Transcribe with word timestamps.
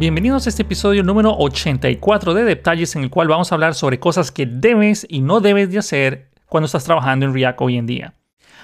Bienvenidos 0.00 0.46
a 0.46 0.48
este 0.48 0.62
episodio 0.62 1.02
número 1.02 1.36
84 1.36 2.32
de 2.32 2.44
Detalles 2.44 2.96
en 2.96 3.02
el 3.02 3.10
cual 3.10 3.28
vamos 3.28 3.52
a 3.52 3.54
hablar 3.54 3.74
sobre 3.74 4.00
cosas 4.00 4.32
que 4.32 4.46
debes 4.46 5.06
y 5.06 5.20
no 5.20 5.40
debes 5.40 5.70
de 5.70 5.76
hacer 5.76 6.30
cuando 6.46 6.64
estás 6.64 6.84
trabajando 6.84 7.26
en 7.26 7.34
React 7.34 7.60
hoy 7.60 7.76
en 7.76 7.86
día. 7.86 8.14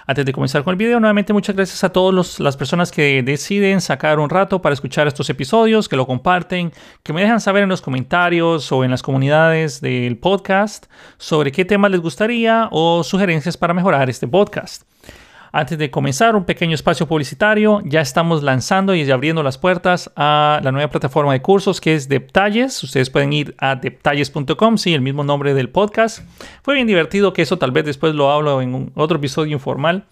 Antes 0.06 0.24
de 0.24 0.32
comenzar 0.32 0.64
con 0.64 0.72
el 0.72 0.78
video, 0.78 0.98
nuevamente 0.98 1.34
muchas 1.34 1.54
gracias 1.54 1.84
a 1.84 1.90
todas 1.90 2.40
las 2.40 2.56
personas 2.56 2.90
que 2.90 3.22
deciden 3.22 3.82
sacar 3.82 4.18
un 4.18 4.30
rato 4.30 4.62
para 4.62 4.72
escuchar 4.72 5.08
estos 5.08 5.28
episodios, 5.28 5.90
que 5.90 5.96
lo 5.96 6.06
comparten, 6.06 6.72
que 7.02 7.12
me 7.12 7.20
dejan 7.20 7.42
saber 7.42 7.64
en 7.64 7.68
los 7.68 7.82
comentarios 7.82 8.72
o 8.72 8.82
en 8.82 8.90
las 8.90 9.02
comunidades 9.02 9.82
del 9.82 10.16
podcast 10.16 10.86
sobre 11.18 11.52
qué 11.52 11.66
temas 11.66 11.90
les 11.90 12.00
gustaría 12.00 12.70
o 12.72 13.04
sugerencias 13.04 13.58
para 13.58 13.74
mejorar 13.74 14.08
este 14.08 14.26
podcast. 14.26 14.84
Antes 15.58 15.78
de 15.78 15.90
comenzar, 15.90 16.36
un 16.36 16.44
pequeño 16.44 16.74
espacio 16.74 17.08
publicitario. 17.08 17.80
Ya 17.86 18.02
estamos 18.02 18.42
lanzando 18.42 18.94
y 18.94 19.10
abriendo 19.10 19.42
las 19.42 19.56
puertas 19.56 20.12
a 20.14 20.60
la 20.62 20.70
nueva 20.70 20.90
plataforma 20.90 21.32
de 21.32 21.40
cursos 21.40 21.80
que 21.80 21.94
es 21.94 22.10
Detalles. 22.10 22.82
Ustedes 22.82 23.08
pueden 23.08 23.32
ir 23.32 23.54
a 23.56 23.74
detalles.com, 23.74 24.76
sí, 24.76 24.92
el 24.92 25.00
mismo 25.00 25.24
nombre 25.24 25.54
del 25.54 25.70
podcast. 25.70 26.20
Fue 26.62 26.74
bien 26.74 26.86
divertido 26.86 27.32
que 27.32 27.40
eso 27.40 27.56
tal 27.56 27.70
vez 27.72 27.86
después 27.86 28.14
lo 28.14 28.30
hablo 28.30 28.60
en 28.60 28.92
otro 28.96 29.16
episodio 29.16 29.54
informal 29.54 30.04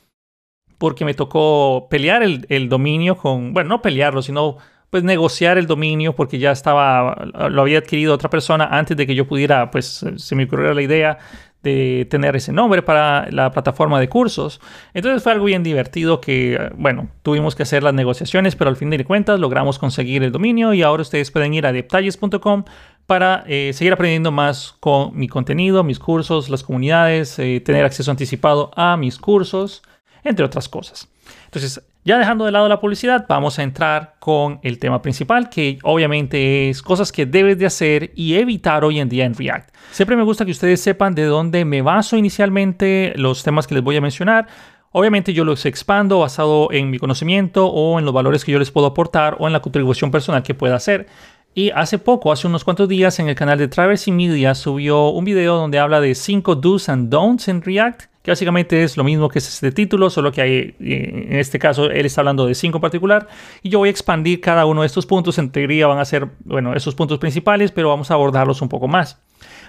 porque 0.79 1.05
me 1.05 1.13
tocó 1.13 1.89
pelear 1.91 2.23
el, 2.23 2.47
el 2.49 2.71
dominio 2.71 3.19
con, 3.19 3.53
bueno, 3.53 3.69
no 3.69 3.83
pelearlo, 3.83 4.23
sino 4.23 4.57
pues 4.89 5.05
negociar 5.05 5.59
el 5.59 5.67
dominio 5.67 6.15
porque 6.15 6.39
ya 6.39 6.53
estaba, 6.53 7.17
lo 7.51 7.61
había 7.61 7.79
adquirido 7.81 8.15
otra 8.15 8.31
persona 8.31 8.65
antes 8.71 8.97
de 8.97 9.07
que 9.07 9.15
yo 9.15 9.27
pudiera, 9.27 9.71
pues 9.71 10.07
se 10.17 10.35
me 10.37 10.45
ocurriera 10.45 10.73
la 10.73 10.83
idea 10.83 11.19
de 11.65 12.07
tener 12.09 12.37
ese 12.37 12.53
nombre 12.53 12.83
para 12.83 13.29
la 13.31 13.51
plataforma 13.51 13.99
de 13.99 14.09
cursos. 14.09 14.61
Entonces 14.93 15.23
fue 15.23 15.33
algo 15.33 15.47
bien 15.47 15.65
divertido 15.65 16.21
que, 16.21 16.71
bueno, 16.77 17.09
tuvimos 17.23 17.57
que 17.57 17.65
hacer 17.65 17.83
las 17.83 17.95
negociaciones, 17.95 18.55
pero 18.55 18.71
al 18.71 18.77
fin 18.77 18.91
de 18.91 19.05
cuentas 19.05 19.41
logramos 19.41 19.79
conseguir 19.81 20.23
el 20.23 20.31
dominio 20.31 20.73
y 20.75 20.83
ahora 20.83 21.03
ustedes 21.03 21.31
pueden 21.33 21.55
ir 21.55 21.67
a 21.67 21.73
detalles.com 21.73 22.65
para 23.07 23.45
eh, 23.47 23.73
seguir 23.75 23.93
aprendiendo 23.93 24.31
más 24.31 24.77
con 24.81 25.17
mi 25.17 25.29
contenido, 25.29 25.83
mis 25.83 25.99
cursos, 25.99 26.49
las 26.49 26.63
comunidades, 26.63 27.39
eh, 27.39 27.61
tener 27.65 27.85
acceso 27.85 28.11
anticipado 28.11 28.71
a 28.77 28.97
mis 28.97 29.19
cursos, 29.19 29.83
entre 30.23 30.45
otras 30.45 30.69
cosas. 30.69 31.09
Entonces, 31.47 31.83
ya 32.05 32.19
dejando 32.19 32.45
de 32.45 32.53
lado 32.53 32.69
la 32.69 32.81
publicidad, 32.81 33.25
vamos 33.29 33.59
a 33.59 33.63
entrar 33.63 34.17
con 34.19 34.61
el 34.63 34.79
tema 34.79 35.01
principal, 35.01 35.49
que 35.49 35.79
obviamente 35.83 36.69
es 36.69 36.83
cosas 36.83 37.11
que 37.11 37.25
debes 37.25 37.59
de 37.59 37.65
hacer 37.65 38.13
y 38.15 38.35
evitar 38.35 38.85
hoy 38.85 39.01
en 39.01 39.09
día 39.09 39.25
en 39.25 39.35
React. 39.35 39.75
Siempre 39.91 40.15
me 40.15 40.23
gusta 40.23 40.45
que 40.45 40.51
ustedes 40.51 40.81
sepan 40.81 41.15
de 41.15 41.25
dónde 41.25 41.65
me 41.65 41.81
baso 41.81 42.19
inicialmente 42.19 43.15
los 43.17 43.43
temas 43.43 43.67
que 43.67 43.75
les 43.75 43.83
voy 43.83 43.97
a 43.97 44.03
mencionar. 44.03 44.47
Obviamente 44.93 45.33
yo 45.33 45.45
los 45.45 45.65
expando 45.65 46.21
basado 46.21 46.71
en 46.71 46.91
mi 46.91 46.99
conocimiento 46.99 47.67
o 47.67 47.99
en 47.99 48.05
los 48.05 48.13
valores 48.13 48.45
que 48.45 48.53
yo 48.53 48.59
les 48.59 48.71
puedo 48.71 48.87
aportar 48.87 49.37
o 49.39 49.47
en 49.47 49.55
la 49.55 49.63
contribución 49.63 50.11
personal 50.11 50.43
que 50.43 50.55
pueda 50.55 50.77
hacer. 50.77 51.07
Y 51.55 51.71
hace 51.71 51.99
poco, 51.99 52.33
hace 52.33 52.47
unos 52.47 52.65
cuantos 52.65 52.89
días, 52.89 53.19
en 53.19 53.29
el 53.29 53.35
canal 53.35 53.59
de 53.59 53.69
Traversy 53.69 54.13
Media 54.13 54.55
subió 54.55 55.09
un 55.09 55.25
video 55.25 55.57
donde 55.57 55.79
habla 55.79 56.01
de 56.01 56.15
5 56.15 56.57
do's 56.57 56.89
and 56.89 57.09
don'ts 57.09 57.49
en 57.49 57.63
React 57.63 58.14
que 58.25 58.31
básicamente 58.31 58.83
es 58.83 58.97
lo 58.97 59.05
mismo 59.05 59.29
que 59.29 59.39
es 59.39 59.47
este 59.47 59.71
título, 59.71 60.09
solo 60.09 60.33
que 60.33 60.41
hay, 60.41 60.75
eh, 60.81 61.27
en 61.29 61.37
este 61.37 61.59
caso 61.59 61.91
él 61.91 62.07
está 62.07 62.23
hablando 62.23 62.47
de 62.47 62.55
cinco 62.55 62.79
en 62.79 62.81
particular, 62.81 63.29
y 63.63 63.69
yo 63.69 63.81
voy 63.81 63.89
a 63.89 63.91
expandir 63.91 64.41
cada 64.41 64.65
uno 64.65 64.81
de 64.81 64.87
estos 64.87 65.05
puntos, 65.05 65.37
en 65.37 65.51
teoría 65.51 65.89
van 65.89 65.99
a 65.99 66.07
ser, 66.07 66.29
bueno, 66.43 66.75
esos 66.75 66.95
puntos 66.95 67.19
principales, 67.19 67.71
pero 67.71 67.91
vamos 67.91 68.11
a 68.11 68.15
abordarlos 68.15 68.63
un 68.63 68.71
poco 68.71 68.89
más. 68.89 69.21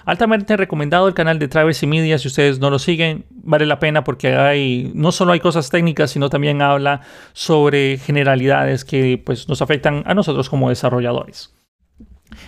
Altamente 0.05 0.55
recomendado 0.55 1.09
el 1.09 1.13
canal 1.13 1.37
de 1.37 1.49
Traverse 1.49 1.85
Media, 1.85 2.17
si 2.17 2.29
ustedes 2.29 2.59
no 2.59 2.69
lo 2.69 2.79
siguen, 2.79 3.25
vale 3.29 3.65
la 3.65 3.79
pena 3.79 4.05
porque 4.05 4.33
hay, 4.33 4.89
no 4.95 5.11
solo 5.11 5.33
hay 5.33 5.41
cosas 5.41 5.69
técnicas, 5.69 6.11
sino 6.11 6.29
también 6.29 6.61
habla 6.61 7.01
sobre 7.33 7.97
generalidades 7.97 8.85
que 8.85 9.21
pues, 9.23 9.49
nos 9.49 9.61
afectan 9.61 10.03
a 10.05 10.13
nosotros 10.13 10.49
como 10.49 10.69
desarrolladores. 10.69 11.54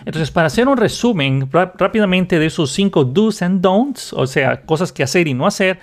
Entonces, 0.05 0.31
para 0.31 0.47
hacer 0.47 0.67
un 0.67 0.77
resumen 0.77 1.49
rápidamente 1.51 2.39
de 2.39 2.45
esos 2.45 2.71
cinco 2.71 3.03
do's 3.03 3.41
and 3.41 3.61
don'ts, 3.61 4.13
o 4.13 4.27
sea, 4.27 4.61
cosas 4.61 4.91
que 4.91 5.03
hacer 5.03 5.27
y 5.27 5.33
no 5.33 5.47
hacer, 5.47 5.79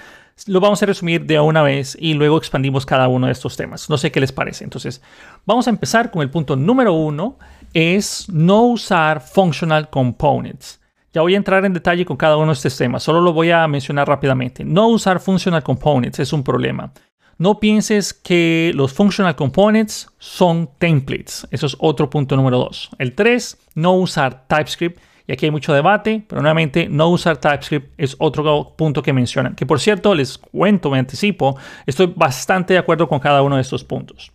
lo 0.46 0.60
vamos 0.60 0.82
a 0.82 0.86
resumir 0.86 1.24
de 1.26 1.38
una 1.38 1.62
vez 1.62 1.96
y 2.00 2.14
luego 2.14 2.38
expandimos 2.38 2.84
cada 2.84 3.08
uno 3.08 3.26
de 3.26 3.32
estos 3.32 3.56
temas. 3.56 3.88
No 3.88 3.96
sé 3.96 4.10
qué 4.10 4.20
les 4.20 4.32
parece. 4.32 4.64
Entonces, 4.64 5.00
vamos 5.46 5.66
a 5.66 5.70
empezar 5.70 6.10
con 6.10 6.22
el 6.22 6.30
punto 6.30 6.56
número 6.56 6.92
uno, 6.92 7.38
es 7.72 8.28
no 8.28 8.62
usar 8.62 9.20
functional 9.20 9.90
components. 9.90 10.80
Ya 11.12 11.22
voy 11.22 11.34
a 11.34 11.36
entrar 11.36 11.64
en 11.64 11.72
detalle 11.72 12.04
con 12.04 12.16
cada 12.16 12.36
uno 12.36 12.48
de 12.48 12.54
estos 12.54 12.76
temas, 12.76 13.04
solo 13.04 13.20
lo 13.20 13.32
voy 13.32 13.52
a 13.52 13.68
mencionar 13.68 14.08
rápidamente. 14.08 14.64
No 14.64 14.88
usar 14.88 15.20
functional 15.20 15.62
components 15.62 16.18
es 16.18 16.32
un 16.32 16.42
problema. 16.42 16.92
No 17.38 17.58
pienses 17.58 18.14
que 18.14 18.72
los 18.74 18.92
functional 18.92 19.34
components 19.34 20.08
son 20.18 20.70
templates. 20.78 21.46
Eso 21.50 21.66
es 21.66 21.76
otro 21.78 22.08
punto 22.08 22.36
número 22.36 22.58
dos. 22.58 22.90
El 22.98 23.14
3, 23.14 23.58
no 23.74 23.94
usar 23.94 24.46
TypeScript. 24.46 25.00
Y 25.26 25.32
aquí 25.32 25.46
hay 25.46 25.50
mucho 25.50 25.72
debate, 25.72 26.22
pero 26.28 26.42
nuevamente 26.42 26.86
no 26.86 27.08
usar 27.08 27.38
TypeScript 27.38 27.94
es 27.96 28.14
otro 28.18 28.74
punto 28.76 29.02
que 29.02 29.12
mencionan. 29.12 29.54
Que 29.54 29.64
por 29.64 29.80
cierto, 29.80 30.14
les 30.14 30.36
cuento, 30.36 30.90
me 30.90 30.98
anticipo, 30.98 31.56
estoy 31.86 32.12
bastante 32.14 32.74
de 32.74 32.78
acuerdo 32.78 33.08
con 33.08 33.20
cada 33.20 33.42
uno 33.42 33.56
de 33.56 33.62
estos 33.62 33.84
puntos. 33.84 34.30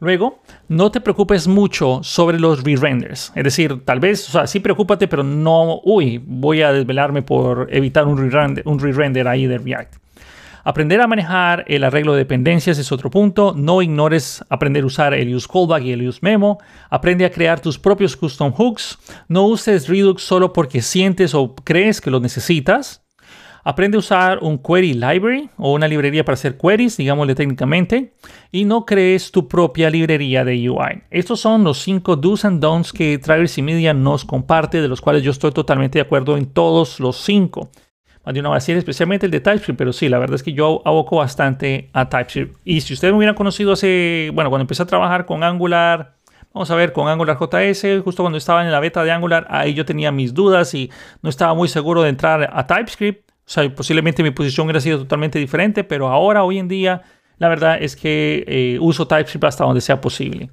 Luego, 0.00 0.40
no 0.68 0.90
te 0.90 1.02
preocupes 1.02 1.46
mucho 1.46 2.00
sobre 2.02 2.40
los 2.40 2.64
re-renders. 2.64 3.32
Es 3.34 3.44
decir, 3.44 3.84
tal 3.84 4.00
vez, 4.00 4.26
o 4.30 4.32
sea, 4.32 4.46
sí 4.46 4.60
preocúpate, 4.60 5.06
pero 5.08 5.22
no, 5.22 5.82
uy, 5.84 6.18
voy 6.24 6.62
a 6.62 6.72
desvelarme 6.72 7.20
por 7.20 7.68
evitar 7.70 8.06
un 8.06 8.16
re-render, 8.16 8.64
re-render 8.64 9.28
ahí 9.28 9.46
de 9.46 9.58
React. 9.58 9.96
Aprender 10.64 11.00
a 11.00 11.06
manejar 11.06 11.64
el 11.68 11.84
arreglo 11.84 12.12
de 12.12 12.18
dependencias 12.18 12.78
es 12.78 12.92
otro 12.92 13.10
punto. 13.10 13.54
No 13.56 13.82
ignores 13.82 14.44
aprender 14.48 14.84
a 14.84 14.86
usar 14.86 15.14
el 15.14 15.34
use 15.34 15.48
callback 15.50 15.84
y 15.84 15.92
el 15.92 16.06
use 16.06 16.20
memo. 16.22 16.58
Aprende 16.90 17.24
a 17.24 17.30
crear 17.30 17.60
tus 17.60 17.78
propios 17.78 18.16
custom 18.16 18.52
hooks. 18.52 18.98
No 19.28 19.46
uses 19.46 19.88
Redux 19.88 20.22
solo 20.22 20.52
porque 20.52 20.82
sientes 20.82 21.34
o 21.34 21.54
crees 21.54 22.00
que 22.00 22.10
lo 22.10 22.20
necesitas. 22.20 23.06
Aprende 23.62 23.96
a 23.96 24.00
usar 24.00 24.38
un 24.40 24.58
query 24.58 24.94
library 24.94 25.50
o 25.58 25.74
una 25.74 25.86
librería 25.86 26.24
para 26.24 26.34
hacer 26.34 26.56
queries, 26.56 26.96
digámosle 26.96 27.34
técnicamente, 27.34 28.14
y 28.50 28.64
no 28.64 28.86
crees 28.86 29.30
tu 29.30 29.48
propia 29.48 29.90
librería 29.90 30.46
de 30.46 30.70
UI. 30.70 31.02
Estos 31.10 31.40
son 31.40 31.62
los 31.64 31.78
cinco 31.82 32.16
do's 32.16 32.46
and 32.46 32.60
don'ts 32.60 32.90
que 32.90 33.18
Traverse 33.18 33.60
Media 33.60 33.92
nos 33.92 34.24
comparte, 34.24 34.80
de 34.80 34.88
los 34.88 35.02
cuales 35.02 35.22
yo 35.22 35.30
estoy 35.30 35.52
totalmente 35.52 35.98
de 35.98 36.02
acuerdo 36.02 36.38
en 36.38 36.46
todos 36.46 37.00
los 37.00 37.18
cinco 37.18 37.70
de 38.32 38.40
una 38.40 38.50
vacía, 38.50 38.76
especialmente 38.76 39.26
el 39.26 39.32
de 39.32 39.40
TypeScript, 39.40 39.78
pero 39.78 39.92
sí, 39.92 40.08
la 40.08 40.18
verdad 40.18 40.36
es 40.36 40.42
que 40.42 40.52
yo 40.52 40.82
aboco 40.84 41.16
bastante 41.16 41.90
a 41.92 42.08
TypeScript. 42.08 42.56
Y 42.64 42.80
si 42.80 42.94
ustedes 42.94 43.12
me 43.12 43.18
hubieran 43.18 43.34
conocido 43.34 43.72
hace, 43.72 44.30
bueno, 44.34 44.50
cuando 44.50 44.62
empecé 44.62 44.82
a 44.82 44.86
trabajar 44.86 45.26
con 45.26 45.42
Angular, 45.42 46.16
vamos 46.52 46.70
a 46.70 46.74
ver, 46.74 46.92
con 46.92 47.08
Angular 47.08 47.36
JS, 47.38 48.02
justo 48.02 48.22
cuando 48.22 48.38
estaba 48.38 48.64
en 48.64 48.70
la 48.70 48.80
beta 48.80 49.04
de 49.04 49.12
Angular, 49.12 49.46
ahí 49.50 49.74
yo 49.74 49.84
tenía 49.84 50.12
mis 50.12 50.34
dudas 50.34 50.74
y 50.74 50.90
no 51.22 51.30
estaba 51.30 51.54
muy 51.54 51.68
seguro 51.68 52.02
de 52.02 52.10
entrar 52.10 52.50
a 52.52 52.66
TypeScript. 52.66 53.30
O 53.30 53.52
sea, 53.52 53.74
posiblemente 53.74 54.22
mi 54.22 54.30
posición 54.30 54.66
hubiera 54.66 54.80
sido 54.80 54.98
totalmente 54.98 55.38
diferente, 55.38 55.82
pero 55.82 56.08
ahora, 56.08 56.44
hoy 56.44 56.58
en 56.58 56.68
día, 56.68 57.02
la 57.38 57.48
verdad 57.48 57.82
es 57.82 57.96
que 57.96 58.44
eh, 58.46 58.78
uso 58.80 59.08
TypeScript 59.08 59.44
hasta 59.44 59.64
donde 59.64 59.80
sea 59.80 60.00
posible. 60.00 60.50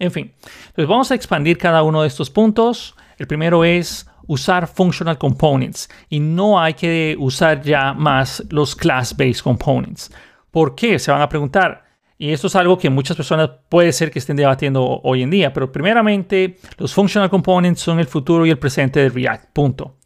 En 0.00 0.10
fin, 0.10 0.32
entonces 0.68 0.88
vamos 0.88 1.10
a 1.10 1.14
expandir 1.14 1.58
cada 1.58 1.82
uno 1.82 2.02
de 2.02 2.08
estos 2.08 2.30
puntos. 2.30 2.96
El 3.18 3.26
primero 3.26 3.64
es 3.64 4.09
usar 4.30 4.68
functional 4.68 5.18
components 5.18 5.88
y 6.08 6.20
no 6.20 6.60
hay 6.60 6.74
que 6.74 7.16
usar 7.18 7.62
ya 7.62 7.92
más 7.92 8.44
los 8.50 8.76
class-based 8.76 9.42
components. 9.42 10.12
¿Por 10.52 10.76
qué? 10.76 11.00
Se 11.00 11.10
van 11.10 11.20
a 11.20 11.28
preguntar. 11.28 11.84
Y 12.16 12.30
esto 12.30 12.46
es 12.46 12.54
algo 12.54 12.78
que 12.78 12.90
muchas 12.90 13.16
personas 13.16 13.50
puede 13.68 13.92
ser 13.92 14.12
que 14.12 14.20
estén 14.20 14.36
debatiendo 14.36 15.00
hoy 15.02 15.22
en 15.22 15.30
día, 15.30 15.52
pero 15.52 15.72
primeramente 15.72 16.58
los 16.78 16.94
functional 16.94 17.28
components 17.28 17.80
son 17.80 17.98
el 17.98 18.06
futuro 18.06 18.46
y 18.46 18.50
el 18.50 18.58
presente 18.58 19.00
de 19.00 19.08
React. 19.08 19.52
Punto 19.52 19.99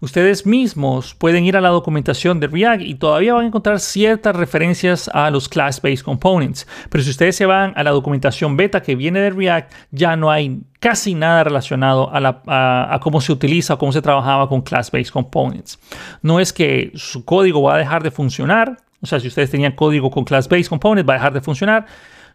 ustedes 0.00 0.46
mismos 0.46 1.14
pueden 1.14 1.44
ir 1.44 1.56
a 1.56 1.60
la 1.60 1.68
documentación 1.68 2.40
de 2.40 2.46
React 2.46 2.82
y 2.82 2.94
todavía 2.94 3.34
van 3.34 3.44
a 3.44 3.46
encontrar 3.48 3.80
ciertas 3.80 4.34
referencias 4.36 5.10
a 5.12 5.30
los 5.30 5.48
class-based 5.48 6.04
components. 6.04 6.66
Pero 6.88 7.04
si 7.04 7.10
ustedes 7.10 7.36
se 7.36 7.46
van 7.46 7.72
a 7.76 7.82
la 7.82 7.90
documentación 7.90 8.56
beta 8.56 8.82
que 8.82 8.96
viene 8.96 9.20
de 9.20 9.30
React, 9.30 9.72
ya 9.90 10.16
no 10.16 10.30
hay 10.30 10.60
casi 10.80 11.14
nada 11.14 11.44
relacionado 11.44 12.10
a, 12.12 12.98
cómo 13.02 13.20
se 13.20 13.32
utiliza 13.32 13.74
o 13.74 13.78
cómo 13.78 13.92
se 13.92 14.02
trabajaba 14.02 14.48
con 14.48 14.62
class-based 14.62 15.12
components. 15.12 15.78
No 16.22 16.40
es 16.40 16.52
que 16.52 16.92
su 16.94 17.24
código 17.24 17.62
va 17.62 17.74
a 17.74 17.78
dejar 17.78 18.02
de 18.02 18.10
funcionar, 18.10 18.76
o 19.00 19.06
sea, 19.06 19.20
si 19.20 19.28
ustedes 19.28 19.50
tenían 19.50 19.72
código 19.72 20.10
con 20.10 20.24
class-based 20.24 20.68
components, 20.68 21.08
va 21.08 21.14
a 21.14 21.16
dejar 21.16 21.32
de 21.32 21.40
funcionar 21.40 21.86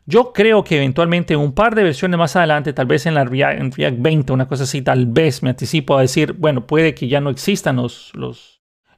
yo 0.05 0.33
creo 0.33 0.63
que 0.63 0.77
eventualmente 0.77 1.35
un 1.35 1.53
par 1.53 1.75
de 1.75 1.83
versiones 1.83 2.17
más 2.17 2.35
adelante, 2.35 2.73
tal 2.73 2.88
vez 2.88 3.05
en 3.05 3.13
la 3.13 3.23
React, 3.23 3.77
20, 3.97 4.33
una 4.33 4.47
cosa 4.47 4.63
así, 4.63 4.81
tal 4.81 5.05
vez 5.05 5.44
me 5.44 5.51
anticipo 5.51 5.97
a 5.97 6.01
decir, 6.01 6.33
bueno, 6.33 6.67
puede 6.67 6.94
que 6.94 7.07
ya 7.07 7.21
no 7.21 7.29
existan 7.29 7.77
los, 7.77 8.11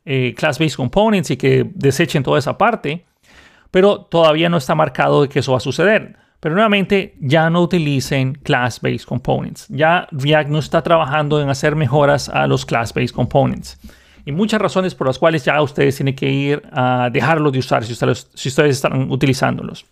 eh, 0.06 0.34
class-based 0.36 0.76
components 0.76 1.32
y 1.32 1.38
que 1.38 1.70
desechen 1.74 2.24
toda 2.24 2.40
esa 2.40 2.58
parte, 2.58 3.06
pero 3.72 4.00
todavía 4.02 4.50
no 4.50 4.58
está 4.58 4.74
marcado 4.74 5.24
de 5.24 5.30
que 5.30 5.40
eso 5.40 5.52
va 5.52 5.58
a 5.58 5.62
suceder. 5.62 6.18
Pero 6.40 6.54
nuevamente, 6.54 7.16
ya 7.20 7.50
no 7.50 7.62
utilicen 7.62 8.34
class-based 8.36 9.06
components. 9.06 9.68
Ya 9.70 10.08
React 10.12 10.50
no 10.50 10.60
está 10.60 10.84
trabajando 10.84 11.42
en 11.42 11.50
hacer 11.50 11.76
mejoras 11.76 12.30
a 12.30 12.46
los 12.46 12.66
class-based 12.66 13.16
components. 13.16 13.80
Y 14.26 14.32
muchas 14.32 14.60
razones 14.60 14.96
por 14.96 15.08
las 15.08 15.20
cuales 15.20 15.46
ya 15.46 15.62
ustedes 15.62 15.96
tienen 15.96 16.16
que 16.16 16.30
ir 16.30 16.64
a 16.72 17.10
dejarlos 17.12 17.54
de 17.54 17.60
usar 17.60 17.84
si 17.84 17.94
ustedes, 17.94 18.30
si 18.34 18.50
ustedes 18.50 18.76
están 18.76 19.12
utilizándolos. 19.12 19.86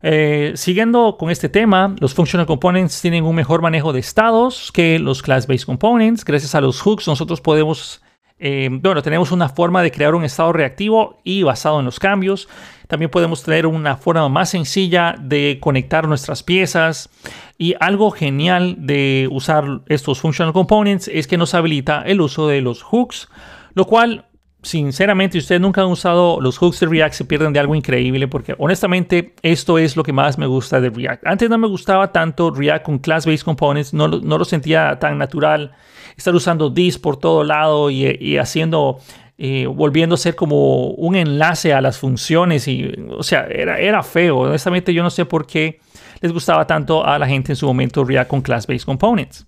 Eh, 0.00 0.52
siguiendo 0.54 1.16
con 1.18 1.30
este 1.30 1.48
tema, 1.48 1.96
los 1.98 2.14
Functional 2.14 2.46
Components 2.46 3.00
tienen 3.00 3.24
un 3.24 3.34
mejor 3.34 3.62
manejo 3.62 3.92
de 3.92 3.98
estados 3.98 4.70
que 4.70 4.98
los 4.98 5.22
Class-Based 5.22 5.66
Components. 5.66 6.24
Gracias 6.24 6.54
a 6.54 6.60
los 6.60 6.80
hooks 6.80 7.08
nosotros 7.08 7.40
podemos, 7.40 8.00
eh, 8.38 8.68
bueno, 8.70 9.02
tenemos 9.02 9.32
una 9.32 9.48
forma 9.48 9.82
de 9.82 9.90
crear 9.90 10.14
un 10.14 10.24
estado 10.24 10.52
reactivo 10.52 11.18
y 11.24 11.42
basado 11.42 11.80
en 11.80 11.84
los 11.84 11.98
cambios. 11.98 12.48
También 12.86 13.10
podemos 13.10 13.42
tener 13.42 13.66
una 13.66 13.96
forma 13.96 14.28
más 14.28 14.50
sencilla 14.50 15.16
de 15.20 15.58
conectar 15.60 16.06
nuestras 16.06 16.44
piezas. 16.44 17.10
Y 17.58 17.74
algo 17.80 18.12
genial 18.12 18.76
de 18.78 19.28
usar 19.32 19.80
estos 19.88 20.20
Functional 20.20 20.52
Components 20.52 21.08
es 21.08 21.26
que 21.26 21.36
nos 21.36 21.54
habilita 21.54 22.02
el 22.06 22.20
uso 22.20 22.46
de 22.46 22.60
los 22.60 22.84
hooks, 22.84 23.28
lo 23.74 23.84
cual 23.84 24.27
sinceramente, 24.62 25.34
si 25.34 25.38
ustedes 25.38 25.60
nunca 25.60 25.82
han 25.82 25.88
usado 25.88 26.40
los 26.40 26.58
hooks 26.58 26.80
de 26.80 26.86
React, 26.86 27.14
se 27.14 27.24
pierden 27.24 27.52
de 27.52 27.60
algo 27.60 27.74
increíble 27.74 28.26
porque 28.28 28.54
honestamente 28.58 29.34
esto 29.42 29.78
es 29.78 29.96
lo 29.96 30.02
que 30.02 30.12
más 30.12 30.38
me 30.38 30.46
gusta 30.46 30.80
de 30.80 30.90
React. 30.90 31.26
Antes 31.26 31.48
no 31.48 31.58
me 31.58 31.68
gustaba 31.68 32.12
tanto 32.12 32.50
React 32.50 32.84
con 32.84 32.98
class-based 32.98 33.44
components, 33.44 33.94
no, 33.94 34.08
no, 34.08 34.38
lo 34.38 34.44
sentía 34.44 34.98
tan 34.98 35.18
natural. 35.18 35.72
Estar 36.16 36.34
usando 36.34 36.72
this 36.72 36.98
por 36.98 37.16
todo 37.16 37.44
lado 37.44 37.90
y, 37.90 38.38
haciendo, 38.38 38.98
eh, 39.36 39.66
volviendo 39.66 40.16
a 40.16 40.18
ser 40.18 40.34
como 40.34 40.88
un 40.88 41.14
enlace 41.14 41.72
a 41.72 41.80
las 41.80 41.98
funciones 41.98 42.66
y, 42.66 42.92
o 43.10 43.22
sea, 43.22 43.46
era, 43.46 43.78
era 43.78 44.02
feo. 44.02 44.38
Honestamente, 44.38 44.92
yo 44.92 45.04
no 45.04 45.10
sé 45.10 45.24
por 45.24 45.46
qué 45.46 45.80
les 46.20 46.32
gustaba 46.32 46.66
tanto 46.66 47.06
a 47.06 47.18
la 47.20 47.28
gente 47.28 47.52
en 47.52 47.56
su 47.56 47.66
momento 47.66 48.04
React 48.04 48.28
con 48.28 48.42
class-based 48.42 48.84
components. 48.84 49.46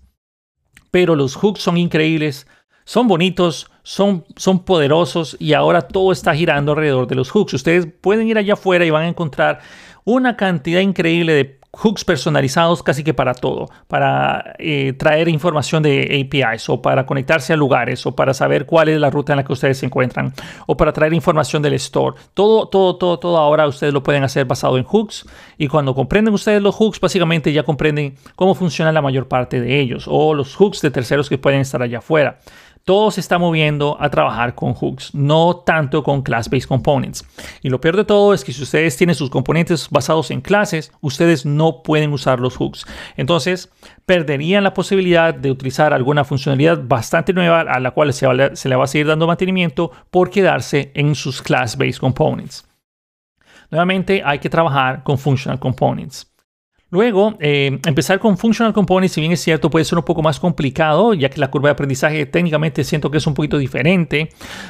Pero 0.91 1.15
los 1.15 1.35
hooks 1.35 1.61
son 1.61 1.77
increíbles 1.77 2.47
son 2.91 3.07
bonitos, 3.07 3.70
son, 3.83 4.25
son 4.35 4.63
poderosos 4.63 5.35
y 5.39 5.53
ahora 5.53 5.81
todo 5.81 6.11
está 6.11 6.35
girando 6.35 6.71
alrededor 6.71 7.07
de 7.07 7.15
los 7.15 7.31
hooks. 7.31 7.53
Ustedes 7.53 7.87
pueden 8.01 8.27
ir 8.27 8.37
allá 8.37 8.53
afuera 8.53 8.85
y 8.85 8.89
van 8.89 9.03
a 9.03 9.07
encontrar 9.09 9.59
una 10.03 10.35
cantidad 10.35 10.81
increíble 10.81 11.33
de 11.33 11.61
hooks 11.73 12.03
personalizados 12.03 12.83
casi 12.83 13.03
que 13.03 13.13
para 13.13 13.33
todo, 13.33 13.69
para 13.87 14.55
eh, 14.59 14.93
traer 14.93 15.29
información 15.29 15.81
de 15.81 16.27
APIs 16.27 16.69
o 16.69 16.81
para 16.81 17.05
conectarse 17.05 17.53
a 17.53 17.55
lugares 17.55 18.05
o 18.05 18.13
para 18.13 18.33
saber 18.33 18.65
cuál 18.65 18.89
es 18.89 18.99
la 18.99 19.09
ruta 19.09 19.33
en 19.33 19.37
la 19.37 19.45
que 19.45 19.53
ustedes 19.53 19.77
se 19.77 19.85
encuentran 19.85 20.33
o 20.67 20.75
para 20.75 20.91
traer 20.91 21.13
información 21.13 21.61
del 21.61 21.73
store. 21.75 22.17
Todo, 22.33 22.67
todo, 22.67 22.97
todo, 22.97 23.19
todo 23.19 23.37
ahora 23.37 23.67
ustedes 23.67 23.93
lo 23.93 24.03
pueden 24.03 24.23
hacer 24.23 24.45
basado 24.45 24.77
en 24.77 24.83
hooks 24.83 25.25
y 25.57 25.67
cuando 25.67 25.95
comprenden 25.95 26.33
ustedes 26.33 26.61
los 26.61 26.75
hooks, 26.75 26.99
básicamente 26.99 27.53
ya 27.53 27.63
comprenden 27.63 28.15
cómo 28.35 28.53
funciona 28.53 28.91
la 28.91 29.01
mayor 29.01 29.27
parte 29.27 29.61
de 29.61 29.79
ellos 29.79 30.05
o 30.07 30.33
los 30.33 30.55
hooks 30.55 30.81
de 30.81 30.91
terceros 30.91 31.29
que 31.29 31.37
pueden 31.37 31.61
estar 31.61 31.81
allá 31.81 31.99
afuera 31.99 32.39
todo 32.83 33.11
se 33.11 33.19
está 33.19 33.37
moviendo 33.37 33.97
a 33.99 34.09
trabajar 34.09 34.55
con 34.55 34.73
hooks, 34.73 35.13
no 35.13 35.57
tanto 35.57 36.03
con 36.03 36.21
class-based 36.21 36.67
components. 36.67 37.25
Y 37.61 37.69
lo 37.69 37.79
peor 37.79 37.97
de 37.97 38.05
todo 38.05 38.33
es 38.33 38.43
que 38.43 38.53
si 38.53 38.63
ustedes 38.63 38.97
tienen 38.97 39.15
sus 39.15 39.29
componentes 39.29 39.89
basados 39.89 40.31
en 40.31 40.41
clases, 40.41 40.91
ustedes 41.01 41.45
no 41.45 41.83
pueden 41.83 42.11
usar 42.13 42.39
los 42.39 42.57
hooks. 42.57 42.85
Entonces, 43.17 43.71
perderían 44.05 44.63
la 44.63 44.73
posibilidad 44.73 45.33
de 45.33 45.51
utilizar 45.51 45.93
alguna 45.93 46.23
funcionalidad 46.23 46.81
bastante 46.83 47.33
nueva 47.33 47.61
a 47.61 47.79
la 47.79 47.91
cual 47.91 48.13
se, 48.13 48.27
se 48.55 48.69
le 48.69 48.75
va 48.75 48.85
a 48.85 48.87
seguir 48.87 49.07
dando 49.07 49.27
mantenimiento 49.27 49.91
por 50.09 50.29
quedarse 50.29 50.91
en 50.95 51.15
sus 51.15 51.41
class-based 51.41 51.99
components. 51.99 52.67
Nuevamente, 53.69 54.21
hay 54.25 54.39
que 54.39 54.49
trabajar 54.49 55.03
con 55.03 55.17
functional 55.17 55.59
components. 55.59 56.30
Luego, 56.91 57.37
eh, 57.39 57.79
empezar 57.85 58.19
con 58.19 58.37
Functional 58.37 58.73
Components, 58.73 59.13
si 59.13 59.21
bien 59.21 59.31
es 59.31 59.39
cierto, 59.39 59.69
puede 59.69 59.85
ser 59.85 59.97
un 59.97 60.03
poco 60.03 60.21
más 60.21 60.41
complicado, 60.41 61.13
ya 61.13 61.29
que 61.29 61.39
la 61.39 61.49
curva 61.49 61.69
de 61.69 61.73
aprendizaje 61.73 62.25
técnicamente 62.25 62.83
siento 62.83 63.09
que 63.09 63.19
es 63.19 63.25
un 63.25 63.33
poquito 63.33 63.57
diferente. 63.57 64.27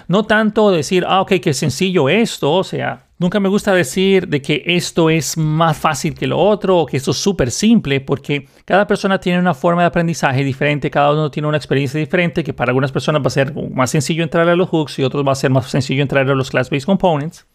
No 0.08 0.24
tanto 0.24 0.70
decir, 0.70 1.04
ah, 1.08 1.22
ok, 1.22 1.34
qué 1.42 1.52
sencillo 1.56 2.10
esto, 2.10 2.54
o 2.54 2.64
sea, 2.64 3.08
nunca 3.18 3.40
me 3.40 3.50
gusta 3.50 3.74
decir 3.74 4.28
de 4.28 4.40
que 4.40 4.62
esto 4.68 5.10
es 5.10 5.36
más 5.36 5.76
fácil 5.76 6.14
que 6.14 6.28
lo 6.28 6.38
otro 6.38 6.78
o 6.78 6.86
que 6.86 6.98
esto 6.98 7.10
es 7.10 7.18
súper 7.18 7.50
simple, 7.50 8.02
porque 8.02 8.48
cada 8.66 8.86
persona 8.86 9.20
tiene 9.20 9.40
una 9.40 9.56
forma 9.56 9.82
de 9.82 9.88
aprendizaje 9.88 10.44
diferente, 10.44 10.92
cada 10.92 11.14
uno 11.14 11.32
tiene 11.32 11.48
una 11.48 11.58
experiencia 11.58 12.00
diferente, 12.00 12.44
que 12.44 12.54
para 12.54 12.70
algunas 12.70 12.92
personas 12.92 13.24
va 13.24 13.28
a 13.28 13.32
ser 13.32 13.52
más 13.72 13.90
sencillo 13.90 14.22
entrar 14.22 14.48
a 14.48 14.56
los 14.56 14.70
hooks 14.70 15.00
y 15.00 15.04
otros 15.04 15.28
va 15.28 15.32
a 15.32 15.36
ser 15.36 15.50
más 15.50 15.72
sencillo 15.72 16.04
entrar 16.04 16.30
a 16.30 16.36
los 16.36 16.52
class-based 16.52 16.86
components. 16.86 17.48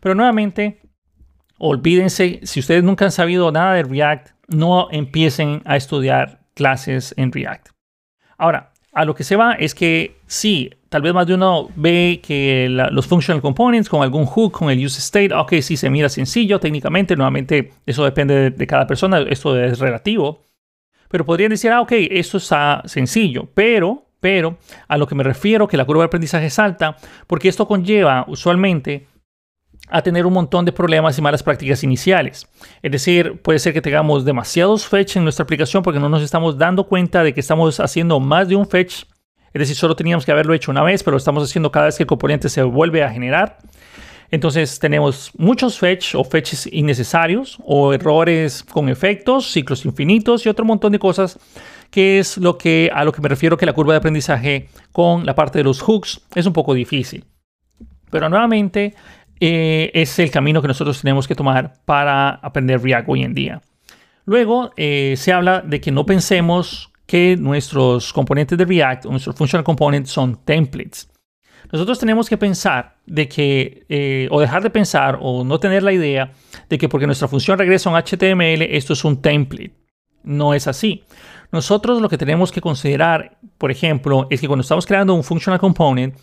Pero 0.00 0.16
nuevamente, 0.16 0.80
Olvídense, 1.58 2.40
si 2.44 2.60
ustedes 2.60 2.84
nunca 2.84 3.04
han 3.04 3.12
sabido 3.12 3.50
nada 3.50 3.74
de 3.74 3.82
React, 3.82 4.28
no 4.46 4.88
empiecen 4.92 5.60
a 5.64 5.76
estudiar 5.76 6.40
clases 6.54 7.12
en 7.16 7.32
React. 7.32 7.70
Ahora, 8.36 8.72
a 8.92 9.04
lo 9.04 9.14
que 9.14 9.24
se 9.24 9.36
va 9.36 9.52
es 9.54 9.74
que 9.74 10.16
sí, 10.26 10.70
tal 10.88 11.02
vez 11.02 11.12
más 11.12 11.26
de 11.26 11.34
uno 11.34 11.68
ve 11.74 12.20
que 12.22 12.68
los 12.68 13.06
functional 13.06 13.42
components 13.42 13.88
con 13.88 14.02
algún 14.02 14.24
hook, 14.24 14.52
con 14.52 14.70
el 14.70 14.84
use 14.84 15.00
state, 15.00 15.34
ok, 15.34 15.54
sí 15.60 15.76
se 15.76 15.90
mira 15.90 16.08
sencillo 16.08 16.60
técnicamente, 16.60 17.16
nuevamente 17.16 17.72
eso 17.86 18.04
depende 18.04 18.50
de, 18.50 18.66
cada 18.66 18.86
persona, 18.86 19.20
esto 19.28 19.58
es 19.60 19.80
relativo, 19.80 20.42
pero 21.08 21.24
podrían 21.24 21.50
decir, 21.50 21.72
ah, 21.72 21.80
ok, 21.80 21.92
esto 21.92 22.38
está 22.38 22.82
sencillo, 22.86 23.48
pero, 23.52 24.06
pero 24.20 24.58
a 24.86 24.96
lo 24.96 25.06
que 25.06 25.14
me 25.14 25.24
refiero 25.24 25.66
que 25.66 25.76
la 25.76 25.84
curva 25.84 26.02
de 26.02 26.06
aprendizaje 26.06 26.46
es 26.46 26.58
alta, 26.58 26.96
porque 27.26 27.48
esto 27.48 27.66
conlleva 27.66 28.24
usualmente 28.28 29.06
a 29.90 30.02
tener 30.02 30.26
un 30.26 30.32
montón 30.32 30.64
de 30.64 30.72
problemas 30.72 31.18
y 31.18 31.22
malas 31.22 31.42
prácticas 31.42 31.82
iniciales. 31.82 32.46
Es 32.82 32.92
decir, 32.92 33.40
puede 33.42 33.58
ser 33.58 33.72
que 33.72 33.80
tengamos 33.80 34.24
demasiados 34.24 34.86
fetch 34.86 35.16
en 35.16 35.24
nuestra 35.24 35.44
aplicación 35.44 35.82
porque 35.82 36.00
no 36.00 36.08
nos 36.08 36.22
estamos 36.22 36.58
dando 36.58 36.84
cuenta 36.84 37.22
de 37.22 37.34
que 37.34 37.40
estamos 37.40 37.80
haciendo 37.80 38.20
más 38.20 38.48
de 38.48 38.56
un 38.56 38.66
fetch. 38.66 39.04
Es 39.52 39.60
decir, 39.60 39.76
solo 39.76 39.96
teníamos 39.96 40.24
que 40.26 40.32
haberlo 40.32 40.54
hecho 40.54 40.70
una 40.70 40.82
vez, 40.82 41.02
pero 41.02 41.12
lo 41.12 41.18
estamos 41.18 41.42
haciendo 41.42 41.72
cada 41.72 41.86
vez 41.86 41.96
que 41.96 42.02
el 42.02 42.08
componente 42.08 42.48
se 42.48 42.62
vuelve 42.62 43.02
a 43.02 43.10
generar. 43.10 43.58
Entonces 44.30 44.78
tenemos 44.78 45.30
muchos 45.38 45.78
fetch 45.78 46.14
o 46.14 46.22
fetches 46.22 46.68
innecesarios 46.70 47.58
o 47.64 47.94
errores 47.94 48.62
con 48.62 48.90
efectos, 48.90 49.50
ciclos 49.50 49.86
infinitos 49.86 50.44
y 50.44 50.50
otro 50.50 50.66
montón 50.66 50.92
de 50.92 50.98
cosas 50.98 51.38
que 51.90 52.18
es 52.18 52.36
lo 52.36 52.58
que 52.58 52.90
a 52.92 53.04
lo 53.04 53.12
que 53.12 53.22
me 53.22 53.28
refiero 53.28 53.56
que 53.56 53.64
la 53.64 53.72
curva 53.72 53.94
de 53.94 53.98
aprendizaje 53.98 54.68
con 54.92 55.24
la 55.24 55.34
parte 55.34 55.58
de 55.58 55.64
los 55.64 55.80
hooks 55.80 56.20
es 56.34 56.44
un 56.44 56.52
poco 56.52 56.74
difícil. 56.74 57.24
Pero 58.10 58.28
nuevamente 58.28 58.94
eh, 59.40 59.90
es 59.94 60.18
el 60.18 60.30
camino 60.30 60.60
que 60.62 60.68
nosotros 60.68 61.00
tenemos 61.00 61.28
que 61.28 61.34
tomar 61.34 61.74
para 61.84 62.30
aprender 62.30 62.82
React 62.82 63.08
hoy 63.08 63.22
en 63.22 63.34
día. 63.34 63.62
Luego 64.24 64.72
eh, 64.76 65.14
se 65.16 65.32
habla 65.32 65.60
de 65.60 65.80
que 65.80 65.90
no 65.90 66.04
pensemos 66.04 66.92
que 67.06 67.36
nuestros 67.36 68.12
componentes 68.12 68.58
de 68.58 68.64
React 68.64 69.06
o 69.06 69.10
nuestros 69.10 69.34
functional 69.36 69.64
components 69.64 70.10
son 70.10 70.36
templates. 70.44 71.08
Nosotros 71.72 71.98
tenemos 71.98 72.28
que 72.28 72.36
pensar 72.36 72.96
de 73.06 73.28
que, 73.28 73.84
eh, 73.88 74.28
o 74.30 74.40
dejar 74.40 74.62
de 74.62 74.70
pensar, 74.70 75.18
o 75.20 75.44
no 75.44 75.58
tener 75.58 75.82
la 75.82 75.92
idea 75.92 76.32
de 76.68 76.78
que 76.78 76.88
porque 76.88 77.06
nuestra 77.06 77.28
función 77.28 77.58
regresa 77.58 77.88
a 77.88 77.92
un 77.92 77.98
HTML, 77.98 78.62
esto 78.62 78.92
es 78.92 79.04
un 79.04 79.20
template. 79.20 79.72
No 80.22 80.54
es 80.54 80.66
así. 80.66 81.04
Nosotros 81.50 82.02
lo 82.02 82.08
que 82.08 82.18
tenemos 82.18 82.52
que 82.52 82.60
considerar, 82.60 83.38
por 83.56 83.70
ejemplo, 83.70 84.26
es 84.30 84.40
que 84.40 84.46
cuando 84.46 84.62
estamos 84.62 84.86
creando 84.86 85.14
un 85.14 85.24
functional 85.24 85.58
component, 85.58 86.14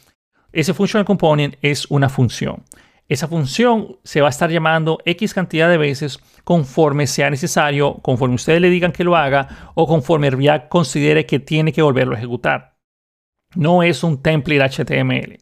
ese 0.52 0.74
functional 0.74 1.06
component 1.06 1.56
es 1.62 1.86
una 1.90 2.10
función. 2.10 2.64
Esa 3.08 3.28
función 3.28 3.98
se 4.04 4.22
va 4.22 4.28
a 4.28 4.30
estar 4.32 4.50
llamando 4.50 4.98
X 5.06 5.34
cantidad 5.36 5.70
de 5.70 5.78
veces 5.78 6.20
conforme 6.44 7.06
sea 7.06 7.30
necesario, 7.30 7.96
conforme 8.02 8.36
ustedes 8.36 8.62
le 8.62 8.72
digan 8.72 8.92
que 8.92 9.04
lo 9.04 9.16
haga 9.16 9.72
o 9.76 9.86
conforme 9.86 10.32
React 10.32 10.70
considere 10.70 11.26
que 11.26 11.40
tiene 11.40 11.72
que 11.72 11.84
volverlo 11.84 12.16
a 12.16 12.18
ejecutar. 12.18 12.78
No 13.54 13.84
es 13.84 14.04
un 14.04 14.22
template 14.22 14.84
HTML. 14.84 15.38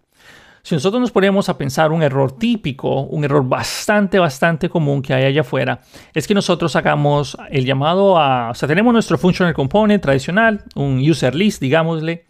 Si 0.62 0.76
nosotros 0.76 1.02
nos 1.02 1.12
ponemos 1.12 1.50
a 1.50 1.58
pensar 1.58 1.92
un 1.92 2.04
error 2.04 2.38
típico, 2.38 3.02
un 3.02 3.24
error 3.24 3.46
bastante, 3.46 4.20
bastante 4.20 4.70
común 4.70 5.02
que 5.02 5.14
hay 5.14 5.26
allá 5.26 5.42
afuera, 5.42 5.82
es 6.14 6.26
que 6.26 6.34
nosotros 6.34 6.76
hagamos 6.76 7.38
el 7.50 7.66
llamado 7.66 8.18
a, 8.18 8.52
o 8.52 8.54
sea, 8.54 8.68
tenemos 8.68 8.94
nuestro 8.94 9.18
functional 9.18 9.54
component 9.54 10.02
tradicional, 10.02 10.64
un 10.76 11.00
user 11.00 11.36
list, 11.36 11.62
digámosle, 11.62 12.26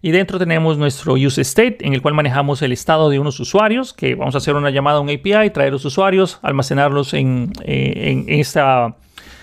y 0.00 0.12
dentro 0.12 0.38
tenemos 0.38 0.78
nuestro 0.78 1.14
use 1.14 1.40
state, 1.42 1.78
en 1.80 1.92
el 1.92 2.02
cual 2.02 2.14
manejamos 2.14 2.62
el 2.62 2.72
estado 2.72 3.10
de 3.10 3.18
unos 3.18 3.40
usuarios, 3.40 3.92
que 3.92 4.14
vamos 4.14 4.34
a 4.34 4.38
hacer 4.38 4.54
una 4.54 4.70
llamada 4.70 4.98
a 4.98 5.00
un 5.00 5.10
API, 5.10 5.50
traer 5.50 5.72
los 5.72 5.84
usuarios, 5.84 6.38
almacenarlos 6.42 7.14
en, 7.14 7.52
eh, 7.64 8.24
esta 8.28 8.96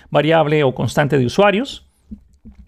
variable 0.09 0.63
o 0.63 0.73
constante 0.73 1.17
de 1.17 1.25
usuarios. 1.25 1.85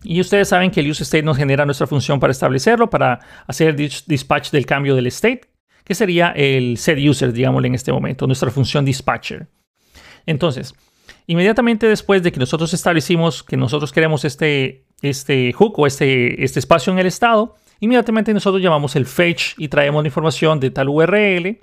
Y 0.03 0.19
ustedes 0.19 0.49
saben 0.49 0.71
que 0.71 0.81
el 0.81 0.89
use 0.89 1.03
state 1.03 1.23
nos 1.23 1.37
genera 1.37 1.65
nuestra 1.65 1.87
función 1.87 2.19
para 2.19 2.31
establecerlo, 2.31 2.89
para 2.89 3.19
hacer 3.47 3.75
dispatch 3.75 4.51
del 4.51 4.65
cambio 4.65 4.95
del 4.95 5.07
state, 5.07 5.41
que 5.83 5.95
sería 5.95 6.31
el 6.35 6.77
set 6.77 6.99
user, 6.99 7.31
digámosle 7.31 7.69
en 7.69 7.75
este 7.75 7.91
momento, 7.91 8.27
nuestra 8.27 8.51
función 8.51 8.83
dispatcher. 8.83 9.47
Entonces, 10.25 10.75
inmediatamente 11.25 11.87
después 11.87 12.21
de 12.21 12.31
que 12.31 12.39
nosotros 12.39 12.73
establecimos 12.73 13.43
que 13.43 13.55
nosotros 13.55 13.93
queremos 13.93 14.25
este, 14.25 14.85
este 15.01 15.53
hook 15.53 15.79
o 15.79 15.87
este, 15.87 16.43
este 16.43 16.59
espacio 16.59 16.91
en 16.91 16.99
el 16.99 17.05
estado, 17.05 17.55
Inmediatamente 17.79 18.33
nosotros 18.33 18.61
llamamos 18.61 18.95
el 18.95 19.05
fetch 19.05 19.53
y 19.57 19.67
traemos 19.67 20.03
la 20.03 20.07
información 20.07 20.59
de 20.59 20.71
tal 20.71 20.89
URL. 20.89 21.59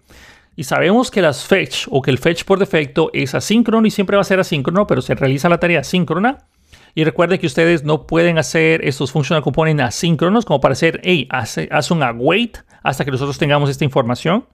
Y 0.56 0.64
sabemos 0.64 1.10
que 1.10 1.20
las 1.20 1.44
fetch 1.44 1.86
o 1.90 2.00
que 2.00 2.12
el 2.12 2.18
fetch 2.18 2.44
por 2.44 2.58
defecto 2.58 3.10
es 3.12 3.34
asíncrono 3.34 3.86
y 3.86 3.90
siempre 3.90 4.16
va 4.16 4.20
a 4.20 4.24
ser 4.24 4.38
asíncrono, 4.38 4.86
pero 4.86 5.02
se 5.02 5.14
realiza 5.14 5.48
la 5.48 5.58
tarea 5.58 5.80
asíncrona. 5.80 6.46
Y 6.94 7.02
recuerden 7.02 7.40
que 7.40 7.46
ustedes 7.46 7.82
no 7.82 8.06
pueden 8.06 8.38
hacer 8.38 8.84
estos 8.84 9.10
functional 9.10 9.42
components 9.42 9.82
asíncronos 9.82 10.44
como 10.44 10.60
para 10.60 10.74
hacer, 10.74 11.00
hey, 11.02 11.26
haz, 11.30 11.90
un 11.90 12.04
await 12.04 12.58
hasta 12.84 13.04
que 13.04 13.10
nosotros 13.10 13.36
tengamos 13.36 13.68
esta 13.68 13.84
información. 13.84 14.46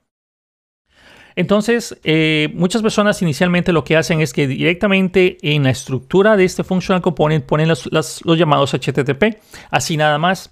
Entonces, 1.35 1.97
eh, 2.03 2.49
muchas 2.55 2.81
personas 2.81 3.21
inicialmente 3.21 3.71
lo 3.71 3.83
que 3.83 3.95
hacen 3.95 4.21
es 4.21 4.33
que 4.33 4.47
directamente 4.47 5.37
en 5.43 5.63
la 5.63 5.69
estructura 5.69 6.35
de 6.35 6.45
este 6.45 6.63
functional 6.63 7.01
component 7.01 7.45
ponen 7.45 7.69
los, 7.69 7.89
los 7.91 8.37
llamados 8.37 8.73
HTTP, 8.73 9.39
así 9.69 9.95
nada 9.95 10.17
más. 10.17 10.51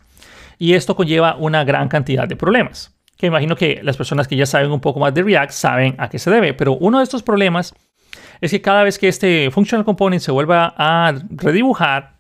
Y 0.59 0.73
esto 0.73 0.95
conlleva 0.95 1.35
una 1.35 1.63
gran 1.63 1.87
cantidad 1.87 2.27
de 2.27 2.35
problemas, 2.35 2.93
que 3.17 3.25
imagino 3.25 3.55
que 3.55 3.79
las 3.81 3.97
personas 3.97 4.27
que 4.27 4.35
ya 4.35 4.45
saben 4.45 4.71
un 4.71 4.81
poco 4.81 4.99
más 4.99 5.13
de 5.13 5.23
React 5.23 5.51
saben 5.51 5.95
a 5.97 6.09
qué 6.09 6.19
se 6.19 6.29
debe. 6.29 6.53
Pero 6.53 6.73
uno 6.73 6.99
de 6.99 7.05
estos 7.05 7.23
problemas 7.23 7.73
es 8.41 8.51
que 8.51 8.61
cada 8.61 8.83
vez 8.83 8.99
que 8.99 9.07
este 9.07 9.49
functional 9.51 9.85
component 9.85 10.21
se 10.21 10.31
vuelva 10.31 10.73
a 10.77 11.13
redibujar, 11.29 12.19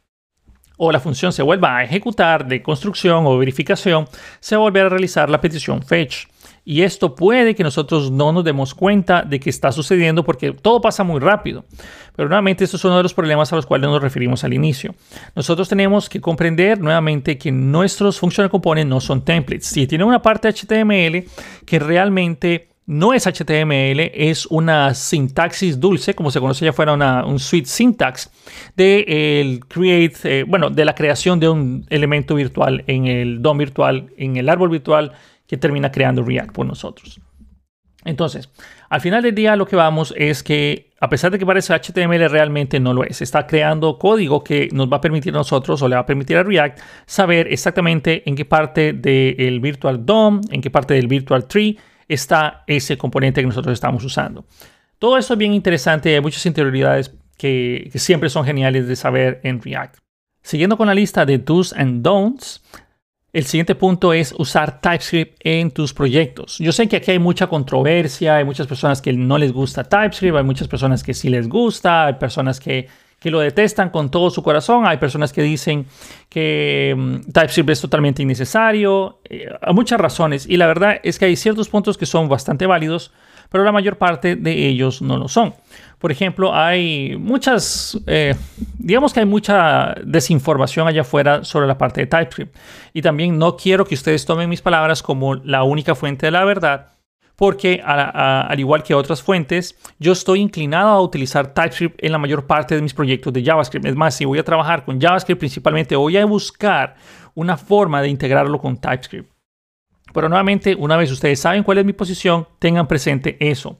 o 0.77 0.93
la 0.93 1.01
función 1.01 1.33
se 1.33 1.43
vuelva 1.43 1.77
a 1.77 1.83
ejecutar 1.83 2.47
de 2.47 2.63
construcción 2.63 3.25
o 3.25 3.37
verificación, 3.37 4.07
se 4.39 4.55
va 4.55 4.61
a 4.61 4.63
volver 4.63 4.85
a 4.85 4.89
realizar 4.89 5.29
la 5.29 5.41
petición 5.41 5.83
fetch. 5.83 6.27
Y 6.65 6.81
esto 6.81 7.15
puede 7.15 7.55
que 7.55 7.63
nosotros 7.63 8.11
no 8.11 8.31
nos 8.31 8.43
demos 8.43 8.73
cuenta 8.73 9.23
de 9.23 9.39
que 9.39 9.49
está 9.49 9.71
sucediendo 9.71 10.23
porque 10.23 10.51
todo 10.51 10.81
pasa 10.81 11.03
muy 11.03 11.19
rápido. 11.19 11.65
Pero 12.15 12.27
nuevamente, 12.27 12.63
esto 12.63 12.77
es 12.77 12.85
uno 12.85 12.97
de 12.97 13.03
los 13.03 13.13
problemas 13.13 13.51
a 13.53 13.55
los 13.55 13.65
cuales 13.65 13.89
nos 13.89 14.01
referimos 14.01 14.43
al 14.43 14.53
inicio. 14.53 14.93
Nosotros 15.35 15.69
tenemos 15.69 16.09
que 16.09 16.21
comprender 16.21 16.79
nuevamente 16.79 17.37
que 17.37 17.51
nuestros 17.51 18.19
functional 18.19 18.49
components 18.49 18.89
no 18.89 18.99
son 18.99 19.23
templates. 19.23 19.67
Si 19.67 19.87
tienen 19.87 20.07
una 20.07 20.21
parte 20.21 20.49
HTML 20.49 21.25
que 21.65 21.79
realmente 21.79 22.69
no 22.89 23.13
es 23.13 23.27
HTML, 23.27 23.99
es 24.15 24.47
una 24.47 24.95
sintaxis 24.95 25.79
dulce, 25.79 26.15
como 26.15 26.31
se 26.31 26.39
conoce 26.39 26.65
ya 26.65 26.73
fuera 26.73 26.93
una, 26.93 27.23
un 27.23 27.37
sweet 27.37 27.67
syntax 27.67 28.31
de 28.75 29.05
eh, 29.07 30.45
de 30.71 30.85
la 30.85 30.95
creación 30.95 31.39
de 31.39 31.49
un 31.49 31.85
elemento 31.91 32.33
virtual 32.33 32.83
en 32.87 33.05
el 33.05 33.43
DOM 33.43 33.59
virtual, 33.59 34.09
en 34.17 34.37
el 34.37 34.49
árbol 34.49 34.69
virtual 34.69 35.13
que 35.49 35.57
termina 35.57 35.91
creando 35.91 36.21
React 36.21 36.51
por 36.51 36.67
nosotros. 36.67 37.19
Entonces, 38.05 38.49
al 38.87 39.01
final 39.01 39.23
del 39.23 39.33
día 39.35 39.55
lo 39.55 39.65
que 39.65 39.75
vamos 39.75 40.13
es 40.15 40.43
que 40.43 40.91
a 41.01 41.09
pesar 41.09 41.31
de 41.31 41.39
que 41.39 41.45
parece 41.45 41.73
HTML 41.73 42.29
realmente 42.29 42.79
no 42.79 42.93
lo 42.93 43.03
es. 43.03 43.21
Está 43.21 43.47
creando 43.47 43.97
código 43.97 44.43
que 44.43 44.69
nos 44.71 44.91
va 44.91 44.97
a 44.97 45.01
permitir 45.01 45.33
a 45.33 45.37
nosotros 45.37 45.81
o 45.81 45.87
le 45.87 45.95
va 45.95 46.01
a 46.01 46.05
permitir 46.05 46.37
a 46.37 46.43
React 46.43 46.79
saber 47.05 47.51
exactamente 47.51 48.23
en 48.29 48.35
qué 48.35 48.45
parte 48.45 48.93
del 48.93 49.59
Virtual 49.59 50.05
DOM, 50.05 50.41
en 50.51 50.61
qué 50.61 50.69
parte 50.69 50.93
del 50.93 51.07
Virtual 51.07 51.47
Tree 51.47 51.77
está 52.07 52.63
ese 52.67 52.97
componente 52.97 53.41
que 53.41 53.47
nosotros 53.47 53.73
estamos 53.73 54.03
usando. 54.03 54.45
Todo 54.99 55.17
esto 55.17 55.33
es 55.33 55.39
bien 55.39 55.53
interesante, 55.53 56.13
hay 56.13 56.21
muchas 56.21 56.45
interioridades 56.45 57.15
que, 57.37 57.89
siempre 57.95 58.29
son 58.29 58.45
geniales 58.45 58.87
de 58.87 58.95
saber 58.95 59.39
en 59.43 59.61
React. 59.61 59.97
Siguiendo 60.41 60.77
con 60.77 60.87
la 60.87 60.93
lista 60.93 61.25
de 61.25 61.37
do's 61.37 61.73
and 61.73 62.01
don'ts, 62.01 62.61
el 63.31 63.45
siguiente 63.45 63.75
punto 63.75 64.11
es 64.13 64.33
usar 64.37 64.81
TypeScript 64.81 65.39
en 65.43 65.71
tus 65.71 65.93
proyectos. 65.93 66.57
Yo 66.57 66.71
sé 66.71 66.87
que 66.87 66.95
aquí 66.97 67.11
hay 67.11 67.19
mucha 67.19 67.47
controversia, 67.47 68.37
hay 68.37 68.43
muchas 68.43 68.65
personas 68.65 69.01
que 69.01 69.13
no 69.13 69.37
les 69.37 69.53
gusta 69.53 69.83
TypeScript, 69.83 70.35
hay 70.35 70.43
muchas 70.43 70.67
personas 70.67 71.03
que 71.03 71.13
sí 71.13 71.29
les 71.29 71.47
gusta, 71.47 72.07
hay 72.07 72.13
personas 72.13 72.59
que, 72.59 72.87
que 73.19 73.29
lo 73.29 73.39
detestan 73.39 73.91
con 73.91 74.09
todo 74.09 74.31
su 74.31 74.41
corazón, 74.41 74.87
hay 74.87 74.97
personas 74.97 75.31
que 75.31 75.43
dicen 75.43 75.85
que 76.27 76.95
mm, 76.97 77.31
TypeScript 77.31 77.69
es 77.69 77.81
totalmente 77.81 78.23
innecesario, 78.23 79.19
eh, 79.25 79.47
hay 79.61 79.73
muchas 79.75 79.99
razones 79.99 80.47
y 80.47 80.57
la 80.57 80.65
verdad 80.65 80.99
es 81.03 81.19
que 81.19 81.25
hay 81.25 81.35
ciertos 81.35 81.69
puntos 81.69 81.99
que 81.99 82.07
son 82.07 82.29
bastante 82.29 82.65
válidos, 82.65 83.11
pero 83.49 83.63
la 83.63 83.71
mayor 83.71 83.97
parte 83.97 84.35
de 84.35 84.67
ellos 84.67 85.01
no 85.01 85.17
lo 85.17 85.27
son. 85.27 85.53
Por 85.99 86.11
ejemplo, 86.13 86.55
hay 86.55 87.17
muchas, 87.17 87.99
eh, 88.07 88.33
digamos 88.77 89.11
que 89.11 89.19
hay 89.19 89.25
mucha 89.25 89.95
desinformación 90.05 90.87
allá 90.87 91.01
afuera 91.01 91.43
sobre 91.43 91.67
la 91.67 91.77
parte 91.77 92.01
de 92.01 92.07
TypeScript. 92.07 92.55
Y 92.93 93.01
también 93.01 93.37
no 93.37 93.57
quiero 93.57 93.85
que 93.85 93.95
ustedes 93.95 94.25
tomen 94.25 94.47
mis 94.47 94.61
palabras 94.61 95.03
como 95.03 95.35
la 95.35 95.63
única 95.63 95.95
fuente 95.95 96.27
de 96.27 96.31
la 96.31 96.45
verdad, 96.45 96.93
porque 97.35 97.81
al 97.83 98.59
igual 98.59 98.83
que 98.83 98.93
otras 98.93 99.21
fuentes, 99.21 99.75
yo 99.97 100.13
estoy 100.13 100.39
inclinado 100.39 100.89
a 100.89 101.01
utilizar 101.01 101.53
TypeScript 101.53 102.03
en 102.03 102.11
la 102.11 102.17
mayor 102.17 102.47
parte 102.47 102.75
de 102.75 102.81
mis 102.81 102.93
proyectos 102.93 103.33
de 103.33 103.43
JavaScript. 103.43 103.85
Es 103.85 103.95
más, 103.95 104.15
si 104.15 104.25
voy 104.25 104.39
a 104.39 104.43
trabajar 104.43 104.85
con 104.85 104.99
JavaScript 104.99 105.39
principalmente, 105.39 105.95
voy 105.95 106.17
a 106.17 106.25
buscar 106.25 106.95
una 107.35 107.57
forma 107.57 108.01
de 108.01 108.09
integrarlo 108.09 108.59
con 108.59 108.77
TypeScript. 108.77 109.38
Pero 110.13 110.29
nuevamente, 110.29 110.75
una 110.75 110.97
vez 110.97 111.11
ustedes 111.11 111.39
saben 111.39 111.63
cuál 111.63 111.79
es 111.79 111.85
mi 111.85 111.93
posición, 111.93 112.47
tengan 112.59 112.87
presente 112.87 113.37
eso. 113.39 113.79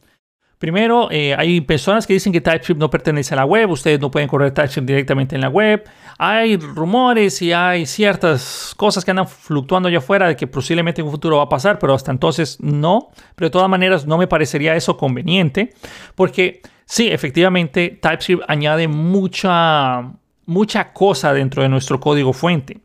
Primero, 0.60 1.08
eh, 1.10 1.34
hay 1.38 1.62
personas 1.62 2.06
que 2.06 2.12
dicen 2.12 2.34
que 2.34 2.42
TypeScript 2.42 2.78
no 2.78 2.90
pertenece 2.90 3.34
a 3.34 3.38
la 3.38 3.46
web, 3.46 3.70
ustedes 3.72 3.98
no 4.02 4.12
pueden 4.12 4.28
correr 4.28 4.54
TypeScript 4.54 4.86
directamente 4.86 5.34
en 5.36 5.40
la 5.42 5.48
web. 5.48 5.86
Hay 6.18 6.58
rumores 6.58 7.42
y 7.42 7.54
hay 7.54 7.86
ciertas 7.86 8.74
cosas 8.76 9.06
que 9.06 9.12
andan 9.12 9.26
fluctuando 9.26 9.88
allá 9.88 10.00
afuera 10.00 10.28
de 10.28 10.36
que 10.36 10.48
posiblemente 10.48 11.00
en 11.00 11.08
un 11.08 11.14
futuro 11.14 11.38
va 11.38 11.44
a 11.44 11.50
pasar, 11.50 11.80
pero 11.80 11.94
hasta 11.94 12.12
entonces 12.12 12.58
no. 12.60 13.12
Pero 13.36 13.48
de 13.48 13.52
todas 13.52 13.70
maneras, 13.70 14.06
no 14.06 14.18
me 14.18 14.28
parecería 14.28 14.76
eso 14.76 14.98
conveniente, 14.98 15.74
porque 16.16 16.62
sí, 16.84 17.08
efectivamente, 17.08 17.98
TypeScript 18.02 18.44
añade 18.50 18.90
mucha, 18.90 20.12
mucha 20.46 20.92
cosa 20.92 21.32
dentro 21.32 21.64
de 21.64 21.70
nuestro 21.70 22.02
código 22.02 22.34
fuente, 22.34 22.82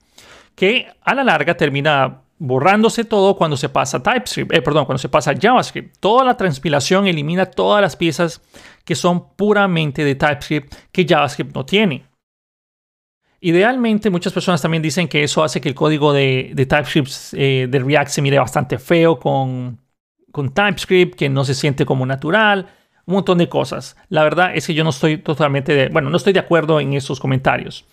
que 0.55 0.87
a 1.03 1.13
la 1.13 1.25
larga 1.25 1.57
termina 1.57 2.21
borrándose 2.39 3.05
todo 3.05 3.37
cuando 3.37 3.57
se 3.57 3.69
pasa 3.69 4.03
TypeScript, 4.03 4.53
eh, 4.53 4.63
perdón, 4.63 4.87
cuando 4.87 4.99
se 4.99 5.09
pasa 5.09 5.35
JavaScript. 5.41 5.97
Toda 6.01 6.25
la 6.25 6.37
transpilación 6.37 7.07
elimina 7.07 7.47
todas 7.47 7.81
las 7.81 7.97
piezas 7.97 8.41
que 8.85 8.95
son 8.95 9.35
puramente 9.37 10.05
de 10.05 10.15
TypeScript 10.15 10.75
que 10.93 11.07
JavaScript 11.07 11.55
no 11.55 11.65
tiene. 11.65 12.07
Idealmente, 13.41 14.09
muchas 14.11 14.33
personas 14.33 14.63
también 14.63 14.83
dicen 14.83 15.07
que 15.07 15.23
eso 15.23 15.45
hace 15.45 15.61
que 15.61 15.69
el 15.69 15.75
código 15.75 16.13
de, 16.13 16.55
TypeScript 16.57 17.35
eh, 17.35 17.67
de 17.69 17.79
React 17.79 18.11
se 18.11 18.23
mire 18.23 18.39
bastante 18.39 18.79
feo 18.79 19.19
con, 19.19 19.79
con 20.33 20.53
TypeScript, 20.53 21.15
que 21.15 21.29
no 21.29 21.45
se 21.45 21.55
siente 21.55 21.85
como 21.85 22.07
natural 22.07 22.69
un 23.07 23.15
montón 23.15 23.39
de 23.39 23.49
cosas. 23.49 23.97
La 24.09 24.23
verdad 24.25 24.53
es 24.55 24.67
que 24.67 24.75
yo 24.75 24.85
no 24.85 24.91
estoy 24.91 25.19
totalmente, 25.19 25.75
de, 25.75 25.89
bueno, 25.89 26.11
no 26.11 26.17
estoy 26.17 26.33
de 26.33 26.41
acuerdo 26.41 26.81
en 26.81 26.95
esos 26.95 27.21
comentarios. 27.21 27.85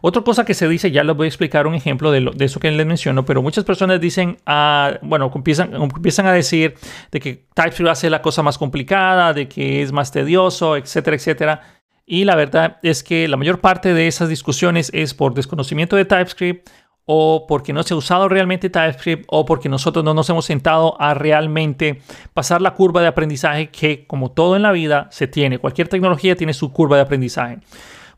Otra 0.00 0.22
cosa 0.22 0.44
que 0.44 0.54
se 0.54 0.68
dice, 0.68 0.90
ya 0.90 1.04
les 1.04 1.16
voy 1.16 1.26
a 1.26 1.28
explicar 1.28 1.66
un 1.66 1.74
ejemplo 1.74 2.10
de, 2.10 2.30
eso 2.40 2.60
que 2.60 2.70
les 2.70 2.86
menciono, 2.86 3.24
pero 3.24 3.42
muchas 3.42 3.64
personas 3.64 4.00
dicen, 4.00 4.36
ah, 4.46 4.98
bueno, 5.02 5.30
empiezan, 5.34 5.74
empiezan 5.74 6.26
a 6.26 6.32
decir 6.32 6.74
de 7.10 7.20
que 7.20 7.46
TypeScript 7.54 7.90
hace 7.90 8.10
la 8.10 8.22
cosa 8.22 8.42
más 8.42 8.58
complicada, 8.58 9.32
de 9.32 9.48
que 9.48 9.82
es 9.82 9.92
más 9.92 10.12
tedioso, 10.12 10.76
etcétera, 10.76 11.16
etcétera. 11.16 11.62
Y 12.04 12.24
la 12.24 12.36
verdad 12.36 12.78
es 12.82 13.02
que 13.02 13.28
la 13.28 13.36
mayor 13.36 13.60
parte 13.60 13.92
de 13.92 14.06
esas 14.06 14.30
discusiones 14.30 14.90
es 14.94 15.12
por 15.12 15.34
desconocimiento 15.34 15.94
de 15.94 16.06
TypeScript 16.06 16.68
o 17.10 17.46
porque 17.48 17.72
no 17.72 17.82
se 17.82 17.94
ha 17.94 17.96
usado 17.96 18.28
realmente 18.28 18.68
TypeScript 18.68 19.24
o 19.28 19.46
porque 19.46 19.70
nosotros 19.70 20.04
no 20.04 20.12
nos 20.12 20.28
hemos 20.28 20.44
sentado 20.44 20.94
a 21.00 21.14
realmente 21.14 22.02
pasar 22.34 22.60
la 22.60 22.74
curva 22.74 23.00
de 23.00 23.06
aprendizaje 23.06 23.70
que 23.70 24.06
como 24.06 24.30
todo 24.30 24.56
en 24.56 24.62
la 24.62 24.72
vida 24.72 25.08
se 25.10 25.26
tiene. 25.26 25.58
Cualquier 25.58 25.88
tecnología 25.88 26.36
tiene 26.36 26.52
su 26.52 26.70
curva 26.70 26.96
de 26.96 27.02
aprendizaje. 27.02 27.60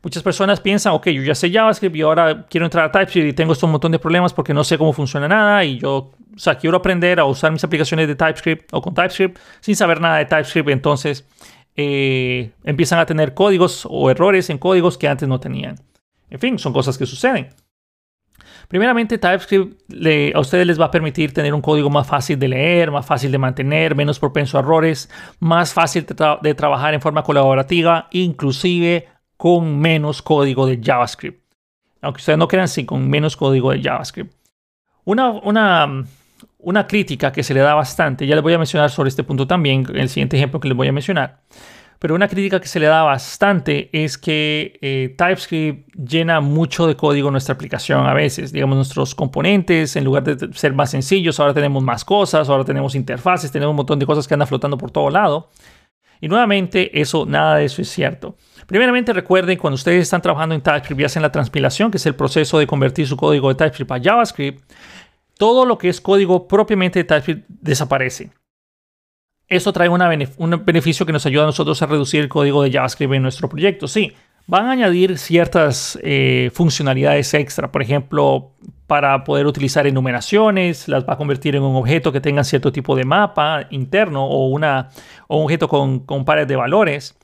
Muchas 0.03 0.21
personas 0.23 0.59
piensan, 0.59 0.91
ok, 0.91 1.07
yo 1.07 1.21
ya 1.21 1.35
sé 1.35 1.49
JavaScript 1.49 1.95
y 1.95 2.01
ahora 2.01 2.45
quiero 2.49 2.65
entrar 2.65 2.83
a 2.83 2.91
TypeScript 2.91 3.29
y 3.29 3.33
tengo 3.33 3.53
estos 3.53 3.69
montón 3.69 3.93
de 3.93 3.99
problemas 3.99 4.33
porque 4.33 4.53
no 4.53 4.65
sé 4.65 4.77
cómo 4.77 4.91
funciona 4.91 5.25
nada 5.25 5.63
y 5.63 5.79
yo, 5.79 6.11
o 6.35 6.37
sea, 6.39 6.55
quiero 6.55 6.75
aprender 6.75 7.21
a 7.21 7.23
usar 7.23 7.53
mis 7.53 7.63
aplicaciones 7.63 8.09
de 8.09 8.15
TypeScript 8.15 8.73
o 8.73 8.81
con 8.81 8.93
TypeScript 8.93 9.39
sin 9.61 9.77
saber 9.77 10.01
nada 10.01 10.17
de 10.17 10.25
TypeScript. 10.25 10.67
Entonces 10.67 11.25
eh, 11.77 12.51
empiezan 12.65 12.99
a 12.99 13.05
tener 13.05 13.33
códigos 13.33 13.87
o 13.89 14.11
errores 14.11 14.49
en 14.49 14.57
códigos 14.57 14.97
que 14.97 15.07
antes 15.07 15.29
no 15.29 15.39
tenían. 15.39 15.75
En 16.29 16.39
fin, 16.39 16.59
son 16.59 16.73
cosas 16.73 16.97
que 16.97 17.05
suceden. 17.05 17.47
Primeramente, 18.71 19.17
TypeScript 19.17 19.91
a 20.33 20.39
ustedes 20.39 20.65
les 20.65 20.79
va 20.79 20.85
a 20.85 20.91
permitir 20.91 21.33
tener 21.33 21.53
un 21.53 21.59
código 21.59 21.89
más 21.89 22.07
fácil 22.07 22.39
de 22.39 22.47
leer, 22.47 22.89
más 22.89 23.05
fácil 23.05 23.29
de 23.29 23.37
mantener, 23.37 23.95
menos 23.95 24.17
propenso 24.17 24.57
a 24.57 24.61
errores, 24.61 25.09
más 25.41 25.73
fácil 25.73 26.05
de, 26.41 26.53
trabajar 26.55 26.93
en 26.93 27.01
forma 27.01 27.21
colaborativa, 27.21 28.07
inclusive 28.11 29.09
con 29.35 29.77
menos 29.77 30.21
código 30.21 30.65
de 30.65 30.79
JavaScript. 30.81 31.43
Aunque 32.01 32.19
ustedes 32.19 32.39
no 32.39 32.47
crean, 32.47 32.69
sí, 32.69 32.85
con 32.85 33.09
menos 33.09 33.35
código 33.35 33.71
de 33.71 33.81
JavaScript. 33.81 34.33
Una, 35.03 35.31
una, 35.31 36.05
una 36.59 36.87
crítica 36.87 37.33
que 37.33 37.43
se 37.43 37.53
le 37.53 37.59
da 37.59 37.73
bastante, 37.73 38.25
ya 38.25 38.35
les 38.35 38.41
voy 38.41 38.53
a 38.53 38.57
mencionar 38.57 38.89
sobre 38.89 39.09
este 39.09 39.23
punto 39.23 39.45
también, 39.45 39.85
el 39.93 40.07
siguiente 40.07 40.37
ejemplo 40.37 40.61
que 40.61 40.69
les 40.69 40.77
voy 40.77 40.87
a 40.87 40.93
mencionar, 40.93 41.41
pero 42.01 42.15
una 42.15 42.27
crítica 42.27 42.59
que 42.59 42.67
se 42.67 42.79
le 42.79 42.87
da 42.87 43.03
bastante 43.03 43.91
es 43.93 44.17
que 44.17 44.79
eh, 44.81 45.13
TypeScript 45.15 45.93
llena 45.95 46.41
mucho 46.41 46.87
de 46.87 46.95
código 46.95 47.29
nuestra 47.29 47.53
aplicación 47.53 48.07
a 48.07 48.15
veces. 48.15 48.51
Digamos, 48.51 48.75
nuestros 48.75 49.13
componentes, 49.13 49.95
en 49.95 50.05
lugar 50.05 50.23
de 50.23 50.51
ser 50.51 50.73
más 50.73 50.89
sencillos, 50.89 51.39
ahora 51.39 51.53
tenemos 51.53 51.83
más 51.83 52.03
cosas, 52.03 52.49
ahora 52.49 52.65
tenemos 52.65 52.95
interfaces, 52.95 53.51
tenemos 53.51 53.73
un 53.73 53.75
montón 53.75 53.99
de 53.99 54.07
cosas 54.07 54.27
que 54.27 54.33
andan 54.33 54.47
flotando 54.47 54.79
por 54.79 54.89
todo 54.89 55.11
lado. 55.11 55.51
Y 56.19 56.27
nuevamente, 56.27 56.99
eso, 56.99 57.27
nada 57.27 57.57
de 57.57 57.65
eso 57.65 57.83
es 57.83 57.89
cierto. 57.89 58.35
Primeramente, 58.65 59.13
recuerden, 59.13 59.59
cuando 59.59 59.75
ustedes 59.75 60.01
están 60.01 60.23
trabajando 60.23 60.55
en 60.55 60.61
TypeScript 60.61 61.01
y 61.01 61.03
hacen 61.03 61.21
la 61.21 61.31
transpilación, 61.31 61.91
que 61.91 61.97
es 61.97 62.05
el 62.07 62.15
proceso 62.15 62.57
de 62.57 62.65
convertir 62.65 63.05
su 63.05 63.15
código 63.15 63.49
de 63.49 63.53
TypeScript 63.53 63.91
a 63.91 64.01
JavaScript, 64.01 64.73
todo 65.37 65.65
lo 65.65 65.77
que 65.77 65.89
es 65.89 66.01
código 66.01 66.47
propiamente 66.47 66.97
de 66.97 67.03
TypeScript 67.03 67.45
desaparece. 67.47 68.31
Eso 69.51 69.73
trae 69.73 69.89
un 69.89 70.63
beneficio 70.63 71.05
que 71.05 71.11
nos 71.11 71.25
ayuda 71.25 71.43
a 71.43 71.47
nosotros 71.47 71.81
a 71.81 71.85
reducir 71.85 72.21
el 72.21 72.29
código 72.29 72.63
de 72.63 72.71
JavaScript 72.71 73.13
en 73.15 73.21
nuestro 73.21 73.49
proyecto. 73.49 73.85
Sí, 73.85 74.13
van 74.47 74.67
a 74.67 74.71
añadir 74.71 75.17
ciertas 75.17 75.99
eh, 76.03 76.51
funcionalidades 76.53 77.33
extra. 77.33 77.69
Por 77.69 77.81
ejemplo, 77.81 78.53
para 78.87 79.25
poder 79.25 79.47
utilizar 79.47 79.85
enumeraciones, 79.85 80.87
las 80.87 81.03
va 81.03 81.15
a 81.15 81.17
convertir 81.17 81.57
en 81.57 81.63
un 81.63 81.75
objeto 81.75 82.13
que 82.13 82.21
tenga 82.21 82.45
cierto 82.45 82.71
tipo 82.71 82.95
de 82.95 83.03
mapa 83.03 83.67
interno 83.71 84.25
o, 84.25 84.47
una, 84.47 84.87
un 85.27 85.43
objeto 85.43 85.67
con, 85.67 85.99
con 85.99 86.23
pares 86.23 86.47
de 86.47 86.55
valores. 86.55 87.17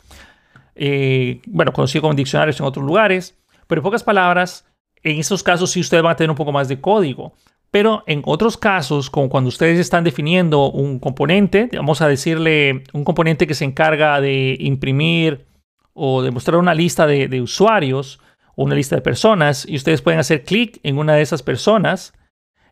Eh, 0.76 1.40
bueno, 1.48 1.72
conocido 1.72 2.02
como 2.02 2.14
diccionarios 2.14 2.60
en 2.60 2.66
otros 2.66 2.86
lugares. 2.86 3.38
Pero 3.68 3.80
en 3.80 3.84
pocas 3.84 4.04
palabras, 4.04 4.66
en 5.02 5.18
estos 5.18 5.44
casos 5.44 5.72
sí 5.72 5.80
ustedes 5.80 6.04
van 6.04 6.12
a 6.12 6.16
tener 6.18 6.30
un 6.30 6.36
poco 6.36 6.52
más 6.52 6.68
de 6.68 6.82
código. 6.82 7.36
Pero 7.78 8.04
en 8.08 8.24
otros 8.26 8.58
casos, 8.58 9.12
como 9.12 9.30
cuando 9.30 9.50
ustedes 9.50 9.78
están 9.78 10.04
definiendo 10.04 10.72
un 10.72 10.98
componente, 10.98 11.70
vamos 11.76 12.02
a 12.02 12.08
decirle 12.08 12.84
un 12.92 13.04
componente 13.04 13.46
que 13.46 13.54
se 13.54 13.66
encarga 13.66 14.20
de 14.20 14.58
imprimir 14.60 15.46
o 15.94 16.24
de 16.24 16.32
mostrar 16.32 16.58
una 16.58 16.74
lista 16.74 17.06
de, 17.06 17.28
de 17.28 17.40
usuarios, 17.40 18.20
una 18.56 18.74
lista 18.74 18.96
de 18.96 19.04
personas 19.04 19.64
y 19.70 19.76
ustedes 19.76 20.02
pueden 20.02 20.20
hacer 20.20 20.44
clic 20.44 20.80
en 20.82 20.98
una 20.98 21.14
de 21.14 21.22
esas 21.22 21.44
personas. 21.44 22.14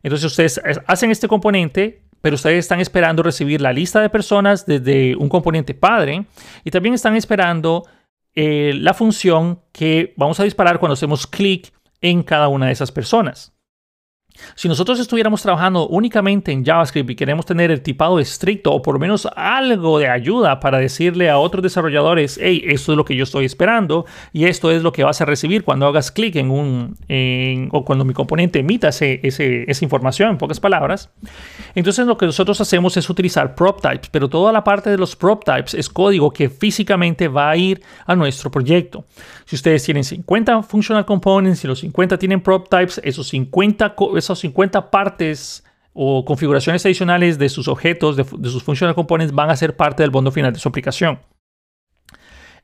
Entonces 0.02 0.24
ustedes 0.24 0.60
hacen 0.88 1.12
este 1.12 1.28
componente, 1.28 2.02
pero 2.20 2.34
ustedes 2.34 2.58
están 2.58 2.80
esperando 2.80 3.22
recibir 3.22 3.60
la 3.60 3.72
lista 3.72 4.00
de 4.00 4.10
personas 4.10 4.66
desde 4.66 5.14
un 5.14 5.28
componente 5.28 5.72
padre 5.72 6.26
y 6.64 6.72
también 6.72 6.96
están 6.96 7.14
esperando 7.14 7.84
eh, 8.34 8.72
la 8.74 8.92
función 8.92 9.60
que 9.70 10.14
vamos 10.16 10.40
a 10.40 10.42
disparar 10.42 10.80
cuando 10.80 10.94
hacemos 10.94 11.28
clic 11.28 11.72
en 12.00 12.24
cada 12.24 12.48
una 12.48 12.66
de 12.66 12.72
esas 12.72 12.90
personas. 12.90 13.55
Si 14.54 14.68
nosotros 14.68 14.98
estuviéramos 15.00 15.42
trabajando 15.42 15.86
únicamente 15.88 16.52
en 16.52 16.64
JavaScript 16.64 17.10
y 17.10 17.16
queremos 17.16 17.46
tener 17.46 17.70
el 17.70 17.82
tipado 17.82 18.18
estricto 18.18 18.72
o 18.72 18.82
por 18.82 18.94
lo 18.94 19.00
menos 19.00 19.28
algo 19.36 19.98
de 19.98 20.08
ayuda 20.08 20.60
para 20.60 20.78
decirle 20.78 21.30
a 21.30 21.38
otros 21.38 21.62
desarrolladores, 21.62 22.38
hey, 22.42 22.62
esto 22.66 22.92
es 22.92 22.96
lo 22.96 23.04
que 23.04 23.16
yo 23.16 23.24
estoy 23.24 23.44
esperando 23.44 24.06
y 24.32 24.44
esto 24.44 24.70
es 24.70 24.82
lo 24.82 24.92
que 24.92 25.04
vas 25.04 25.20
a 25.20 25.24
recibir 25.24 25.64
cuando 25.64 25.86
hagas 25.86 26.10
clic 26.10 26.36
en 26.36 26.50
un, 26.50 26.96
o 27.72 27.84
cuando 27.84 28.04
mi 28.04 28.14
componente 28.14 28.60
emita 28.60 28.88
esa 28.88 29.84
información, 29.84 30.30
en 30.30 30.38
pocas 30.38 30.60
palabras. 30.60 31.10
Entonces 31.74 32.06
lo 32.06 32.16
que 32.16 32.26
nosotros 32.26 32.60
hacemos 32.60 32.96
es 32.96 33.08
utilizar 33.08 33.54
prop 33.54 33.80
types, 33.80 34.08
pero 34.10 34.28
toda 34.28 34.52
la 34.52 34.64
parte 34.64 34.90
de 34.90 34.98
los 34.98 35.16
prop 35.16 35.44
types 35.44 35.74
es 35.74 35.88
código 35.88 36.30
que 36.32 36.48
físicamente 36.48 37.28
va 37.28 37.50
a 37.50 37.56
ir 37.56 37.82
a 38.06 38.14
nuestro 38.14 38.50
proyecto. 38.50 39.04
Si 39.44 39.56
ustedes 39.56 39.84
tienen 39.84 40.04
50 40.04 40.62
functional 40.62 41.04
components 41.04 41.64
y 41.64 41.68
los 41.68 41.80
50 41.80 42.18
tienen 42.18 42.40
prop 42.40 42.68
types, 42.68 43.00
esos 43.04 43.28
50 43.28 43.94
esas 44.26 44.38
50 44.40 44.90
partes 44.90 45.64
o 45.92 46.24
configuraciones 46.24 46.84
adicionales 46.84 47.38
de 47.38 47.48
sus 47.48 47.68
objetos, 47.68 48.16
de, 48.16 48.24
sus 48.50 48.62
functional 48.62 48.94
components, 48.94 49.34
van 49.34 49.48
a 49.48 49.56
ser 49.56 49.76
parte 49.76 50.02
del 50.02 50.10
bondo 50.10 50.30
final 50.30 50.52
de 50.52 50.58
su 50.58 50.68
aplicación. 50.68 51.20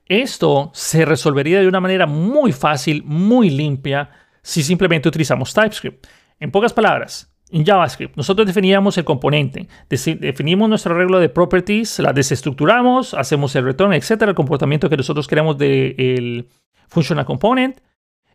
Esto 0.07 0.71
se 0.75 1.07
resolvería 1.07 1.61
de 1.61 1.69
una 1.69 1.81
manera 1.81 2.07
muy 2.07 2.52
fácil, 2.52 3.02
muy 3.04 3.49
limpia, 3.49 4.11
si 4.42 4.62
simplemente 4.62 5.09
utilizamos 5.09 5.54
TypeScript. 5.54 6.07
En 6.40 6.50
pocas 6.50 6.75
palabras, 6.75 7.33
en 7.50 7.64
JavaScript, 7.64 8.16
nosotros 8.16 8.47
definíamos 8.47 8.99
el 8.99 9.04
componente, 9.04 9.69
definimos 9.88 10.69
nuestro 10.69 10.95
arreglo 10.95 11.21
de 11.21 11.28
properties, 11.28 11.99
la 12.00 12.12
desestructuramos, 12.12 13.14
hacemos 13.14 13.54
el 13.57 13.64
return, 13.64 13.92
etcétera, 13.92 14.31
el 14.31 14.37
comportamiento 14.37 14.90
que 14.90 14.97
nosotros 14.97 15.28
queremos 15.28 15.57
del 15.57 16.49
functional 16.88 17.25
component, 17.25 17.78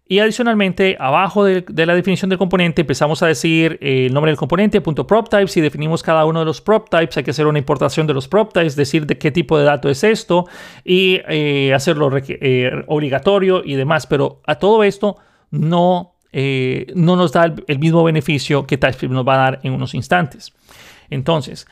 y 0.09 0.19
adicionalmente, 0.19 0.95
abajo 0.99 1.43
de, 1.43 1.65
la 1.85 1.93
definición 1.93 2.29
del 2.29 2.39
componente, 2.39 2.81
empezamos 2.81 3.21
a 3.23 3.27
decir 3.27 3.77
eh, 3.81 4.05
el 4.05 4.13
nombre 4.13 4.31
del 4.31 4.37
componente, 4.37 4.79
punto 4.79 5.05
prop 5.05 5.27
types, 5.27 5.57
y 5.57 5.61
definimos 5.61 6.01
cada 6.01 6.23
uno 6.25 6.39
de 6.39 6.45
los 6.45 6.61
prop 6.61 6.89
types. 6.89 7.17
Hay 7.17 7.23
que 7.23 7.31
hacer 7.31 7.45
una 7.45 7.59
importación 7.59 8.07
de 8.07 8.13
los 8.13 8.29
prop 8.29 8.53
types, 8.53 8.77
decir 8.77 9.05
de 9.05 9.17
qué 9.17 9.31
tipo 9.31 9.57
de 9.57 9.65
dato 9.65 9.89
es 9.89 10.05
esto 10.05 10.45
y 10.85 11.19
eh, 11.27 11.73
hacerlo 11.73 12.09
eh, 12.15 12.71
obligatorio 12.87 13.61
y 13.65 13.75
demás. 13.75 14.07
Pero 14.07 14.41
a 14.47 14.55
todo 14.55 14.85
esto 14.85 15.17
no, 15.51 16.15
no 16.31 17.15
nos 17.17 17.33
da 17.33 17.53
el, 17.67 17.79
mismo 17.79 18.01
beneficio 18.03 18.65
que 18.65 18.77
TypeScript 18.77 19.13
nos 19.13 19.27
va 19.27 19.33
a 19.33 19.37
dar 19.37 19.59
en 19.63 19.73
unos 19.73 19.93
instantes. 19.93 20.53
Entonces, 21.09 21.67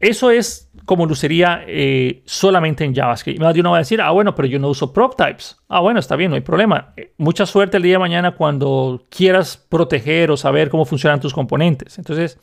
eso 0.00 0.32
es 0.32 0.71
como 0.84 1.06
lucería 1.06 1.64
eh, 1.66 2.22
solamente 2.26 2.84
en 2.84 2.94
JavaScript. 2.94 3.40
Más 3.40 3.54
de 3.54 3.60
uno 3.60 3.70
va 3.70 3.76
a 3.76 3.80
decir, 3.80 4.00
ah, 4.00 4.10
bueno, 4.10 4.34
pero 4.34 4.48
yo 4.48 4.58
no 4.58 4.68
uso 4.68 4.92
prop 4.92 5.16
types. 5.16 5.56
Ah, 5.68 5.80
bueno, 5.80 6.00
está 6.00 6.16
bien, 6.16 6.30
no 6.30 6.34
hay 6.34 6.42
problema. 6.42 6.92
Eh, 6.96 7.14
mucha 7.18 7.46
suerte 7.46 7.76
el 7.76 7.82
día 7.82 7.94
de 7.94 7.98
mañana 7.98 8.34
cuando 8.34 9.06
quieras 9.08 9.56
proteger 9.56 10.30
o 10.30 10.36
saber 10.36 10.70
cómo 10.70 10.84
funcionan 10.84 11.20
tus 11.20 11.32
componentes. 11.32 11.98
Entonces, 11.98 12.38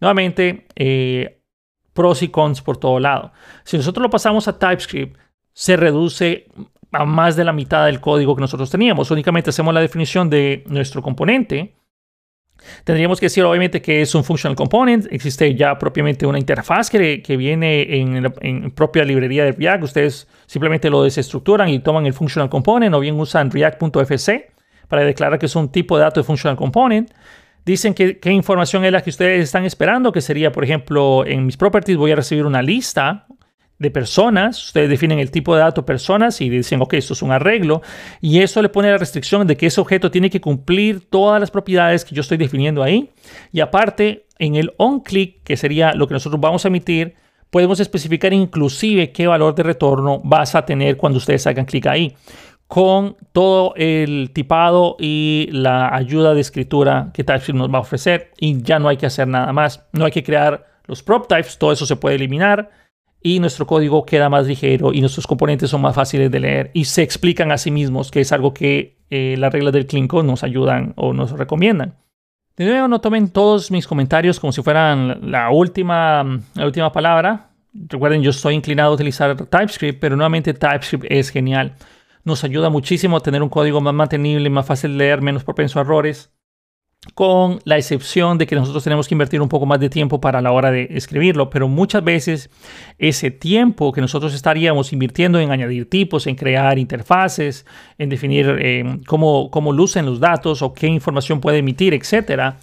nuevamente, 0.00 0.66
eh, 0.76 1.40
pros 1.92 2.22
y 2.22 2.28
cons 2.28 2.62
por 2.62 2.76
todo 2.76 2.98
lado. 2.98 3.32
Si 3.64 3.76
nosotros 3.76 4.02
lo 4.02 4.10
pasamos 4.10 4.48
a 4.48 4.58
TypeScript, 4.58 5.18
se 5.52 5.76
reduce 5.76 6.48
a 6.90 7.04
más 7.04 7.36
de 7.36 7.44
la 7.44 7.52
mitad 7.52 7.86
del 7.86 8.00
código 8.00 8.34
que 8.34 8.40
nosotros 8.40 8.70
teníamos. 8.70 9.10
Únicamente 9.10 9.50
hacemos 9.50 9.72
la 9.72 9.80
definición 9.80 10.28
de 10.28 10.64
nuestro 10.66 11.02
componente 11.02 11.76
Tendríamos 12.84 13.20
que 13.20 13.26
decir 13.26 13.44
obviamente 13.44 13.80
que 13.82 14.02
es 14.02 14.14
un 14.14 14.24
functional 14.24 14.56
component. 14.56 15.06
Existe 15.10 15.54
ya 15.54 15.78
propiamente 15.78 16.26
una 16.26 16.38
interfaz 16.38 16.90
que, 16.90 17.22
que 17.22 17.36
viene 17.36 18.00
en, 18.00 18.32
en, 18.40 18.70
propia 18.70 19.04
librería 19.04 19.44
de 19.44 19.52
React. 19.52 19.84
Ustedes 19.84 20.28
simplemente 20.46 20.90
lo 20.90 21.02
desestructuran 21.02 21.68
y 21.68 21.78
toman 21.78 22.06
el 22.06 22.12
functional 22.12 22.48
component 22.48 22.94
o 22.94 23.00
bien 23.00 23.18
usan 23.18 23.50
react.fc 23.50 24.50
para 24.88 25.02
declarar 25.02 25.38
que 25.38 25.46
es 25.46 25.56
un 25.56 25.70
tipo 25.70 25.96
de 25.96 26.04
dato 26.04 26.20
de 26.20 26.24
functional 26.24 26.56
component. 26.56 27.10
Dicen 27.64 27.94
que 27.94 28.18
qué 28.18 28.30
información 28.30 28.84
es 28.84 28.92
la 28.92 29.02
que 29.02 29.08
ustedes 29.08 29.42
están 29.42 29.64
esperando, 29.64 30.12
que 30.12 30.20
sería, 30.20 30.52
por 30.52 30.64
ejemplo, 30.64 31.24
en 31.26 31.46
mis 31.46 31.56
properties 31.56 31.96
voy 31.96 32.12
a 32.12 32.16
recibir 32.16 32.44
una 32.44 32.60
lista 32.60 33.26
de 33.84 33.90
personas, 33.92 34.66
ustedes 34.66 34.88
definen 34.88 35.20
el 35.20 35.30
tipo 35.30 35.54
de 35.54 35.60
dato 35.60 35.86
personas 35.86 36.40
y 36.40 36.48
dicen, 36.48 36.80
ok, 36.82 36.94
esto 36.94 37.12
es 37.12 37.22
un 37.22 37.30
arreglo, 37.30 37.82
y 38.20 38.40
eso 38.40 38.60
le 38.60 38.68
pone 38.68 38.90
la 38.90 38.98
restricción 38.98 39.46
de 39.46 39.56
que 39.56 39.66
ese 39.66 39.80
objeto 39.80 40.10
tiene 40.10 40.30
que 40.30 40.40
cumplir 40.40 41.08
todas 41.08 41.38
las 41.38 41.52
propiedades 41.52 42.04
que 42.04 42.14
yo 42.14 42.22
estoy 42.22 42.38
definiendo 42.38 42.82
ahí. 42.82 43.10
Y 43.52 43.60
aparte, 43.60 44.26
en 44.38 44.56
el 44.56 44.72
onClick, 44.78 45.44
que 45.44 45.56
sería 45.56 45.92
lo 45.92 46.08
que 46.08 46.14
nosotros 46.14 46.40
vamos 46.40 46.64
a 46.64 46.68
emitir, 46.68 47.14
podemos 47.50 47.78
especificar 47.78 48.32
inclusive 48.32 49.12
qué 49.12 49.28
valor 49.28 49.54
de 49.54 49.62
retorno 49.62 50.20
vas 50.24 50.56
a 50.56 50.64
tener 50.64 50.96
cuando 50.96 51.18
ustedes 51.18 51.46
hagan 51.46 51.66
clic 51.66 51.86
ahí, 51.86 52.16
con 52.66 53.16
todo 53.32 53.74
el 53.76 54.30
tipado 54.32 54.96
y 54.98 55.48
la 55.52 55.94
ayuda 55.94 56.34
de 56.34 56.40
escritura 56.40 57.10
que 57.14 57.22
TypeScript 57.22 57.58
nos 57.58 57.72
va 57.72 57.78
a 57.78 57.82
ofrecer, 57.82 58.32
y 58.40 58.60
ya 58.62 58.78
no 58.78 58.88
hay 58.88 58.96
que 58.96 59.06
hacer 59.06 59.28
nada 59.28 59.52
más, 59.52 59.86
no 59.92 60.04
hay 60.04 60.10
que 60.10 60.24
crear 60.24 60.66
los 60.86 61.02
prop 61.02 61.28
types, 61.28 61.56
todo 61.58 61.72
eso 61.72 61.86
se 61.86 61.96
puede 61.96 62.16
eliminar 62.16 62.70
y 63.26 63.40
nuestro 63.40 63.66
código 63.66 64.04
queda 64.04 64.28
más 64.28 64.46
ligero 64.46 64.92
y 64.92 65.00
nuestros 65.00 65.26
componentes 65.26 65.70
son 65.70 65.80
más 65.80 65.94
fáciles 65.94 66.30
de 66.30 66.40
leer 66.40 66.70
y 66.74 66.84
se 66.84 67.02
explican 67.02 67.50
a 67.52 67.58
sí 67.58 67.70
mismos, 67.70 68.10
que 68.10 68.20
es 68.20 68.30
algo 68.32 68.52
que 68.52 68.98
eh, 69.08 69.36
las 69.38 69.50
reglas 69.50 69.72
del 69.72 69.86
Clean 69.86 70.06
nos 70.24 70.44
ayudan 70.44 70.92
o 70.96 71.14
nos 71.14 71.32
recomiendan. 71.32 71.96
De 72.54 72.66
nuevo, 72.66 72.86
no 72.86 73.00
tomen 73.00 73.30
todos 73.30 73.70
mis 73.70 73.86
comentarios 73.86 74.38
como 74.38 74.52
si 74.52 74.62
fueran 74.62 75.30
la 75.30 75.50
última, 75.50 76.22
la 76.54 76.66
última 76.66 76.92
palabra. 76.92 77.48
Recuerden, 77.72 78.22
yo 78.22 78.28
estoy 78.28 78.54
inclinado 78.54 78.90
a 78.90 78.94
utilizar 78.94 79.34
TypeScript, 79.34 79.98
pero 79.98 80.16
nuevamente 80.16 80.52
TypeScript 80.52 81.06
es 81.08 81.30
genial. 81.30 81.76
Nos 82.24 82.44
ayuda 82.44 82.68
muchísimo 82.68 83.16
a 83.16 83.20
tener 83.20 83.42
un 83.42 83.48
código 83.48 83.80
más 83.80 83.94
mantenible, 83.94 84.50
más 84.50 84.66
fácil 84.66 84.92
de 84.92 84.98
leer, 84.98 85.22
menos 85.22 85.44
propenso 85.44 85.78
a 85.78 85.82
errores 85.82 86.33
con 87.12 87.60
la 87.64 87.76
excepción 87.76 88.38
de 88.38 88.46
que 88.46 88.56
nosotros 88.56 88.82
tenemos 88.82 89.06
que 89.06 89.14
invertir 89.14 89.42
un 89.42 89.48
poco 89.48 89.66
más 89.66 89.78
de 89.78 89.90
tiempo 89.90 90.20
para 90.20 90.40
la 90.40 90.52
hora 90.52 90.70
de 90.70 90.88
escribirlo, 90.90 91.50
pero 91.50 91.68
muchas 91.68 92.02
veces 92.02 92.50
ese 92.98 93.30
tiempo 93.30 93.92
que 93.92 94.00
nosotros 94.00 94.34
estaríamos 94.34 94.92
invirtiendo 94.92 95.38
en 95.38 95.50
añadir 95.50 95.88
tipos, 95.88 96.26
en 96.26 96.34
crear 96.34 96.78
interfaces, 96.78 97.66
en 97.98 98.08
definir 98.08 98.56
eh, 98.58 99.00
cómo, 99.06 99.50
cómo 99.50 99.72
lucen 99.72 100.06
los 100.06 100.18
datos 100.18 100.62
o 100.62 100.72
qué 100.72 100.86
información 100.86 101.40
puede 101.40 101.58
emitir, 101.58 101.92
etcétera, 101.92 102.56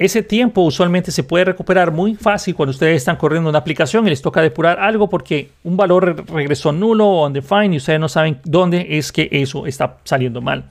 ese 0.00 0.22
tiempo 0.22 0.62
usualmente 0.62 1.10
se 1.10 1.24
puede 1.24 1.44
recuperar 1.44 1.92
muy 1.92 2.14
fácil 2.14 2.54
cuando 2.54 2.70
ustedes 2.70 2.96
están 2.96 3.16
corriendo 3.16 3.50
una 3.50 3.58
aplicación 3.58 4.06
y 4.06 4.10
les 4.10 4.22
toca 4.22 4.40
depurar 4.40 4.80
algo 4.80 5.10
porque 5.10 5.50
un 5.62 5.76
valor 5.76 6.24
regresó 6.32 6.72
nulo 6.72 7.06
o 7.06 7.26
undefined 7.26 7.74
y 7.74 7.76
ustedes 7.76 8.00
no 8.00 8.08
saben 8.08 8.40
dónde 8.42 8.86
es 8.96 9.12
que 9.12 9.28
eso 9.30 9.66
está 9.66 9.98
saliendo 10.04 10.40
mal. 10.40 10.64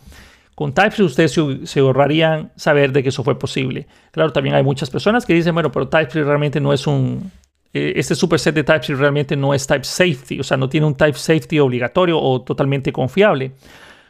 Con 0.60 0.74
TypeScript 0.74 1.12
ustedes 1.12 1.69
se, 1.72 1.80
ahorrarían 1.80 2.52
saber 2.58 2.91
de 2.91 3.02
que 3.02 3.08
eso 3.08 3.24
fue 3.24 3.39
posible. 3.39 3.88
Claro, 4.12 4.34
también 4.34 4.56
hay 4.56 4.62
muchas 4.62 4.89
personas 4.89 5.26
que 5.26 5.34
dicen, 5.34 5.54
bueno, 5.54 5.72
pero 5.72 5.88
TypeScript 5.88 6.28
realmente 6.28 6.60
no 6.60 6.74
es 6.74 6.86
un... 6.86 7.32
Eh, 7.74 7.93
este 7.95 8.13
superset 8.13 8.54
de 8.54 8.65
TypeScript 8.65 9.00
realmente 9.00 9.38
no 9.38 9.54
es 9.54 9.65
type 9.65 9.86
safety, 9.86 10.38
o 10.38 10.43
sea, 10.43 10.58
no 10.58 10.67
tiene 10.67 10.86
un 10.86 10.95
type 10.95 11.13
safety 11.13 11.60
obligatorio 11.60 12.19
o 12.19 12.41
totalmente 12.41 12.91
confiable. 12.91 13.54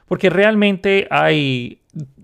Porque 0.08 0.32
realmente 0.32 1.08
hay, 1.12 1.82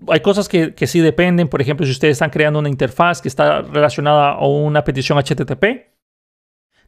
hay 0.08 0.18
cosas 0.18 0.48
que, 0.48 0.74
que 0.74 0.88
sí 0.88 0.98
dependen. 0.98 1.46
Por 1.46 1.62
ejemplo, 1.62 1.86
si 1.86 1.92
ustedes 1.92 2.14
están 2.14 2.30
creando 2.30 2.58
una 2.58 2.68
interfaz 2.68 3.22
que 3.22 3.28
está 3.28 3.62
relacionada 3.62 4.30
a 4.30 4.44
una 4.44 4.82
petición 4.82 5.22
HTTP, 5.22 5.86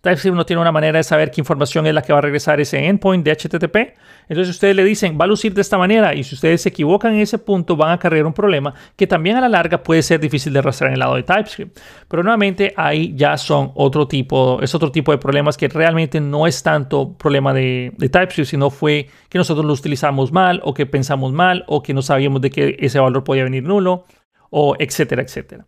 TypeScript 0.01 0.37
no 0.37 0.47
tiene 0.47 0.63
una 0.63 0.73
manera 0.73 0.99
de 0.99 1.05
saber 1.05 1.31
qué 1.31 1.41
información 1.41 1.87
es 1.87 1.95
la 1.95 2.03
que 2.03 2.13
va 2.13 2.19
a 2.19 2.23
regresar 2.23 2.61
ese 2.61 2.87
endpoint 2.87 3.25
de 3.25 3.33
HTTP. 3.33 3.99
Entonces 4.29 4.55
ustedes 4.55 4.77
le 4.77 4.85
dicen, 4.85 5.19
va 5.21 5.25
a 5.25 5.29
lucir 5.29 5.55
de 5.55 5.61
esta 5.61 5.79
manera 5.79 6.15
y 6.15 6.23
si 6.23 6.35
ustedes 6.35 6.63
se 6.63 6.69
equivocan 6.69 7.15
en 7.15 7.21
ese 7.21 7.39
punto 7.39 7.77
van 7.77 7.93
a 7.93 7.99
cargar 7.99 8.27
un 8.27 8.33
problema 8.33 8.75
que 8.97 9.07
también 9.07 9.37
a 9.37 9.41
la 9.41 9.49
larga 9.49 9.83
puede 9.83 10.03
ser 10.03 10.21
difícil 10.21 10.53
de 10.53 10.63
rastrear 10.63 10.91
en 10.91 10.95
el 10.95 11.01
lado 11.01 11.15
de 11.15 11.23
TypeScript. 11.23 11.79
Pero 12.09 12.23
nuevamente 12.23 12.75
ahí 12.77 13.15
ya 13.17 13.37
son 13.37 13.73
otro 13.75 14.07
tipo, 14.07 14.61
es 14.63 14.75
otro 14.75 14.93
tipo 14.93 15.13
de 15.13 15.19
problemas 15.19 15.57
que 15.57 15.69
realmente 15.69 16.21
no 16.21 16.47
es 16.47 16.63
tanto 16.63 17.17
problema 17.17 17.53
de, 17.55 17.93
de 17.97 18.09
TypeScript, 18.09 18.51
sino 18.51 18.71
fue 18.71 19.09
que 19.29 19.39
nosotros 19.39 19.65
lo 19.65 19.73
utilizamos 19.73 20.33
mal 20.33 20.61
o 20.65 20.75
que 20.75 20.87
pensamos 20.87 21.33
mal 21.33 21.65
o 21.67 21.83
que 21.83 21.95
no 21.95 22.03
sabíamos 22.03 22.41
de 22.41 22.51
que 22.51 22.77
ese 22.81 22.99
valor 22.99 23.25
podía 23.25 23.45
venir 23.45 23.65
nulo 23.65 24.05
o 24.51 24.77
etcétera, 24.79 25.23
etcétera. 25.23 25.67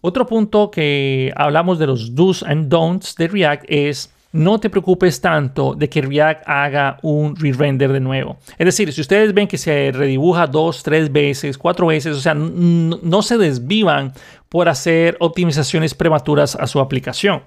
Otro 0.00 0.26
punto 0.26 0.70
que 0.70 1.32
hablamos 1.36 1.78
de 1.78 1.86
los 1.86 2.14
do's 2.14 2.42
and 2.42 2.68
don'ts 2.68 3.14
de 3.16 3.28
React 3.28 3.64
es 3.68 4.12
no 4.32 4.60
te 4.60 4.70
preocupes 4.70 5.20
tanto 5.20 5.74
de 5.74 5.88
que 5.88 6.02
React 6.02 6.42
haga 6.46 6.98
un 7.02 7.34
re-render 7.34 7.92
de 7.92 8.00
nuevo. 8.00 8.38
Es 8.58 8.66
decir, 8.66 8.92
si 8.92 9.00
ustedes 9.00 9.34
ven 9.34 9.48
que 9.48 9.58
se 9.58 9.90
redibuja 9.92 10.46
dos, 10.46 10.82
tres 10.82 11.10
veces, 11.12 11.58
cuatro 11.58 11.88
veces, 11.88 12.16
o 12.16 12.20
sea, 12.20 12.34
no 12.34 13.22
se 13.22 13.38
desvivan 13.38 14.12
por 14.48 14.68
hacer 14.68 15.16
optimizaciones 15.20 15.94
prematuras 15.94 16.54
a 16.54 16.66
su 16.66 16.80
aplicación. 16.80 17.42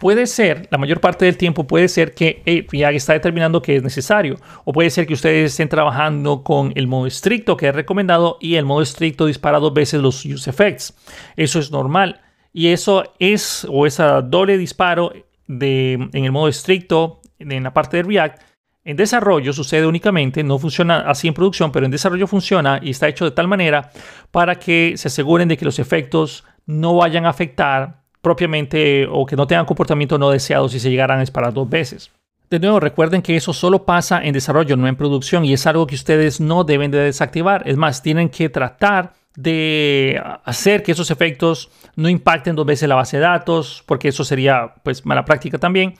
Puede 0.00 0.26
ser, 0.26 0.66
la 0.70 0.78
mayor 0.78 0.98
parte 0.98 1.26
del 1.26 1.36
tiempo 1.36 1.66
puede 1.66 1.86
ser 1.86 2.14
que 2.14 2.42
React 2.72 2.96
está 2.96 3.12
determinando 3.12 3.60
que 3.60 3.76
es 3.76 3.82
necesario. 3.82 4.36
O 4.64 4.72
puede 4.72 4.88
ser 4.88 5.06
que 5.06 5.12
ustedes 5.12 5.50
estén 5.50 5.68
trabajando 5.68 6.42
con 6.42 6.72
el 6.74 6.86
modo 6.86 7.06
estricto 7.06 7.54
que 7.54 7.68
es 7.68 7.74
recomendado 7.74 8.38
y 8.40 8.54
el 8.54 8.64
modo 8.64 8.80
estricto 8.80 9.26
dispara 9.26 9.58
dos 9.58 9.74
veces 9.74 10.00
los 10.00 10.24
use 10.24 10.48
effects. 10.48 10.96
Eso 11.36 11.58
es 11.58 11.70
normal. 11.70 12.22
Y 12.50 12.68
eso 12.68 13.12
es, 13.18 13.66
o 13.68 13.84
ese 13.84 14.02
doble 14.24 14.56
disparo 14.56 15.12
de, 15.46 15.92
en 15.92 16.24
el 16.24 16.32
modo 16.32 16.48
estricto, 16.48 17.20
en 17.38 17.62
la 17.62 17.74
parte 17.74 17.98
de 17.98 18.04
React, 18.04 18.42
en 18.84 18.96
desarrollo 18.96 19.52
sucede 19.52 19.86
únicamente, 19.86 20.42
no 20.42 20.58
funciona 20.58 21.00
así 21.00 21.28
en 21.28 21.34
producción, 21.34 21.72
pero 21.72 21.84
en 21.84 21.92
desarrollo 21.92 22.26
funciona 22.26 22.80
y 22.82 22.88
está 22.88 23.06
hecho 23.06 23.26
de 23.26 23.32
tal 23.32 23.48
manera 23.48 23.90
para 24.30 24.54
que 24.54 24.94
se 24.96 25.08
aseguren 25.08 25.48
de 25.48 25.58
que 25.58 25.66
los 25.66 25.78
efectos 25.78 26.44
no 26.64 26.96
vayan 26.96 27.26
a 27.26 27.28
afectar 27.28 27.99
propiamente 28.20 29.06
o 29.10 29.26
que 29.26 29.36
no 29.36 29.46
tengan 29.46 29.66
comportamiento 29.66 30.18
no 30.18 30.30
deseado 30.30 30.68
si 30.68 30.80
se 30.80 30.90
llegaran 30.90 31.18
a 31.18 31.20
disparar 31.20 31.52
dos 31.52 31.68
veces. 31.68 32.10
De 32.50 32.58
nuevo, 32.58 32.80
recuerden 32.80 33.22
que 33.22 33.36
eso 33.36 33.52
solo 33.52 33.84
pasa 33.84 34.24
en 34.24 34.32
desarrollo, 34.32 34.76
no 34.76 34.88
en 34.88 34.96
producción, 34.96 35.44
y 35.44 35.52
es 35.52 35.66
algo 35.68 35.86
que 35.86 35.94
ustedes 35.94 36.40
no 36.40 36.64
deben 36.64 36.90
de 36.90 36.98
desactivar. 36.98 37.62
Es 37.64 37.76
más, 37.76 38.02
tienen 38.02 38.28
que 38.28 38.48
tratar 38.48 39.12
de 39.36 40.20
hacer 40.44 40.82
que 40.82 40.90
esos 40.92 41.12
efectos 41.12 41.70
no 41.94 42.08
impacten 42.08 42.56
dos 42.56 42.66
veces 42.66 42.88
la 42.88 42.96
base 42.96 43.18
de 43.18 43.22
datos, 43.22 43.84
porque 43.86 44.08
eso 44.08 44.24
sería 44.24 44.74
pues 44.82 45.06
mala 45.06 45.24
práctica 45.24 45.58
también. 45.58 45.94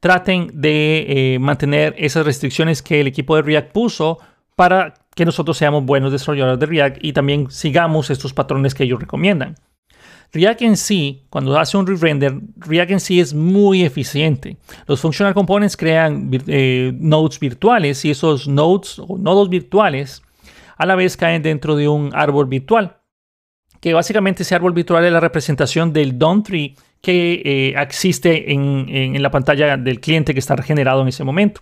Traten 0.00 0.50
de 0.52 1.34
eh, 1.34 1.38
mantener 1.38 1.94
esas 1.96 2.26
restricciones 2.26 2.82
que 2.82 3.00
el 3.00 3.06
equipo 3.06 3.36
de 3.36 3.42
React 3.42 3.70
puso 3.70 4.18
para 4.56 4.94
que 5.14 5.24
nosotros 5.24 5.56
seamos 5.56 5.84
buenos 5.84 6.10
desarrolladores 6.10 6.58
de 6.58 6.66
React 6.66 6.98
y 7.00 7.12
también 7.12 7.48
sigamos 7.50 8.10
estos 8.10 8.34
patrones 8.34 8.74
que 8.74 8.82
ellos 8.82 8.98
recomiendan. 8.98 9.54
React 10.32 10.62
en 10.62 10.76
sí, 10.78 11.26
cuando 11.28 11.58
hace 11.58 11.76
un 11.76 11.86
re-render, 11.86 12.40
React 12.56 12.90
en 12.92 13.00
sí 13.00 13.20
es 13.20 13.34
muy 13.34 13.82
eficiente. 13.82 14.56
Los 14.86 15.00
functional 15.00 15.34
components 15.34 15.76
crean 15.76 16.30
eh, 16.46 16.92
nodes 16.94 17.38
virtuales 17.38 18.02
y 18.06 18.10
esos 18.10 18.48
nodes 18.48 18.98
o 18.98 19.18
nodos 19.18 19.50
virtuales 19.50 20.22
a 20.78 20.86
la 20.86 20.94
vez 20.94 21.18
caen 21.18 21.42
dentro 21.42 21.76
de 21.76 21.86
un 21.88 22.10
árbol 22.14 22.46
virtual. 22.46 22.96
Que 23.80 23.92
básicamente 23.92 24.42
ese 24.42 24.54
árbol 24.54 24.72
virtual 24.72 25.04
es 25.04 25.12
la 25.12 25.20
representación 25.20 25.92
del 25.92 26.18
DOM 26.18 26.42
tree 26.42 26.76
que 27.02 27.42
eh, 27.44 27.74
existe 27.76 28.52
en, 28.52 29.20
la 29.20 29.30
pantalla 29.30 29.76
del 29.76 29.98
cliente 29.98 30.32
que 30.32 30.38
está 30.38 30.56
generado 30.62 31.02
en 31.02 31.08
ese 31.08 31.24
momento. 31.24 31.60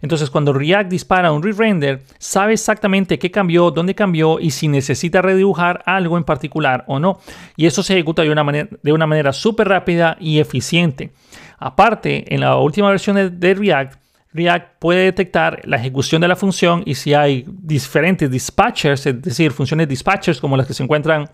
Entonces, 0.00 0.30
cuando 0.30 0.54
React 0.54 0.90
dispara 0.90 1.30
un 1.30 1.42
re-render, 1.42 2.02
sabe 2.18 2.54
exactamente 2.54 3.18
qué 3.18 3.30
cambió, 3.30 3.70
dónde 3.70 3.94
cambió 3.94 4.40
y 4.40 4.50
si 4.50 4.66
necesita 4.66 5.20
redibujar 5.20 5.82
algo 5.84 6.16
en 6.16 6.24
particular 6.24 6.84
o 6.86 6.98
no. 6.98 7.20
Y 7.54 7.66
eso 7.66 7.82
se 7.82 7.92
ejecuta 7.92 8.22
de 8.22 8.30
una 8.30 8.42
manera, 8.44 8.68
de 8.82 8.92
una 8.92 9.06
manera 9.06 9.34
súper 9.34 9.68
rápida 9.68 10.16
y 10.20 10.38
eficiente. 10.38 11.12
Aparte, 11.58 12.32
en 12.34 12.40
la 12.40 12.56
última 12.56 12.88
versión 12.88 13.38
de, 13.38 13.54
React, 13.54 14.00
React 14.32 14.78
puede 14.78 15.04
detectar 15.04 15.60
la 15.64 15.76
ejecución 15.76 16.22
de 16.22 16.28
la 16.28 16.36
función 16.36 16.82
y 16.86 16.94
si 16.94 17.12
hay 17.12 17.44
diferentes 17.46 18.30
dispatchers, 18.30 19.04
es 19.04 19.20
decir, 19.20 19.50
funciones 19.50 19.86
dispatchers 19.86 20.40
como 20.40 20.56
las 20.56 20.66
que 20.66 20.72
se 20.72 20.82
encuentran 20.82 21.28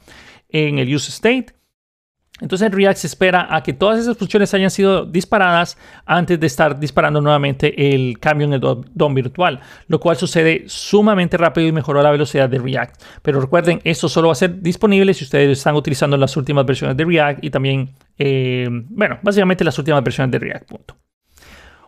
en 0.49 0.79
el 0.81 0.93
use 0.93 1.11
state, 1.11 1.55
entonces 2.40 2.68
React 2.73 2.99
se 2.99 3.07
espera 3.07 3.47
a 3.49 3.62
que 3.62 3.73
todas 3.73 4.01
esas 4.01 4.16
funciones 4.16 4.53
hayan 4.55 4.70
sido 4.70 5.07
disparadas 5.07 5.79
antes 6.05 6.40
de 6.40 6.49
estar 6.49 6.81
disparando 6.81 7.20
nuevamente 7.20 7.94
el 7.94 8.18
cambio 8.18 8.49
en 8.49 8.55
el 8.55 8.61
DOM 8.61 9.14
virtual, 9.14 9.61
lo 9.87 10.01
cual 10.01 10.16
sucede 10.16 10.64
sumamente 10.66 11.37
rápido 11.37 11.68
y 11.68 11.73
mejoró 11.73 12.03
la 12.03 12.11
velocidad 12.11 12.49
de 12.49 12.59
React. 12.59 13.01
Pero 13.23 13.40
recuerden, 13.40 13.81
esto 13.85 14.09
solo 14.09 14.29
va 14.29 14.33
a 14.33 14.37
ser 14.37 14.61
disponible 14.61 15.14
si 15.14 15.23
ustedes 15.23 15.59
están 15.59 15.77
utilizando 15.77 16.16
las 16.16 16.37
últimas 16.37 16.66
versiones 16.66 16.97
de 16.97 17.05
React 17.05 17.44
y 17.44 17.51
también, 17.51 17.90
eh, 18.18 18.66
bueno, 18.68 19.18
básicamente 19.23 19.62
las 19.62 19.79
últimas 19.79 20.03
versiones 20.03 20.33
de 20.33 20.38
React. 20.40 20.68
Punto. 20.68 20.97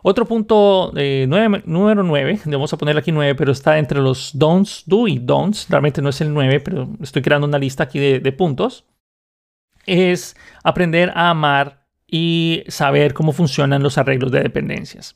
Otro 0.01 0.25
punto 0.25 0.93
eh, 0.95 1.27
número 1.27 2.03
9, 2.03 2.39
vamos 2.45 2.71
a 2.71 2.77
ponerle 2.77 3.01
aquí 3.01 3.11
9, 3.11 3.35
pero 3.35 3.51
está 3.51 3.77
entre 3.77 3.99
los 3.99 4.31
don'ts, 4.33 4.83
do 4.85 5.09
y 5.09 5.19
don'ts. 5.19 5.67
Realmente 5.69 6.01
no 6.01 6.07
es 6.07 6.21
el 6.21 6.33
9, 6.33 6.61
pero 6.61 6.87
estoy 7.01 7.21
creando 7.21 7.47
una 7.47 7.59
lista 7.59 7.83
aquí 7.83 7.99
de 7.99 8.31
puntos 8.31 8.85
es 9.87 10.35
aprender 10.63 11.11
a 11.15 11.31
amar 11.31 11.87
y 12.07 12.63
saber 12.67 13.13
cómo 13.13 13.31
funcionan 13.31 13.83
los 13.83 13.97
arreglos 13.97 14.31
de 14.31 14.41
dependencias. 14.41 15.15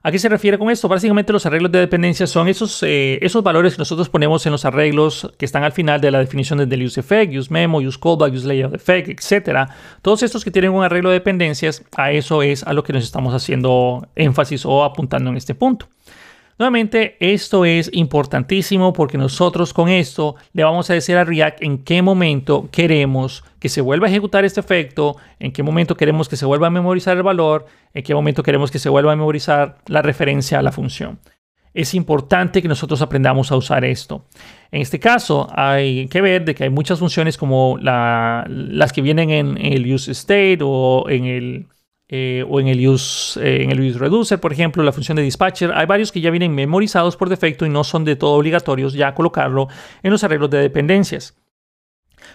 ¿A 0.00 0.12
qué 0.12 0.18
se 0.18 0.28
refiere 0.28 0.58
con 0.58 0.70
esto? 0.70 0.86
Básicamente 0.88 1.32
los 1.32 1.44
arreglos 1.44 1.72
de 1.72 1.80
dependencias 1.80 2.30
son 2.30 2.46
esos, 2.46 2.82
eh, 2.84 3.18
esos 3.20 3.42
valores 3.42 3.74
que 3.74 3.80
nosotros 3.80 4.08
ponemos 4.08 4.46
en 4.46 4.52
los 4.52 4.64
arreglos 4.64 5.32
que 5.36 5.44
están 5.44 5.64
al 5.64 5.72
final 5.72 6.00
de 6.00 6.12
la 6.12 6.20
definición 6.20 6.66
del 6.68 6.82
use 6.84 7.00
effect, 7.00 7.34
use 7.34 7.52
memo, 7.52 7.78
use 7.78 7.98
callback, 8.00 8.32
use 8.32 8.46
layout 8.46 8.74
effect, 8.74 9.08
etc. 9.08 9.68
Todos 10.00 10.22
estos 10.22 10.44
que 10.44 10.52
tienen 10.52 10.70
un 10.70 10.84
arreglo 10.84 11.10
de 11.10 11.14
dependencias, 11.14 11.84
a 11.96 12.12
eso 12.12 12.42
es 12.42 12.62
a 12.62 12.72
lo 12.74 12.84
que 12.84 12.92
nos 12.92 13.02
estamos 13.02 13.34
haciendo 13.34 14.06
énfasis 14.14 14.64
o 14.64 14.84
apuntando 14.84 15.30
en 15.30 15.36
este 15.36 15.56
punto. 15.56 15.88
Nuevamente, 16.58 17.16
esto 17.20 17.64
es 17.64 17.88
importantísimo 17.92 18.92
porque 18.92 19.16
nosotros 19.16 19.72
con 19.72 19.88
esto 19.88 20.34
le 20.52 20.64
vamos 20.64 20.90
a 20.90 20.94
decir 20.94 21.16
a 21.16 21.22
React 21.22 21.62
en 21.62 21.84
qué 21.84 22.02
momento 22.02 22.68
queremos 22.72 23.44
que 23.60 23.68
se 23.68 23.80
vuelva 23.80 24.08
a 24.08 24.10
ejecutar 24.10 24.44
este 24.44 24.58
efecto, 24.58 25.16
en 25.38 25.52
qué 25.52 25.62
momento 25.62 25.96
queremos 25.96 26.28
que 26.28 26.34
se 26.34 26.46
vuelva 26.46 26.66
a 26.66 26.70
memorizar 26.70 27.16
el 27.16 27.22
valor, 27.22 27.66
en 27.94 28.02
qué 28.02 28.12
momento 28.12 28.42
queremos 28.42 28.72
que 28.72 28.80
se 28.80 28.88
vuelva 28.88 29.12
a 29.12 29.16
memorizar 29.16 29.78
la 29.86 30.02
referencia 30.02 30.58
a 30.58 30.62
la 30.62 30.72
función. 30.72 31.20
Es 31.74 31.94
importante 31.94 32.60
que 32.60 32.66
nosotros 32.66 33.02
aprendamos 33.02 33.52
a 33.52 33.56
usar 33.56 33.84
esto. 33.84 34.24
En 34.72 34.80
este 34.80 34.98
caso, 34.98 35.48
hay 35.54 36.08
que 36.08 36.20
ver 36.20 36.44
de 36.44 36.56
que 36.56 36.64
hay 36.64 36.70
muchas 36.70 36.98
funciones 36.98 37.38
como 37.38 37.78
las 37.78 38.92
que 38.92 39.02
vienen 39.02 39.30
en 39.30 39.64
el 39.64 39.94
use 39.94 40.10
state 40.10 40.58
o 40.62 41.08
en 41.08 41.26
el 41.26 41.66
eh, 42.10 42.42
o 42.48 42.58
en 42.58 42.68
el, 42.68 42.88
use, 42.88 43.38
eh, 43.38 43.62
en 43.64 43.70
el 43.70 43.80
use 43.80 43.98
reducer, 43.98 44.40
por 44.40 44.52
ejemplo, 44.52 44.82
la 44.82 44.92
función 44.92 45.16
de 45.16 45.22
dispatcher. 45.22 45.72
Hay 45.74 45.84
varios 45.84 46.10
que 46.10 46.22
ya 46.22 46.30
vienen 46.30 46.54
memorizados 46.54 47.16
por 47.16 47.28
defecto 47.28 47.66
y 47.66 47.68
no 47.68 47.84
son 47.84 48.04
de 48.04 48.16
todo 48.16 48.32
obligatorios 48.32 48.94
ya 48.94 49.14
colocarlo 49.14 49.68
en 50.02 50.10
los 50.10 50.24
arreglos 50.24 50.48
de 50.48 50.58
dependencias. 50.58 51.36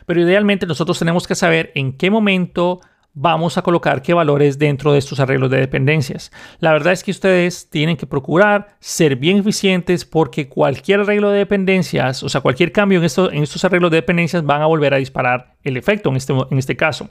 Pero 0.06 0.22
idealmente 0.22 0.68
nosotros 0.68 1.00
tenemos 1.00 1.28
que 1.28 1.34
saber 1.34 1.72
en 1.74 1.98
qué 1.98 2.12
momento 2.12 2.82
vamos 3.16 3.58
a 3.58 3.62
colocar 3.62 4.02
qué 4.02 4.14
valores 4.14 4.58
dentro 4.58 4.92
de 4.92 5.00
estos 5.00 5.20
arreglos 5.20 5.50
de 5.50 5.60
dependencias. 5.60 6.32
La 6.60 6.72
verdad 6.72 6.94
es 6.94 7.04
que 7.04 7.12
ustedes 7.12 7.70
tienen 7.70 7.98
que 7.98 8.08
procurar 8.08 8.76
ser 8.80 9.16
bien 9.16 9.38
eficientes 9.38 10.06
porque 10.06 10.50
cualquier 10.50 11.02
arreglo 11.02 11.30
de 11.30 11.40
dependencias, 11.40 12.24
o 12.24 12.30
sea, 12.30 12.42
cualquier 12.42 12.72
cambio 12.72 13.00
en, 13.00 13.06
esto, 13.06 13.32
en 13.32 13.44
estos 13.44 13.64
arreglos 13.66 13.92
de 13.92 13.98
dependencias 13.98 14.44
van 14.46 14.62
a 14.62 14.66
volver 14.66 14.94
a 14.94 14.98
disparar 14.98 15.56
el 15.64 15.78
efecto 15.78 16.10
en 16.10 16.16
este, 16.16 16.34
en 16.34 16.58
este 16.58 16.76
caso. 16.76 17.10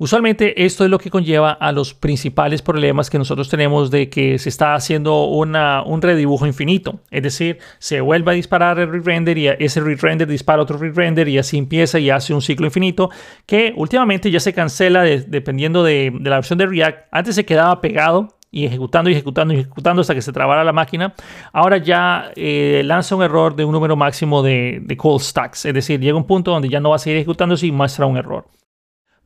Usualmente 0.00 0.64
esto 0.64 0.84
es 0.84 0.90
lo 0.90 0.98
que 0.98 1.10
conlleva 1.10 1.50
a 1.50 1.72
los 1.72 1.92
principales 1.92 2.62
problemas 2.62 3.10
que 3.10 3.18
nosotros 3.18 3.48
tenemos 3.48 3.90
de 3.90 4.08
que 4.08 4.38
se 4.38 4.48
está 4.48 4.74
haciendo 4.74 5.24
un 5.24 6.02
redibujo 6.02 6.46
infinito. 6.46 7.00
Es 7.10 7.24
decir, 7.24 7.58
se 7.80 8.00
vuelve 8.00 8.30
a 8.30 8.34
disparar 8.34 8.78
el 8.78 8.92
re-render 8.92 9.36
y 9.36 9.48
ese 9.48 9.80
re-render 9.80 10.28
dispara 10.28 10.62
otro 10.62 10.78
re-render 10.78 11.26
y 11.28 11.38
así 11.38 11.58
empieza 11.58 11.98
y 11.98 12.10
hace 12.10 12.32
un 12.32 12.42
ciclo 12.42 12.66
infinito 12.66 13.10
que 13.44 13.72
últimamente 13.76 14.30
ya 14.30 14.38
se 14.38 14.52
cancela 14.52 15.02
dependiendo 15.02 15.82
de, 15.82 16.12
la 16.22 16.36
versión 16.36 16.60
de 16.60 16.66
React. 16.66 17.08
Antes 17.10 17.34
se 17.34 17.44
quedaba 17.44 17.80
pegado 17.80 18.28
y 18.52 18.66
ejecutando 18.66 19.10
y 19.10 19.14
ejecutando 19.14 19.52
y 19.52 19.58
ejecutando 19.58 20.00
hasta 20.02 20.14
que 20.14 20.22
se 20.22 20.32
trabara 20.32 20.62
la 20.62 20.72
máquina. 20.72 21.12
Ahora 21.52 21.78
ya 21.78 22.30
eh, 22.36 22.82
lanza 22.84 23.16
un 23.16 23.24
error 23.24 23.56
de 23.56 23.64
un 23.64 23.72
número 23.72 23.96
máximo 23.96 24.44
de, 24.44 24.78
de 24.80 24.96
call 24.96 25.18
stacks. 25.18 25.64
Es 25.64 25.74
decir, 25.74 25.98
llega 25.98 26.16
un 26.16 26.26
punto 26.26 26.52
donde 26.52 26.68
ya 26.68 26.78
no 26.78 26.90
va 26.90 26.96
a 26.96 27.00
seguir 27.00 27.16
ejecutando 27.16 27.56
y 27.60 27.72
muestra 27.72 28.06
un 28.06 28.16
error. 28.16 28.46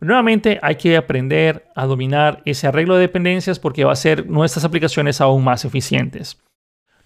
Nuevamente 0.03 0.59
hay 0.63 0.75
que 0.75 0.97
aprender 0.97 1.69
a 1.77 1.87
dominar 1.87 2.43
ese 2.45 2.67
arreglo 2.67 2.97
de 2.97 3.03
dependencias 3.03 3.61
porque 3.61 3.85
va 3.85 3.91
a 3.91 3.93
hacer 3.93 4.29
nuestras 4.29 4.65
aplicaciones 4.65 5.21
aún 5.21 5.45
más 5.45 5.65
eficientes. 5.65 6.43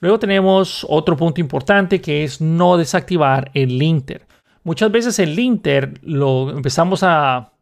Luego 0.01 0.19
tenemos 0.19 0.87
otro 0.89 1.15
punto 1.15 1.43
importante 1.43 2.01
que 2.01 2.25
es 2.25 2.41
no 2.41 2.79
desactivar 2.79 3.51
el 3.53 3.79
linter. 3.79 4.27
Muchas 4.65 4.91
veces 4.91 5.19
el 5.19 5.37
linter 5.37 6.01
lo 6.03 6.49
empezamos 6.51 7.03
a, 7.03 7.53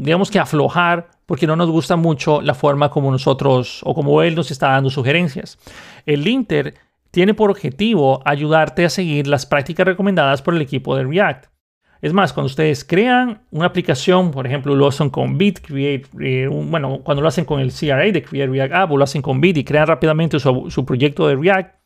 digamos 0.00 0.30
que 0.30 0.38
aflojar 0.38 1.08
porque 1.24 1.46
no 1.46 1.56
nos 1.56 1.70
gusta 1.70 1.96
mucho 1.96 2.42
la 2.42 2.52
forma 2.52 2.90
como 2.90 3.10
nosotros 3.10 3.80
o 3.82 3.94
como 3.94 4.20
él 4.20 4.34
nos 4.34 4.50
está 4.50 4.72
dando 4.72 4.90
sugerencias. 4.90 5.58
El 6.04 6.22
linter 6.22 6.74
tiene 7.10 7.32
por 7.32 7.50
objetivo 7.50 8.20
ayudarte 8.26 8.84
a 8.84 8.90
seguir 8.90 9.26
las 9.26 9.46
prácticas 9.46 9.86
recomendadas 9.86 10.42
por 10.42 10.54
el 10.54 10.60
equipo 10.60 10.94
de 10.96 11.04
React. 11.04 11.53
Es 12.04 12.12
más, 12.12 12.34
cuando 12.34 12.48
ustedes 12.48 12.84
crean 12.84 13.40
una 13.50 13.64
aplicación, 13.64 14.30
por 14.30 14.46
ejemplo, 14.46 14.74
lo 14.74 14.88
hacen 14.88 15.08
con 15.08 15.38
Bit, 15.38 15.60
eh, 15.70 16.46
bueno, 16.50 17.00
cuando 17.02 17.22
lo 17.22 17.28
hacen 17.28 17.46
con 17.46 17.60
el 17.60 17.72
CRA 17.72 18.12
de 18.12 18.22
Create 18.22 18.52
React 18.52 18.74
App 18.74 18.90
o 18.90 18.98
lo 18.98 19.04
hacen 19.04 19.22
con 19.22 19.40
Bit 19.40 19.56
y 19.56 19.64
crean 19.64 19.86
rápidamente 19.86 20.38
su, 20.38 20.70
su 20.70 20.84
proyecto 20.84 21.26
de 21.26 21.36
React, 21.36 21.76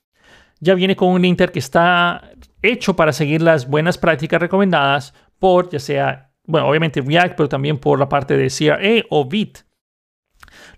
ya 0.59 0.75
viene 0.75 0.97
con 0.97 1.11
un 1.11 1.23
linter 1.23 1.53
que 1.53 1.61
está 1.61 2.33
hecho 2.63 2.97
para 2.97 3.13
seguir 3.13 3.43
las 3.43 3.69
buenas 3.69 3.97
prácticas 3.97 4.41
recomendadas 4.41 5.15
por 5.39 5.71
ya 5.71 5.79
sea, 5.79 6.33
bueno, 6.43 6.67
obviamente 6.67 7.01
React, 7.01 7.37
pero 7.37 7.49
también 7.49 7.79
por 7.79 8.01
la 8.01 8.09
parte 8.09 8.37
de 8.37 8.49
CRA 8.49 9.07
o 9.11 9.25
Bit 9.25 9.61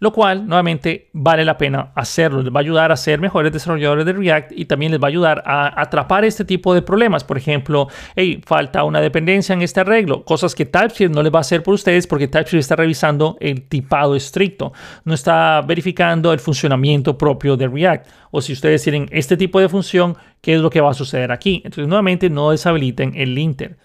lo 0.00 0.12
cual 0.12 0.46
nuevamente 0.46 1.10
vale 1.12 1.44
la 1.44 1.56
pena 1.56 1.92
hacerlo. 1.94 2.42
Les 2.42 2.52
va 2.52 2.60
a 2.60 2.62
ayudar 2.62 2.90
a 2.90 2.96
ser 2.96 3.20
mejores 3.20 3.52
desarrolladores 3.52 4.06
de 4.06 4.14
React 4.14 4.52
y 4.52 4.64
también 4.64 4.92
les 4.92 5.00
va 5.00 5.06
a 5.06 5.08
ayudar 5.08 5.42
a 5.46 5.80
atrapar 5.80 6.24
este 6.24 6.44
tipo 6.44 6.74
de 6.74 6.82
problemas. 6.82 7.22
Por 7.22 7.36
ejemplo, 7.36 7.88
hey, 8.16 8.42
falta 8.44 8.82
una 8.84 9.00
dependencia 9.00 9.52
en 9.52 9.62
este 9.62 9.80
arreglo, 9.80 10.24
cosas 10.24 10.54
que 10.54 10.64
TypeScript 10.64 11.14
no 11.14 11.22
les 11.22 11.32
va 11.32 11.38
a 11.38 11.42
hacer 11.42 11.62
por 11.62 11.74
ustedes 11.74 12.06
porque 12.06 12.28
TypeScript 12.28 12.60
está 12.60 12.76
revisando 12.76 13.36
el 13.40 13.68
tipado 13.68 14.16
estricto, 14.16 14.72
no 15.04 15.14
está 15.14 15.60
verificando 15.60 16.32
el 16.32 16.40
funcionamiento 16.40 17.16
propio 17.16 17.56
de 17.56 17.68
React. 17.68 18.08
O 18.30 18.40
si 18.40 18.52
ustedes 18.52 18.82
tienen 18.82 19.08
este 19.10 19.36
tipo 19.36 19.60
de 19.60 19.68
función, 19.68 20.16
¿qué 20.40 20.54
es 20.54 20.60
lo 20.60 20.70
que 20.70 20.80
va 20.80 20.90
a 20.90 20.94
suceder 20.94 21.30
aquí? 21.30 21.56
Entonces, 21.64 21.88
nuevamente, 21.88 22.30
no 22.30 22.50
deshabiliten 22.50 23.12
el 23.16 23.34
linter. 23.34 23.76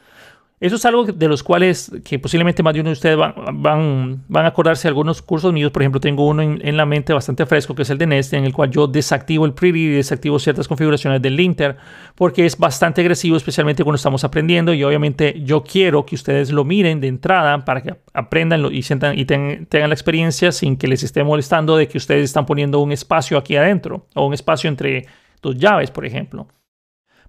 Eso 0.57 0.77
es 0.77 0.85
algo 0.85 1.03
de 1.03 1.27
los 1.27 1.43
cuales 1.43 1.91
que 2.05 2.17
posiblemente 2.17 2.63
más 2.63 2.73
de 2.73 2.79
uno 2.79 2.89
de 2.89 2.93
ustedes 2.93 3.17
van, 3.17 4.23
van, 4.25 4.45
a 4.45 4.47
acordarse 4.47 4.83
de 4.83 4.89
algunos 4.89 5.21
cursos 5.21 5.51
míos. 5.51 5.69
Por 5.71 5.81
ejemplo, 5.81 5.99
tengo 5.99 6.25
uno 6.25 6.43
en, 6.43 6.77
la 6.77 6.85
mente 6.85 7.11
bastante 7.11 7.45
fresco 7.45 7.75
que 7.75 7.81
es 7.81 7.89
el 7.89 7.97
de 7.97 8.07
Nest, 8.07 8.31
en 8.33 8.45
el 8.45 8.53
cual 8.53 8.71
yo 8.71 8.87
desactivo 8.87 9.45
el 9.45 9.53
pretty 9.53 9.79
y 9.79 9.89
desactivo 9.89 10.39
ciertas 10.39 10.69
configuraciones 10.69 11.21
del 11.21 11.35
linter 11.35 11.75
porque 12.15 12.45
es 12.45 12.57
bastante 12.57 13.01
agresivo, 13.01 13.35
especialmente 13.35 13.83
cuando 13.83 13.97
estamos 13.97 14.23
aprendiendo. 14.23 14.73
Y 14.73 14.81
obviamente 14.85 15.41
yo 15.43 15.61
quiero 15.61 16.05
que 16.05 16.15
ustedes 16.15 16.51
lo 16.51 16.63
miren 16.63 17.01
de 17.01 17.09
entrada 17.09 17.65
para 17.65 17.81
que 17.81 17.95
aprendan 18.13 18.65
y, 18.73 18.81
sientan, 18.81 19.19
y 19.19 19.25
tengan 19.25 19.89
la 19.89 19.93
experiencia 19.93 20.53
sin 20.53 20.77
que 20.77 20.87
les 20.87 21.03
esté 21.03 21.25
molestando 21.25 21.75
de 21.75 21.89
que 21.89 21.97
ustedes 21.97 22.23
están 22.23 22.45
poniendo 22.45 22.79
un 22.79 22.93
espacio 22.93 23.37
aquí 23.37 23.57
adentro 23.57 24.07
o 24.15 24.25
un 24.25 24.33
espacio 24.33 24.69
entre 24.69 25.05
dos 25.41 25.57
llaves, 25.57 25.91
por 25.91 26.05
ejemplo. 26.05 26.47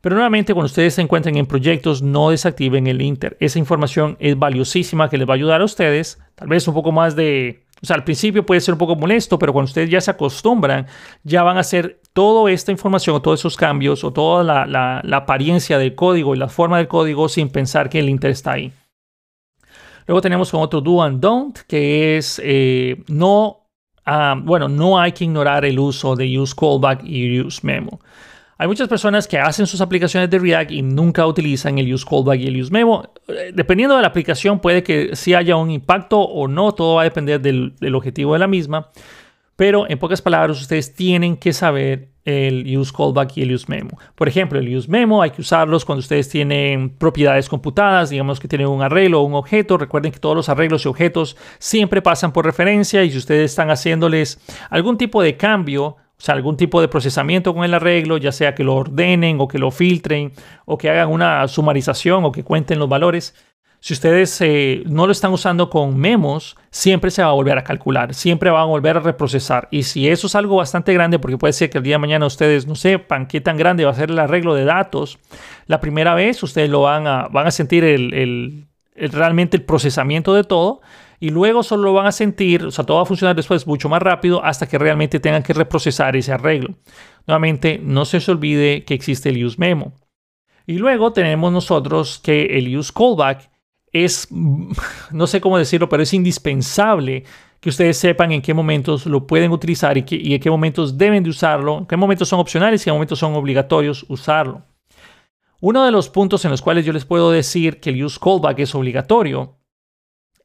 Pero 0.06 0.14
nuevamente, 0.14 0.54
cuando 0.54 0.66
ustedes 0.66 0.94
se 0.94 1.02
encuentren 1.02 1.36
en 1.36 1.46
proyectos, 1.46 2.00
no 2.00 2.30
desactiven 2.30 2.86
el 2.86 3.02
Inter. 3.02 3.36
Esa 3.40 3.58
información 3.58 4.16
es 4.20 4.38
valiosísima 4.38 5.10
que 5.10 5.18
les 5.18 5.28
va 5.28 5.32
a 5.32 5.34
ayudar 5.34 5.60
a 5.60 5.64
ustedes. 5.64 6.22
Tal 6.36 6.46
vez 6.46 6.68
un 6.68 6.74
poco 6.74 6.92
más 6.92 7.16
de... 7.16 7.64
O 7.82 7.86
sea, 7.86 7.96
al 7.96 8.04
principio 8.04 8.46
puede 8.46 8.60
ser 8.60 8.74
un 8.74 8.78
poco 8.78 8.94
molesto, 8.94 9.36
pero 9.36 9.52
cuando 9.52 9.66
ustedes 9.66 9.90
ya 9.90 10.00
se 10.00 10.12
acostumbran, 10.12 10.86
ya 11.24 11.42
van 11.42 11.56
a 11.56 11.60
hacer 11.62 12.00
toda 12.12 12.48
esta 12.52 12.70
información 12.70 13.16
o 13.16 13.20
todos 13.20 13.40
esos 13.40 13.56
cambios 13.56 14.04
o 14.04 14.12
toda 14.12 14.44
la, 14.44 15.00
apariencia 15.16 15.76
del 15.76 15.96
código 15.96 16.36
y 16.36 16.38
la 16.38 16.48
forma 16.48 16.76
del 16.76 16.86
código 16.86 17.28
sin 17.28 17.48
pensar 17.48 17.90
que 17.90 17.98
el 17.98 18.08
Inter 18.08 18.30
está 18.30 18.52
ahí. 18.52 18.72
Luego 20.06 20.20
tenemos 20.20 20.54
otro 20.54 20.80
do 20.82 21.02
and 21.02 21.18
don't, 21.18 21.58
que 21.66 22.16
es 22.16 22.40
eh, 22.44 23.02
no, 23.08 23.66
ah, 24.04 24.36
bueno, 24.40 24.68
no 24.68 25.00
hay 25.00 25.10
que 25.10 25.24
ignorar 25.24 25.64
el 25.64 25.80
uso 25.80 26.14
de 26.14 26.38
use 26.38 26.54
callback 26.54 27.02
y 27.02 27.40
use 27.40 27.58
memo. 27.64 27.98
Hay 28.58 28.68
muchas 28.68 28.88
personas 28.88 29.28
que 29.28 29.38
hacen 29.38 29.66
sus 29.66 29.82
aplicaciones 29.82 30.30
de 30.30 30.38
React 30.38 30.70
y 30.70 30.80
nunca 30.82 31.26
utilizan 31.26 31.78
el 31.78 31.92
use 31.92 32.06
callback 32.08 32.40
y 32.40 32.46
el 32.46 32.60
use 32.60 32.72
memo. 32.72 33.12
Eh, 33.28 33.52
dependiendo 33.54 33.96
de 33.96 34.02
la 34.02 34.08
aplicación, 34.08 34.60
puede 34.60 34.82
que 34.82 35.14
sí 35.14 35.34
haya 35.34 35.56
un 35.56 35.70
impacto 35.70 36.20
o 36.20 36.48
no, 36.48 36.72
todo 36.72 36.94
va 36.94 37.02
a 37.02 37.04
depender 37.04 37.40
del, 37.40 37.94
objetivo 37.94 38.32
de 38.32 38.38
la 38.38 38.46
misma. 38.46 38.88
Pero 39.56 39.88
en 39.88 39.98
pocas 39.98 40.22
palabras, 40.22 40.60
ustedes 40.60 40.94
tienen 40.94 41.36
que 41.36 41.52
saber 41.52 42.10
el 42.24 42.76
use 42.76 42.92
callback 42.96 43.36
y 43.36 43.42
el 43.42 43.54
use 43.54 43.66
memo. 43.68 43.98
Por 44.14 44.26
ejemplo, 44.26 44.58
el 44.58 44.74
use 44.74 44.90
memo 44.90 45.22
hay 45.22 45.30
que 45.30 45.42
usarlos 45.42 45.84
cuando 45.84 46.00
ustedes 46.00 46.28
tienen 46.28 46.90
propiedades 46.90 47.48
computadas, 47.48 48.10
digamos 48.10 48.40
que 48.40 48.48
tienen 48.48 48.68
un 48.68 48.82
arreglo 48.82 49.20
o 49.20 49.24
un 49.24 49.34
objeto. 49.34 49.76
Recuerden 49.76 50.12
que 50.12 50.18
todos 50.18 50.34
los 50.34 50.48
arreglos 50.48 50.84
y 50.84 50.88
objetos 50.88 51.36
siempre 51.58 52.02
pasan 52.02 52.32
por 52.32 52.46
referencia 52.46 53.04
y 53.04 53.10
si 53.10 53.18
ustedes 53.18 53.50
están 53.50 53.70
haciéndoles 53.70 54.40
algún 54.70 54.98
tipo 54.98 55.22
de 55.22 55.36
cambio 55.36 55.96
o 56.18 56.22
sea, 56.22 56.34
algún 56.34 56.56
tipo 56.56 56.80
de 56.80 56.88
procesamiento 56.88 57.54
con 57.54 57.64
el 57.64 57.74
arreglo, 57.74 58.16
ya 58.16 58.32
sea 58.32 58.54
que 58.54 58.64
lo 58.64 58.74
ordenen 58.74 59.38
o 59.40 59.48
que 59.48 59.58
lo 59.58 59.70
filtren 59.70 60.32
o 60.64 60.78
que 60.78 60.88
hagan 60.88 61.10
una 61.10 61.46
sumarización 61.46 62.24
o 62.24 62.32
que 62.32 62.42
cuenten 62.42 62.78
los 62.78 62.88
valores. 62.88 63.34
Si 63.80 63.92
ustedes 63.92 64.40
eh, 64.40 64.82
no 64.86 65.06
lo 65.06 65.12
están 65.12 65.32
usando 65.32 65.68
con 65.68 65.96
memos, 65.98 66.56
siempre 66.70 67.10
se 67.10 67.22
va 67.22 67.28
a 67.28 67.32
volver 67.32 67.58
a 67.58 67.64
calcular, 67.64 68.14
siempre 68.14 68.50
va 68.50 68.62
a 68.62 68.64
volver 68.64 68.96
a 68.96 69.00
reprocesar. 69.00 69.68
Y 69.70 69.82
si 69.82 70.08
eso 70.08 70.26
es 70.26 70.34
algo 70.34 70.56
bastante 70.56 70.94
grande, 70.94 71.18
porque 71.18 71.36
puede 71.36 71.52
ser 71.52 71.68
que 71.68 71.78
el 71.78 71.84
día 71.84 71.96
de 71.96 71.98
mañana 71.98 72.26
ustedes 72.26 72.66
no 72.66 72.74
sepan 72.74 73.26
qué 73.26 73.42
tan 73.42 73.58
grande 73.58 73.84
va 73.84 73.90
a 73.90 73.94
ser 73.94 74.10
el 74.10 74.18
arreglo 74.18 74.54
de 74.54 74.64
datos, 74.64 75.18
la 75.66 75.80
primera 75.80 76.14
vez 76.14 76.42
ustedes 76.42 76.70
lo 76.70 76.82
van 76.82 77.06
a, 77.06 77.28
van 77.28 77.46
a 77.46 77.50
sentir 77.50 77.84
el, 77.84 78.66
realmente 78.96 79.58
el 79.58 79.62
procesamiento 79.62 80.32
de 80.32 80.44
todo 80.44 80.80
y 81.20 81.30
luego 81.30 81.62
solo 81.62 81.84
lo 81.84 81.92
van 81.94 82.06
a 82.06 82.12
sentir, 82.12 82.64
o 82.64 82.70
sea, 82.70 82.84
todo 82.84 82.98
va 82.98 83.02
a 83.04 83.06
funcionar 83.06 83.34
después 83.34 83.66
mucho 83.66 83.88
más 83.88 84.02
rápido 84.02 84.44
hasta 84.44 84.68
que 84.68 84.78
realmente 84.78 85.20
tengan 85.20 85.42
que 85.42 85.52
reprocesar 85.52 86.16
ese 86.16 86.32
arreglo. 86.32 86.74
Nuevamente, 87.26 87.80
no 87.82 88.04
se 88.04 88.18
olvide 88.30 88.84
que 88.84 88.94
existe 88.94 89.30
el 89.30 89.44
use 89.44 89.56
memo. 89.58 89.92
Y 90.66 90.78
luego 90.78 91.12
tenemos 91.12 91.52
nosotros 91.52 92.20
que 92.22 92.58
el 92.58 92.76
use 92.76 92.92
callback 92.92 93.50
es, 93.92 94.28
no 95.10 95.26
sé 95.26 95.40
cómo 95.40 95.58
decirlo, 95.58 95.88
pero 95.88 96.02
es 96.02 96.12
indispensable 96.12 97.24
que 97.60 97.70
ustedes 97.70 97.96
sepan 97.96 98.32
en 98.32 98.42
qué 98.42 98.52
momentos 98.52 99.06
lo 99.06 99.26
pueden 99.26 99.50
utilizar 99.50 99.96
y, 99.96 100.04
y 100.08 100.34
en 100.34 100.40
qué 100.40 100.50
momentos 100.50 100.98
deben 100.98 101.24
de 101.24 101.30
usarlo, 101.30 101.78
en 101.78 101.86
qué 101.86 101.96
momentos 101.96 102.28
son 102.28 102.40
opcionales 102.40 102.80
y 102.80 102.82
en 102.82 102.92
qué 102.92 102.96
momentos 102.96 103.18
son 103.18 103.34
obligatorios 103.34 104.04
usarlo. 104.08 104.62
Uno 105.60 105.84
de 105.84 105.90
los 105.90 106.10
puntos 106.10 106.44
en 106.44 106.50
los 106.50 106.60
cuales 106.60 106.84
yo 106.84 106.92
les 106.92 107.06
puedo 107.06 107.30
decir 107.30 107.80
que 107.80 107.90
el 107.90 108.04
use 108.04 108.20
callback 108.20 108.58
es 108.58 108.74
obligatorio 108.74 109.56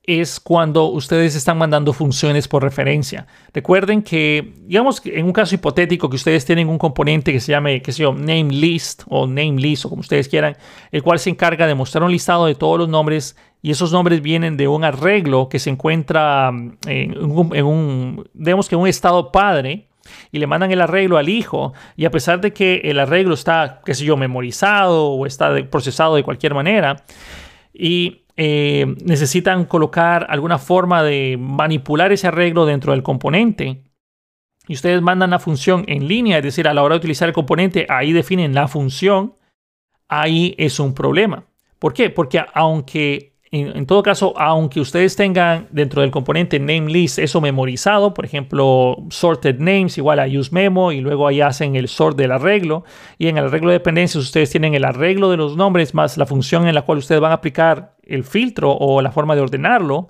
es 0.03 0.39
cuando 0.39 0.85
ustedes 0.85 1.35
están 1.35 1.57
mandando 1.57 1.93
funciones 1.93 2.47
por 2.47 2.63
referencia. 2.63 3.27
Recuerden 3.53 4.01
que, 4.01 4.53
digamos 4.65 5.01
en 5.05 5.25
un 5.25 5.33
caso 5.33 5.53
hipotético 5.53 6.09
que 6.09 6.15
ustedes 6.15 6.43
tienen 6.43 6.69
un 6.69 6.79
componente 6.79 7.31
que 7.31 7.39
se 7.39 7.51
llame, 7.51 7.81
que 7.81 7.91
se 7.91 8.03
llama 8.03 8.19
name 8.19 8.49
list 8.49 9.03
o 9.07 9.27
name 9.27 9.57
list 9.57 9.85
o 9.85 9.89
como 9.89 10.01
ustedes 10.01 10.27
quieran, 10.27 10.57
el 10.91 11.03
cual 11.03 11.19
se 11.19 11.29
encarga 11.29 11.67
de 11.67 11.75
mostrar 11.75 12.03
un 12.03 12.11
listado 12.11 12.47
de 12.47 12.55
todos 12.55 12.79
los 12.79 12.89
nombres 12.89 13.35
y 13.61 13.69
esos 13.69 13.91
nombres 13.91 14.21
vienen 14.21 14.57
de 14.57 14.67
un 14.67 14.83
arreglo 14.83 15.49
que 15.49 15.59
se 15.59 15.69
encuentra 15.69 16.51
mm, 16.51 16.77
en 16.87 17.65
un, 17.65 18.27
digamos 18.33 18.67
que 18.67 18.75
en 18.75 18.81
un 18.81 18.87
estado 18.87 19.31
padre 19.31 19.87
y 20.31 20.39
le 20.39 20.47
mandan 20.47 20.71
el 20.71 20.81
arreglo 20.81 21.17
al 21.17 21.29
hijo 21.29 21.73
y 21.95 22.05
a 22.05 22.11
pesar 22.11 22.41
de 22.41 22.53
que 22.53 22.81
el 22.85 22.99
arreglo 22.99 23.35
está, 23.35 23.81
qué 23.85 23.93
sé 23.93 24.03
yo, 24.03 24.17
memorizado 24.17 25.11
o 25.11 25.27
está 25.27 25.53
procesado 25.69 26.15
de 26.15 26.23
cualquier 26.23 26.55
manera 26.55 27.03
y 27.73 28.20
eh, 28.37 28.95
necesitan 29.03 29.65
colocar 29.65 30.27
alguna 30.29 30.57
forma 30.57 31.03
de 31.03 31.37
manipular 31.39 32.11
ese 32.11 32.27
arreglo 32.27 32.65
dentro 32.65 32.93
del 32.93 33.03
componente 33.03 33.83
y 34.67 34.73
ustedes 34.73 35.01
mandan 35.01 35.31
la 35.31 35.39
función 35.39 35.83
en 35.87 36.07
línea, 36.07 36.37
es 36.37 36.43
decir, 36.43 36.67
a 36.67 36.73
la 36.73 36.83
hora 36.83 36.95
de 36.95 36.99
utilizar 36.99 37.27
el 37.27 37.33
componente, 37.33 37.85
ahí 37.89 38.13
definen 38.13 38.53
la 38.53 38.67
función, 38.67 39.35
ahí 40.07 40.55
es 40.57 40.79
un 40.79 40.93
problema. 40.93 41.45
¿Por 41.79 41.93
qué? 41.93 42.09
Porque 42.09 42.43
aunque 42.53 43.30
en, 43.53 43.85
todo 43.85 44.01
caso, 44.01 44.33
aunque 44.37 44.79
ustedes 44.79 45.17
tengan 45.17 45.67
dentro 45.71 46.01
del 46.01 46.09
componente 46.09 46.57
name 46.57 46.89
list 46.89 47.19
eso 47.19 47.41
memorizado, 47.41 48.13
por 48.13 48.23
ejemplo, 48.23 48.95
sorted 49.09 49.59
names 49.59 49.97
igual 49.97 50.21
a 50.21 50.25
use 50.25 50.53
memo 50.53 50.93
y 50.93 51.01
luego 51.01 51.27
ahí 51.27 51.41
hacen 51.41 51.75
el 51.75 51.89
sort 51.89 52.15
del 52.15 52.31
arreglo 52.31 52.85
y 53.17 53.27
en 53.27 53.37
el 53.37 53.45
arreglo 53.45 53.67
de 53.67 53.73
dependencias 53.73 54.23
ustedes 54.23 54.51
tienen 54.51 54.73
el 54.73 54.85
arreglo 54.85 55.29
de 55.29 55.35
los 55.35 55.57
nombres 55.57 55.93
más 55.93 56.17
la 56.17 56.25
función 56.25 56.65
en 56.65 56.75
la 56.75 56.83
cual 56.83 56.99
ustedes 56.99 57.19
van 57.19 57.31
a 57.31 57.35
aplicar 57.35 57.97
el 58.03 58.23
filtro 58.23 58.71
o 58.71 59.01
la 59.01 59.11
forma 59.11 59.35
de 59.35 59.41
ordenarlo. 59.41 60.07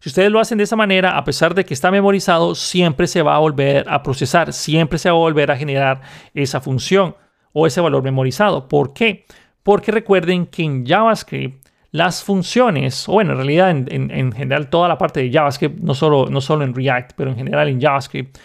Si 0.00 0.08
ustedes 0.08 0.32
lo 0.32 0.40
hacen 0.40 0.58
de 0.58 0.64
esa 0.64 0.74
manera, 0.74 1.16
a 1.16 1.22
pesar 1.22 1.54
de 1.54 1.64
que 1.64 1.74
está 1.74 1.92
memorizado, 1.92 2.56
siempre 2.56 3.06
se 3.06 3.22
va 3.22 3.36
a 3.36 3.38
volver 3.38 3.88
a 3.88 4.02
procesar, 4.02 4.52
siempre 4.52 4.98
se 4.98 5.08
va 5.08 5.14
a 5.14 5.20
volver 5.20 5.52
a 5.52 5.56
generar 5.56 6.00
esa 6.34 6.60
función 6.60 7.14
o 7.52 7.68
ese 7.68 7.80
valor 7.80 8.02
memorizado. 8.02 8.66
¿Por 8.66 8.92
qué? 8.92 9.24
Porque 9.62 9.92
recuerden 9.92 10.46
que 10.46 10.64
en 10.64 10.84
JavaScript 10.84 11.61
las 11.92 12.24
funciones, 12.24 13.06
o 13.06 13.12
bueno, 13.12 13.32
en 13.32 13.36
realidad 13.36 13.70
en, 13.70 14.32
general 14.32 14.70
toda 14.70 14.88
la 14.88 14.96
parte 14.96 15.20
de 15.20 15.30
JavaScript, 15.30 15.78
no 15.80 15.94
solo, 15.94 16.26
no 16.30 16.40
solo 16.40 16.64
en 16.64 16.74
React, 16.74 17.12
pero 17.14 17.30
en 17.30 17.36
general 17.36 17.68
en 17.68 17.80
JavaScript, 17.80 18.38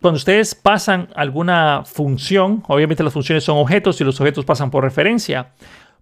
cuando 0.00 0.18
ustedes 0.18 0.54
pasan 0.54 1.08
alguna 1.16 1.82
función, 1.84 2.62
obviamente 2.68 3.02
las 3.02 3.14
funciones 3.14 3.42
son 3.42 3.56
objetos 3.56 4.00
y 4.00 4.04
los 4.04 4.20
objetos 4.20 4.44
pasan 4.44 4.70
por 4.70 4.84
referencia, 4.84 5.52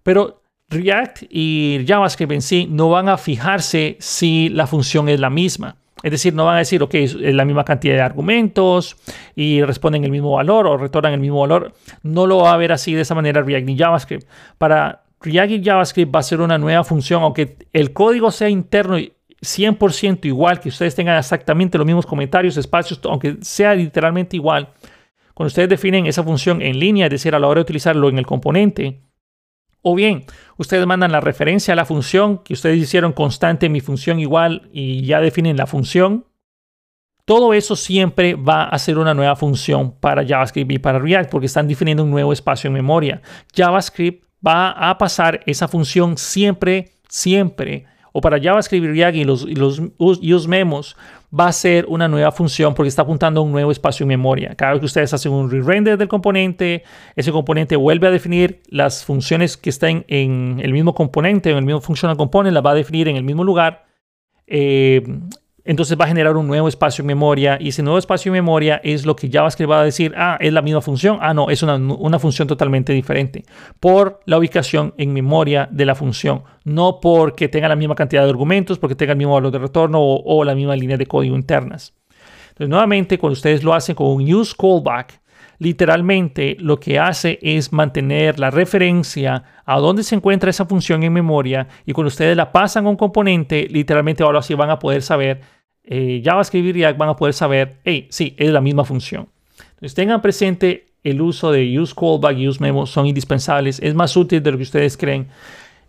pero 0.03 0.41
React 0.69 1.23
y 1.29 1.83
JavaScript 1.87 2.31
en 2.33 2.41
sí 2.41 2.67
no 2.69 2.89
van 2.89 3.07
a 3.09 3.17
fijarse 3.17 3.97
si 3.99 4.49
la 4.49 4.67
función 4.67 5.09
es 5.09 5.19
la 5.19 5.29
misma. 5.29 5.77
Es 6.03 6.11
decir, 6.11 6.33
no 6.33 6.45
van 6.45 6.55
a 6.55 6.59
decir, 6.59 6.81
ok, 6.81 6.95
es 6.95 7.15
la 7.15 7.45
misma 7.45 7.63
cantidad 7.63 7.95
de 7.95 8.01
argumentos 8.01 8.97
y 9.35 9.61
responden 9.63 10.03
el 10.03 10.11
mismo 10.11 10.31
valor 10.31 10.65
o 10.67 10.77
retornan 10.77 11.13
el 11.13 11.19
mismo 11.19 11.41
valor. 11.41 11.73
No 12.03 12.25
lo 12.25 12.37
va 12.39 12.53
a 12.53 12.57
ver 12.57 12.71
así 12.71 12.93
de 12.93 13.01
esa 13.01 13.15
manera 13.15 13.41
React 13.41 13.65
ni 13.65 13.77
JavaScript. 13.77 14.27
Para 14.57 15.03
React 15.21 15.51
y 15.51 15.63
JavaScript 15.63 16.15
va 16.15 16.19
a 16.19 16.23
ser 16.23 16.41
una 16.41 16.57
nueva 16.57 16.83
función, 16.83 17.23
aunque 17.23 17.57
el 17.73 17.93
código 17.93 18.31
sea 18.31 18.49
interno 18.49 18.97
100% 18.97 20.25
igual, 20.25 20.59
que 20.59 20.69
ustedes 20.69 20.95
tengan 20.95 21.17
exactamente 21.17 21.77
los 21.77 21.87
mismos 21.87 22.05
comentarios, 22.05 22.57
espacios, 22.57 22.99
aunque 23.03 23.37
sea 23.41 23.73
literalmente 23.73 24.35
igual, 24.35 24.69
cuando 25.33 25.47
ustedes 25.47 25.69
definen 25.69 26.05
esa 26.05 26.23
función 26.23 26.61
en 26.61 26.79
línea, 26.79 27.05
es 27.07 27.11
decir, 27.11 27.33
a 27.33 27.39
la 27.39 27.47
hora 27.47 27.59
de 27.59 27.63
utilizarlo 27.63 28.09
en 28.09 28.19
el 28.19 28.25
componente, 28.25 29.01
o 29.81 29.95
bien, 29.95 30.25
ustedes 30.57 30.85
mandan 30.85 31.11
la 31.11 31.21
referencia 31.21 31.73
a 31.73 31.75
la 31.75 31.85
función 31.85 32.39
que 32.39 32.53
ustedes 32.53 32.77
hicieron 32.77 33.13
constante 33.13 33.69
mi 33.69 33.79
función 33.79 34.19
igual 34.19 34.69
y 34.71 35.03
ya 35.05 35.19
definen 35.19 35.57
la 35.57 35.65
función. 35.65 36.27
Todo 37.25 37.53
eso 37.53 37.75
siempre 37.75 38.35
va 38.35 38.63
a 38.65 38.77
ser 38.77 38.99
una 38.99 39.13
nueva 39.13 39.35
función 39.35 39.95
para 39.99 40.25
JavaScript 40.25 40.71
y 40.71 40.79
para 40.79 40.99
React 40.99 41.31
porque 41.31 41.47
están 41.47 41.67
definiendo 41.67 42.03
un 42.03 42.11
nuevo 42.11 42.31
espacio 42.31 42.67
en 42.67 42.73
memoria. 42.73 43.21
JavaScript 43.55 44.25
va 44.45 44.71
a 44.71 44.97
pasar 44.97 45.41
esa 45.45 45.67
función 45.67 46.17
siempre, 46.17 46.93
siempre 47.07 47.85
o 48.13 48.21
para 48.21 48.41
JavaScript 48.41 48.85
React 48.85 49.15
y 49.15 49.23
los, 49.23 49.43
y 49.43 49.55
los 49.55 49.81
use 49.97 50.47
memos 50.47 50.97
va 51.37 51.47
a 51.47 51.53
ser 51.53 51.85
una 51.87 52.07
nueva 52.07 52.31
función 52.31 52.73
porque 52.73 52.89
está 52.89 53.03
apuntando 53.03 53.39
a 53.39 53.43
un 53.43 53.51
nuevo 53.51 53.71
espacio 53.71 54.03
en 54.03 54.09
memoria. 54.09 54.53
Cada 54.55 54.73
vez 54.73 54.81
que 54.81 54.85
ustedes 54.85 55.13
hacen 55.13 55.31
un 55.31 55.49
re-render 55.49 55.97
del 55.97 56.09
componente, 56.09 56.83
ese 57.15 57.31
componente 57.31 57.77
vuelve 57.77 58.07
a 58.07 58.11
definir 58.11 58.61
las 58.67 59.05
funciones 59.05 59.55
que 59.55 59.69
están 59.69 60.03
en 60.09 60.59
el 60.61 60.73
mismo 60.73 60.93
componente, 60.93 61.51
en 61.51 61.57
el 61.57 61.63
mismo 61.63 61.79
functional 61.79 62.17
component, 62.17 62.53
las 62.53 62.65
va 62.65 62.71
a 62.71 62.75
definir 62.75 63.07
en 63.07 63.15
el 63.15 63.23
mismo 63.23 63.45
lugar. 63.45 63.85
Eh, 64.45 65.03
entonces 65.63 65.99
va 65.99 66.05
a 66.05 66.07
generar 66.07 66.35
un 66.37 66.47
nuevo 66.47 66.67
espacio 66.67 67.03
en 67.03 67.07
memoria 67.07 67.57
y 67.59 67.69
ese 67.69 67.83
nuevo 67.83 67.97
espacio 67.97 68.29
en 68.29 68.33
memoria 68.33 68.81
es 68.83 69.05
lo 69.05 69.15
que 69.15 69.29
JavaScript 69.29 69.69
va 69.69 69.81
a 69.81 69.85
decir, 69.85 70.13
ah, 70.17 70.37
es 70.39 70.51
la 70.51 70.61
misma 70.61 70.81
función, 70.81 71.19
ah, 71.21 71.33
no, 71.33 71.49
es 71.49 71.63
una, 71.63 72.19
función 72.19 72.47
totalmente 72.47 72.93
diferente 72.93 73.43
por 73.79 74.19
la 74.25 74.37
ubicación 74.37 74.93
en 74.97 75.13
memoria 75.13 75.67
de 75.71 75.85
la 75.85 75.95
función, 75.95 76.43
no 76.63 76.99
porque 77.01 77.47
tenga 77.47 77.67
la 77.67 77.75
misma 77.75 77.95
cantidad 77.95 78.23
de 78.23 78.29
argumentos, 78.29 78.79
porque 78.79 78.95
tenga 78.95 79.13
el 79.13 79.17
mismo 79.17 79.33
valor 79.33 79.51
de 79.51 79.59
retorno 79.59 79.99
o, 80.01 80.21
o 80.23 80.43
la 80.43 80.55
misma 80.55 80.75
línea 80.75 80.97
de 80.97 81.05
código 81.05 81.35
internas. 81.35 81.93
Entonces, 82.49 82.69
nuevamente, 82.69 83.17
cuando 83.17 83.33
ustedes 83.33 83.63
lo 83.63 83.73
hacen 83.73 83.95
con 83.95 84.07
un 84.07 84.33
use 84.33 84.53
callback, 84.57 85.20
literalmente 85.61 86.57
lo 86.59 86.79
que 86.79 86.97
hace 86.97 87.37
es 87.43 87.71
mantener 87.71 88.39
la 88.39 88.49
referencia 88.49 89.43
a 89.63 89.77
dónde 89.77 90.01
se 90.01 90.15
encuentra 90.15 90.49
esa 90.49 90.65
función 90.65 91.03
en 91.03 91.13
memoria 91.13 91.67
y 91.85 91.93
cuando 91.93 92.07
ustedes 92.07 92.35
la 92.35 92.51
pasan 92.51 92.87
a 92.87 92.89
un 92.89 92.95
componente, 92.95 93.67
literalmente 93.69 94.23
ahora 94.23 94.41
sí 94.41 94.55
van 94.55 94.71
a 94.71 94.79
poder 94.79 95.03
saber, 95.03 95.41
eh, 95.83 96.19
JavaScript 96.25 96.65
y 96.65 96.71
React 96.71 96.97
van 96.97 97.09
a 97.09 97.15
poder 97.15 97.35
saber, 97.35 97.77
hey, 97.83 98.07
sí, 98.09 98.33
es 98.39 98.49
la 98.49 98.59
misma 98.59 98.85
función. 98.85 99.27
Entonces 99.59 99.93
tengan 99.93 100.19
presente 100.19 100.87
el 101.03 101.21
uso 101.21 101.51
de 101.51 101.79
use 101.79 101.93
callback 101.93 102.39
y 102.39 102.47
use 102.47 102.59
memo 102.59 102.87
son 102.87 103.05
indispensables, 103.05 103.79
es 103.83 103.93
más 103.93 104.17
útil 104.17 104.41
de 104.41 104.51
lo 104.51 104.57
que 104.57 104.63
ustedes 104.63 104.97
creen 104.97 105.27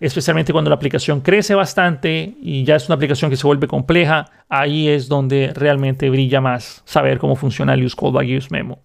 especialmente 0.00 0.52
cuando 0.52 0.68
la 0.68 0.76
aplicación 0.76 1.20
crece 1.20 1.54
bastante 1.54 2.34
y 2.42 2.64
ya 2.64 2.76
es 2.76 2.88
una 2.88 2.96
aplicación 2.96 3.30
que 3.30 3.36
se 3.36 3.46
vuelve 3.46 3.68
compleja, 3.68 4.26
ahí 4.50 4.88
es 4.88 5.08
donde 5.08 5.52
realmente 5.54 6.10
brilla 6.10 6.42
más 6.42 6.82
saber 6.84 7.18
cómo 7.18 7.36
funciona 7.36 7.72
el 7.72 7.84
use 7.84 7.96
callback 7.96 8.26
y 8.26 8.36
use 8.36 8.48
memo. 8.50 8.80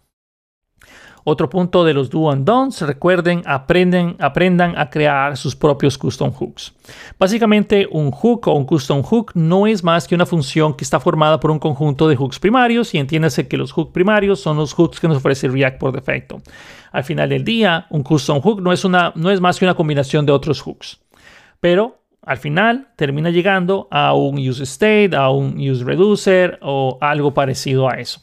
Otro 1.29 1.49
punto 1.49 1.83
de 1.83 1.93
los 1.93 2.09
do 2.09 2.31
and 2.31 2.45
don'ts, 2.45 2.81
recuerden, 2.83 3.43
aprenden, 3.45 4.15
aprendan 4.17 4.77
a 4.77 4.89
crear 4.89 5.35
sus 5.35 5.57
propios 5.57 5.97
custom 5.97 6.31
hooks. 6.31 6.73
Básicamente, 7.19 7.85
un 7.91 8.11
hook 8.11 8.47
o 8.47 8.53
un 8.53 8.63
custom 8.63 9.03
hook 9.03 9.33
no 9.35 9.67
es 9.67 9.83
más 9.83 10.07
que 10.07 10.15
una 10.15 10.25
función 10.25 10.73
que 10.73 10.85
está 10.85 11.01
formada 11.01 11.37
por 11.37 11.51
un 11.51 11.59
conjunto 11.59 12.07
de 12.07 12.15
hooks 12.15 12.39
primarios 12.39 12.93
y 12.93 12.97
entiéndase 12.97 13.49
que 13.49 13.57
los 13.57 13.73
hooks 13.73 13.91
primarios 13.91 14.39
son 14.39 14.55
los 14.55 14.73
hooks 14.73 15.01
que 15.01 15.09
nos 15.09 15.17
ofrece 15.17 15.49
React 15.49 15.77
por 15.77 15.91
defecto. 15.91 16.41
Al 16.93 17.03
final 17.03 17.27
del 17.27 17.43
día, 17.43 17.87
un 17.89 18.03
custom 18.03 18.39
hook 18.39 18.61
no 18.61 18.71
es, 18.71 18.85
una, 18.85 19.11
no 19.15 19.29
es 19.29 19.41
más 19.41 19.59
que 19.59 19.65
una 19.65 19.75
combinación 19.75 20.25
de 20.25 20.31
otros 20.31 20.61
hooks. 20.61 21.01
Pero 21.59 21.99
al 22.21 22.37
final 22.37 22.87
termina 22.95 23.31
llegando 23.31 23.89
a 23.91 24.13
un 24.13 24.37
use 24.37 24.63
state, 24.63 25.13
a 25.13 25.29
un 25.29 25.59
use 25.59 25.83
reducer 25.83 26.57
o 26.61 26.97
algo 27.01 27.33
parecido 27.33 27.89
a 27.89 27.95
eso. 27.95 28.21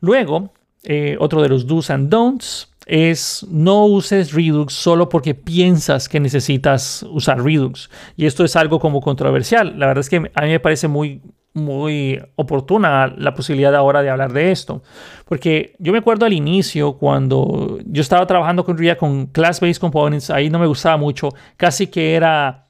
Luego, 0.00 0.52
eh, 0.84 1.16
otro 1.18 1.42
de 1.42 1.48
los 1.48 1.66
do's 1.66 1.90
and 1.90 2.08
don'ts 2.10 2.70
es 2.86 3.46
no 3.50 3.86
uses 3.86 4.32
Redux 4.32 4.72
solo 4.74 5.08
porque 5.08 5.34
piensas 5.34 6.08
que 6.08 6.20
necesitas 6.20 7.04
usar 7.10 7.42
Redux. 7.42 7.90
Y 8.16 8.26
esto 8.26 8.44
es 8.44 8.56
algo 8.56 8.78
como 8.78 9.00
controversial. 9.00 9.78
La 9.78 9.86
verdad 9.86 10.00
es 10.00 10.10
que 10.10 10.16
a 10.16 10.42
mí 10.42 10.48
me 10.48 10.60
parece 10.60 10.88
muy, 10.88 11.22
muy 11.54 12.20
oportuna 12.36 13.06
la 13.16 13.32
posibilidad 13.34 13.74
ahora 13.74 14.02
de 14.02 14.10
hablar 14.10 14.32
de 14.32 14.52
esto. 14.52 14.82
Porque 15.24 15.74
yo 15.78 15.92
me 15.92 15.98
acuerdo 15.98 16.26
al 16.26 16.32
inicio 16.32 16.94
cuando 16.98 17.78
yo 17.86 18.02
estaba 18.02 18.26
trabajando 18.26 18.64
con 18.64 18.76
React 18.76 19.00
con 19.00 19.26
class-based 19.26 19.80
components, 19.80 20.30
ahí 20.30 20.50
no 20.50 20.58
me 20.58 20.66
gustaba 20.66 20.96
mucho, 20.96 21.30
casi 21.56 21.86
que 21.86 22.14
era, 22.14 22.68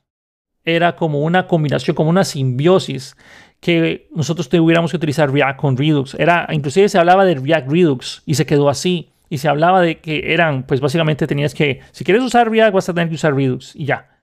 era 0.64 0.94
como 0.94 1.20
una 1.20 1.46
combinación, 1.46 1.96
como 1.96 2.10
una 2.10 2.24
simbiosis 2.24 3.16
que 3.64 4.08
nosotros 4.14 4.50
tuviéramos 4.50 4.90
que 4.90 4.98
utilizar 4.98 5.32
React 5.32 5.58
con 5.58 5.74
Redux. 5.74 6.12
Era, 6.18 6.46
inclusive 6.52 6.86
se 6.90 6.98
hablaba 6.98 7.24
de 7.24 7.36
React 7.36 7.70
Redux 7.70 8.22
y 8.26 8.34
se 8.34 8.44
quedó 8.44 8.68
así. 8.68 9.08
Y 9.30 9.38
se 9.38 9.48
hablaba 9.48 9.80
de 9.80 10.00
que 10.00 10.34
eran, 10.34 10.64
pues 10.64 10.82
básicamente 10.82 11.26
tenías 11.26 11.54
que, 11.54 11.80
si 11.90 12.04
quieres 12.04 12.22
usar 12.22 12.50
React 12.50 12.74
vas 12.74 12.88
a 12.90 12.92
tener 12.92 13.08
que 13.08 13.14
usar 13.14 13.34
Redux 13.34 13.74
y 13.74 13.86
ya. 13.86 14.20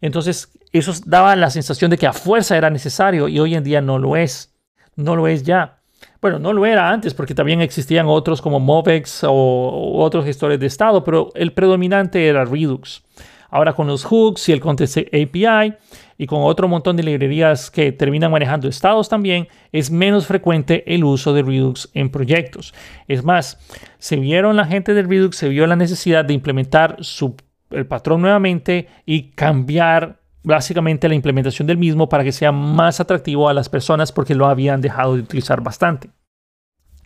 Entonces, 0.00 0.56
eso 0.72 0.92
daba 1.06 1.34
la 1.34 1.50
sensación 1.50 1.90
de 1.90 1.98
que 1.98 2.06
a 2.06 2.12
fuerza 2.12 2.56
era 2.56 2.70
necesario 2.70 3.26
y 3.26 3.40
hoy 3.40 3.56
en 3.56 3.64
día 3.64 3.80
no 3.80 3.98
lo 3.98 4.14
es. 4.14 4.54
No 4.94 5.16
lo 5.16 5.26
es 5.26 5.42
ya. 5.42 5.80
Bueno, 6.20 6.38
no 6.38 6.52
lo 6.52 6.64
era 6.64 6.88
antes 6.88 7.14
porque 7.14 7.34
también 7.34 7.60
existían 7.60 8.06
otros 8.06 8.40
como 8.40 8.60
Movex 8.60 9.24
o, 9.24 9.94
otros 9.96 10.24
gestores 10.24 10.60
de 10.60 10.66
estado, 10.66 11.02
pero 11.02 11.30
el 11.34 11.52
predominante 11.52 12.28
era 12.28 12.44
Redux. 12.44 13.02
Ahora 13.50 13.72
con 13.72 13.88
los 13.88 14.04
hooks 14.04 14.48
y 14.50 14.52
el 14.52 14.60
Context 14.60 14.98
API 14.98 15.74
y 16.18 16.26
con 16.26 16.42
otro 16.42 16.66
montón 16.66 16.96
de 16.96 17.04
librerías 17.04 17.70
que 17.70 17.92
terminan 17.92 18.32
manejando 18.32 18.68
estados 18.68 19.08
también, 19.08 19.46
es 19.70 19.90
menos 19.90 20.26
frecuente 20.26 20.82
el 20.92 21.04
uso 21.04 21.32
de 21.32 21.42
Redux 21.42 21.88
en 21.94 22.10
proyectos. 22.10 22.74
Es 23.06 23.24
más, 23.24 23.58
se 23.98 24.16
vieron 24.16 24.56
la 24.56 24.66
gente 24.66 24.94
de 24.94 25.04
Redux, 25.04 25.36
se 25.36 25.48
vio 25.48 25.66
la 25.68 25.76
necesidad 25.76 26.24
de 26.24 26.34
implementar 26.34 26.96
su, 27.00 27.36
el 27.70 27.86
patrón 27.86 28.20
nuevamente 28.20 28.88
y 29.06 29.30
cambiar 29.30 30.20
básicamente 30.42 31.08
la 31.08 31.14
implementación 31.14 31.68
del 31.68 31.78
mismo 31.78 32.08
para 32.08 32.24
que 32.24 32.32
sea 32.32 32.50
más 32.50 32.98
atractivo 32.98 33.48
a 33.48 33.54
las 33.54 33.68
personas 33.68 34.10
porque 34.10 34.34
lo 34.34 34.46
habían 34.46 34.80
dejado 34.80 35.14
de 35.14 35.22
utilizar 35.22 35.62
bastante. 35.62 36.10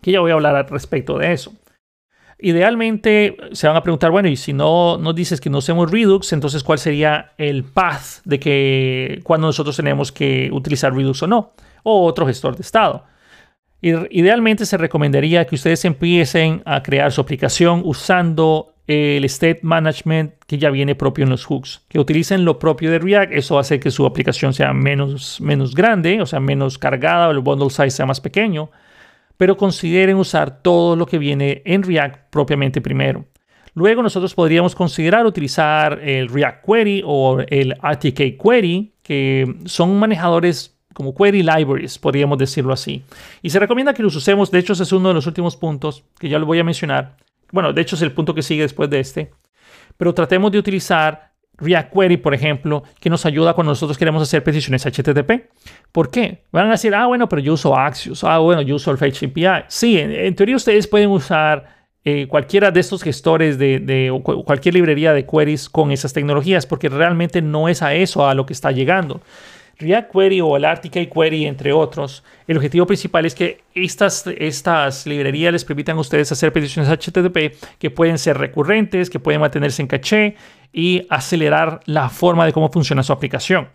Que 0.01 0.13
ya 0.13 0.21
voy 0.21 0.31
a 0.31 0.35
hablar 0.35 0.57
al 0.57 0.69
respecto 0.69 1.19
de 1.19 1.33
eso. 1.33 1.53
Idealmente 2.45 3.37
se 3.53 3.69
van 3.69 3.77
a 3.77 3.85
preguntar, 3.85 4.11
bueno, 4.11 4.29
y 4.29 4.35
si 4.35 4.53
no 4.53 4.99
nos 4.99 5.15
dices 5.15 5.41
que 5.41 5.49
no 5.49 5.59
usemos 5.59 5.89
Redux, 5.89 6.33
entonces 6.33 6.65
¿cuál 6.65 6.81
sería 6.81 7.33
el 7.39 7.63
path 7.63 8.21
de 8.25 8.41
que 8.41 9.21
cuando 9.23 9.47
nosotros 9.47 9.77
tenemos 9.77 10.11
que 10.11 10.51
utilizar 10.53 10.93
Redux 10.93 11.23
o 11.23 11.29
no? 11.29 11.53
O 11.85 12.05
otro 12.05 12.27
gestor 12.27 12.57
de 12.57 12.63
estado. 12.63 13.05
Idealmente 13.81 14.67
se 14.67 14.77
recomendaría 14.77 15.45
que 15.47 15.55
ustedes 15.55 15.85
empiecen 15.85 16.63
a 16.65 16.83
crear 16.83 17.13
su 17.13 17.21
aplicación 17.21 17.83
usando 17.85 18.75
el 18.89 19.25
state 19.27 19.61
management 19.63 20.35
que 20.49 20.59
ya 20.59 20.71
viene 20.71 20.97
propio 20.97 21.23
en 21.23 21.31
los 21.31 21.45
hooks. 21.45 21.83
Que 21.89 22.01
utilicen 22.01 22.45
lo 22.45 22.59
propio 22.59 22.91
de 22.91 22.99
React, 22.99 23.33
eso 23.35 23.57
hace 23.59 23.79
que 23.79 23.93
su 23.93 24.05
aplicación 24.05 24.53
sea 24.53 24.73
menos, 24.73 25.41
menos 25.41 25.77
grande, 25.77 26.21
o 26.21 26.27
sea, 26.27 26.41
menos 26.41 26.77
cargada, 26.79 27.31
el 27.31 27.39
bundle 27.39 27.71
size 27.71 27.91
sea 27.91 28.07
más 28.07 28.21
pequeño 28.21 28.71
pero 29.43 29.57
consideren 29.57 30.19
usar 30.19 30.63
todo 30.63 30.95
lo 30.95 31.05
que 31.05 31.19
viene 31.19 31.63
en 31.65 31.83
React 31.83 32.31
propiamente 32.31 32.81
primero. 32.81 33.25
Luego 33.75 34.01
nosotros 34.01 34.37
podríamos 34.37 34.77
considerar 34.77 35.27
utilizar 35.27 35.99
el 35.99 36.29
React 36.29 36.65
Query 36.65 37.03
o 37.05 37.41
el 37.49 37.73
RTK 37.73 38.41
Query, 38.41 38.93
que 39.03 39.53
son 39.65 39.99
manejadores 39.99 40.79
como 40.95 41.13
query 41.13 41.43
libraries, 41.43 41.99
podríamos 41.99 42.39
decirlo 42.39 42.73
así. 42.73 43.03
Y 43.43 43.51
se 43.51 43.59
recomienda 43.59 43.95
que 43.95 44.05
los 44.05 44.15
usemos, 44.15 44.49
de 44.53 44.61
hecho 44.61 44.75
ese 44.75 44.85
es 44.85 44.93
uno 44.93 45.09
de 45.09 45.15
los 45.15 45.27
últimos 45.27 45.57
puntos 45.57 46.05
que 46.21 46.29
ya 46.29 46.39
lo 46.39 46.47
voy 46.47 46.61
a 46.61 46.65
mencionar. 46.65 47.17
Bueno, 47.51 47.73
de 47.73 47.83
hecho 47.83 47.97
es 47.97 48.03
el 48.03 48.13
punto 48.13 48.37
que 48.37 48.43
sigue 48.43 48.63
después 48.63 48.89
de 48.91 49.01
este. 49.01 49.33
Pero 49.97 50.15
tratemos 50.15 50.53
de 50.53 50.59
utilizar 50.61 51.32
React 51.59 51.93
Query, 51.93 52.17
por 52.17 52.35
ejemplo, 52.35 52.83
que 53.01 53.11
nos 53.11 53.27
ayuda 53.27 53.55
cuando 53.55 53.73
nosotros 53.73 53.99
queremos 53.99 54.23
hacer 54.23 54.43
peticiones 54.43 54.85
HTTP. 54.85 55.49
¿Por 55.93 56.11
qué? 56.11 56.43
Van 56.51 56.69
a 56.69 56.73
decir, 56.73 56.95
ah, 56.95 57.07
bueno, 57.07 57.29
pero 57.29 57.41
yo 57.41 57.55
uso 57.55 57.77
Axios, 57.77 58.25
ah, 58.25 58.39
bueno, 58.39 58.63
yo 58.63 58.77
uso 58.77 58.91
el 58.91 58.99
Fetch 58.99 59.25
API. 59.25 59.65
Sí, 59.69 59.99
en, 59.99 60.35
teoría 60.35 60.57
ustedes 60.57 60.87
pueden 60.87 61.11
usar 61.11 61.67
eh, 62.05 62.27
cualquiera 62.27 62.71
de 62.71 62.81
estos 62.81 63.03
gestores 63.03 63.59
de, 63.59 63.79
de 63.79 64.21
cualquier 64.45 64.75
librería 64.75 65.13
de 65.13 65.27
queries 65.27 65.69
con 65.69 65.93
esas 65.93 66.13
tecnologías, 66.13 66.67
porque 66.67 66.89
realmente 66.89 67.43
no 67.43 67.69
es 67.69 67.83
a 67.83 67.95
eso 67.95 68.27
a 68.27 68.35
lo 68.35 68.47
que 68.47 68.55
está 68.55 68.73
llegando. 68.73 69.21
React 69.79 70.13
Query 70.13 70.41
o 70.41 70.57
el 70.57 70.65
RTK 70.65 71.13
Query, 71.13 71.47
entre 71.47 71.73
otros, 71.73 72.23
el 72.47 72.57
objetivo 72.57 72.87
principal 72.87 73.27
es 73.27 73.35
que 73.35 73.63
estas, 73.75 74.27
estas 74.39 75.07
librerías 75.07 75.53
les 75.53 75.65
permitan 75.65 75.97
a 75.97 76.01
ustedes 76.01 76.31
hacer 76.31 76.53
peticiones 76.53 76.91
HTTP 76.91 77.57
que 77.79 77.91
pueden 77.91 78.19
ser 78.19 78.39
recurrentes, 78.39 79.11
que 79.11 79.19
pueden 79.19 79.41
mantenerse 79.41 79.83
en 79.83 79.89
caché 79.89 80.37
y 80.73 81.07
acelerar 81.11 81.81
la 81.85 82.09
forma 82.09 82.47
de 82.47 82.53
cómo 82.53 82.71
funciona 82.71 83.03
su 83.03 83.13
aplicación. 83.13 83.69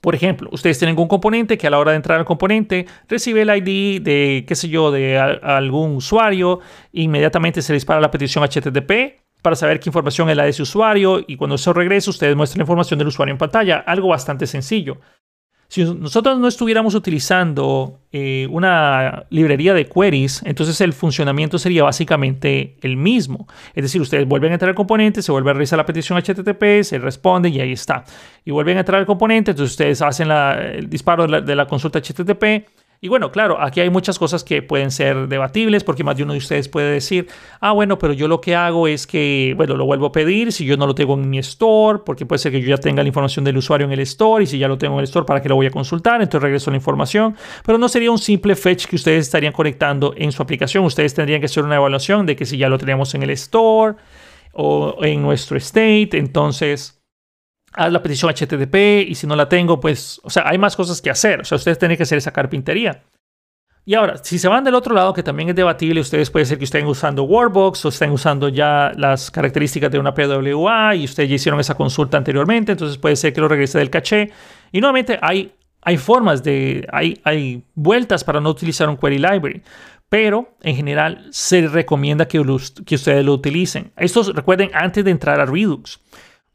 Por 0.00 0.14
ejemplo, 0.14 0.48
ustedes 0.52 0.78
tienen 0.78 0.98
un 0.98 1.08
componente 1.08 1.58
que 1.58 1.66
a 1.66 1.70
la 1.70 1.78
hora 1.78 1.90
de 1.90 1.96
entrar 1.96 2.18
al 2.18 2.24
componente 2.24 2.86
recibe 3.08 3.42
el 3.42 3.50
ID 3.50 4.02
de, 4.02 4.44
qué 4.46 4.54
sé 4.54 4.68
yo, 4.68 4.90
de 4.90 5.18
algún 5.18 5.96
usuario, 5.96 6.60
inmediatamente 6.92 7.62
se 7.62 7.72
dispara 7.72 8.00
la 8.00 8.10
petición 8.10 8.44
HTTP 8.44 9.20
para 9.42 9.56
saber 9.56 9.80
qué 9.80 9.88
información 9.88 10.30
es 10.30 10.36
la 10.36 10.44
de 10.44 10.50
ese 10.50 10.62
usuario 10.62 11.24
y 11.26 11.36
cuando 11.36 11.56
eso 11.56 11.72
regresa 11.72 12.10
ustedes 12.10 12.36
muestran 12.36 12.58
la 12.58 12.64
información 12.64 12.98
del 12.98 13.08
usuario 13.08 13.32
en 13.32 13.38
pantalla, 13.38 13.78
algo 13.86 14.08
bastante 14.08 14.46
sencillo. 14.46 15.00
Si 15.68 15.84
nosotros 15.84 16.38
no 16.38 16.46
estuviéramos 16.46 16.94
utilizando 16.94 18.00
eh, 18.12 18.46
una 18.50 19.24
librería 19.30 19.74
de 19.74 19.86
queries, 19.86 20.42
entonces 20.44 20.80
el 20.80 20.92
funcionamiento 20.92 21.58
sería 21.58 21.82
básicamente 21.82 22.76
el 22.82 22.96
mismo. 22.96 23.48
Es 23.74 23.82
decir, 23.82 24.00
ustedes 24.00 24.26
vuelven 24.26 24.52
a 24.52 24.54
entrar 24.54 24.68
al 24.68 24.74
componente, 24.74 25.22
se 25.22 25.32
vuelve 25.32 25.50
a 25.50 25.54
realizar 25.54 25.76
la 25.76 25.86
petición 25.86 26.18
HTTP, 26.18 26.82
se 26.82 26.98
responde 26.98 27.48
y 27.48 27.60
ahí 27.60 27.72
está. 27.72 28.04
Y 28.44 28.52
vuelven 28.52 28.76
a 28.76 28.80
entrar 28.80 29.00
al 29.00 29.06
componente, 29.06 29.50
entonces 29.50 29.72
ustedes 29.72 30.00
hacen 30.02 30.30
el 30.30 30.88
disparo 30.88 31.26
de 31.26 31.56
la 31.56 31.66
consulta 31.66 32.00
HTTP 32.00 32.66
y 33.00 33.08
bueno, 33.08 33.30
claro, 33.30 33.60
aquí 33.60 33.80
hay 33.80 33.90
muchas 33.90 34.18
cosas 34.18 34.42
que 34.42 34.62
pueden 34.62 34.90
ser 34.90 35.28
debatibles 35.28 35.84
porque 35.84 36.04
más 36.04 36.16
de 36.16 36.22
uno 36.22 36.32
de 36.32 36.38
ustedes 36.38 36.68
puede 36.68 36.92
decir, 36.92 37.28
ah, 37.60 37.72
bueno, 37.72 37.98
pero 37.98 38.12
yo 38.12 38.28
lo 38.28 38.40
que 38.40 38.54
hago 38.54 38.88
es 38.88 39.06
que, 39.06 39.54
bueno, 39.56 39.76
lo 39.76 39.84
vuelvo 39.84 40.06
a 40.06 40.12
pedir 40.12 40.52
si 40.52 40.64
yo 40.64 40.76
no 40.76 40.86
lo 40.86 40.94
tengo 40.94 41.14
en 41.14 41.28
mi 41.28 41.38
store, 41.38 42.00
porque 42.04 42.24
puede 42.24 42.38
ser 42.38 42.52
que 42.52 42.60
yo 42.60 42.68
ya 42.68 42.78
tenga 42.78 43.02
la 43.02 43.08
información 43.08 43.44
del 43.44 43.56
usuario 43.56 43.86
en 43.86 43.92
el 43.92 44.00
store 44.00 44.44
y 44.44 44.46
si 44.46 44.58
ya 44.58 44.68
lo 44.68 44.78
tengo 44.78 44.94
en 44.94 45.00
el 45.00 45.04
store, 45.04 45.26
¿para 45.26 45.42
qué 45.42 45.48
lo 45.48 45.56
voy 45.56 45.66
a 45.66 45.70
consultar? 45.70 46.22
Entonces 46.22 46.42
regreso 46.42 46.70
la 46.70 46.76
información, 46.76 47.36
pero 47.64 47.78
no 47.78 47.88
sería 47.88 48.10
un 48.10 48.18
simple 48.18 48.56
fetch 48.56 48.86
que 48.86 48.96
ustedes 48.96 49.26
estarían 49.26 49.52
conectando 49.52 50.14
en 50.16 50.32
su 50.32 50.42
aplicación. 50.42 50.84
Ustedes 50.84 51.14
tendrían 51.14 51.40
que 51.40 51.46
hacer 51.46 51.64
una 51.64 51.76
evaluación 51.76 52.26
de 52.26 52.36
que 52.36 52.46
si 52.46 52.56
ya 52.56 52.68
lo 52.68 52.78
tenemos 52.78 53.14
en 53.14 53.22
el 53.22 53.30
store 53.30 53.96
o 54.52 54.96
en 55.02 55.22
nuestro 55.22 55.56
state, 55.58 56.10
entonces 56.12 56.96
haz 57.76 57.92
la 57.92 58.02
petición 58.02 58.32
HTTP 58.32 59.08
y 59.08 59.14
si 59.14 59.26
no 59.26 59.36
la 59.36 59.48
tengo, 59.48 59.78
pues, 59.78 60.20
o 60.24 60.30
sea, 60.30 60.44
hay 60.46 60.58
más 60.58 60.74
cosas 60.74 61.00
que 61.00 61.10
hacer. 61.10 61.40
O 61.40 61.44
sea, 61.44 61.56
ustedes 61.56 61.78
tienen 61.78 61.96
que 61.96 62.02
hacer 62.02 62.18
esa 62.18 62.32
carpintería. 62.32 63.02
Y 63.84 63.94
ahora, 63.94 64.16
si 64.16 64.40
se 64.40 64.48
van 64.48 64.64
del 64.64 64.74
otro 64.74 64.94
lado, 64.94 65.12
que 65.12 65.22
también 65.22 65.48
es 65.50 65.54
debatible, 65.54 66.00
ustedes 66.00 66.28
puede 66.28 66.44
ser 66.44 66.58
que 66.58 66.64
estén 66.64 66.86
usando 66.86 67.22
Workbox 67.22 67.84
o 67.84 67.88
estén 67.90 68.10
usando 68.10 68.48
ya 68.48 68.90
las 68.96 69.30
características 69.30 69.92
de 69.92 70.00
una 70.00 70.12
PWA 70.12 70.96
y 70.96 71.04
ustedes 71.04 71.28
ya 71.28 71.36
hicieron 71.36 71.60
esa 71.60 71.76
consulta 71.76 72.16
anteriormente, 72.16 72.72
entonces 72.72 72.98
puede 72.98 73.14
ser 73.14 73.32
que 73.32 73.40
lo 73.40 73.46
regrese 73.46 73.78
del 73.78 73.88
caché. 73.88 74.32
Y 74.72 74.80
nuevamente 74.80 75.20
hay, 75.22 75.52
hay 75.82 75.98
formas 75.98 76.42
de, 76.42 76.84
hay, 76.92 77.20
hay 77.22 77.62
vueltas 77.76 78.24
para 78.24 78.40
no 78.40 78.50
utilizar 78.50 78.88
un 78.88 78.96
query 78.96 79.18
library 79.18 79.62
pero 80.08 80.54
en 80.62 80.76
general 80.76 81.26
se 81.30 81.66
recomienda 81.66 82.28
que, 82.28 82.40
que, 82.84 82.94
ustedes 82.94 83.24
lo 83.24 83.32
utilicen. 83.34 83.92
Esto 83.96 84.22
recuerden 84.32 84.70
antes 84.72 85.04
de 85.04 85.10
entrar 85.10 85.40
a 85.40 85.46
Redux. 85.46 86.00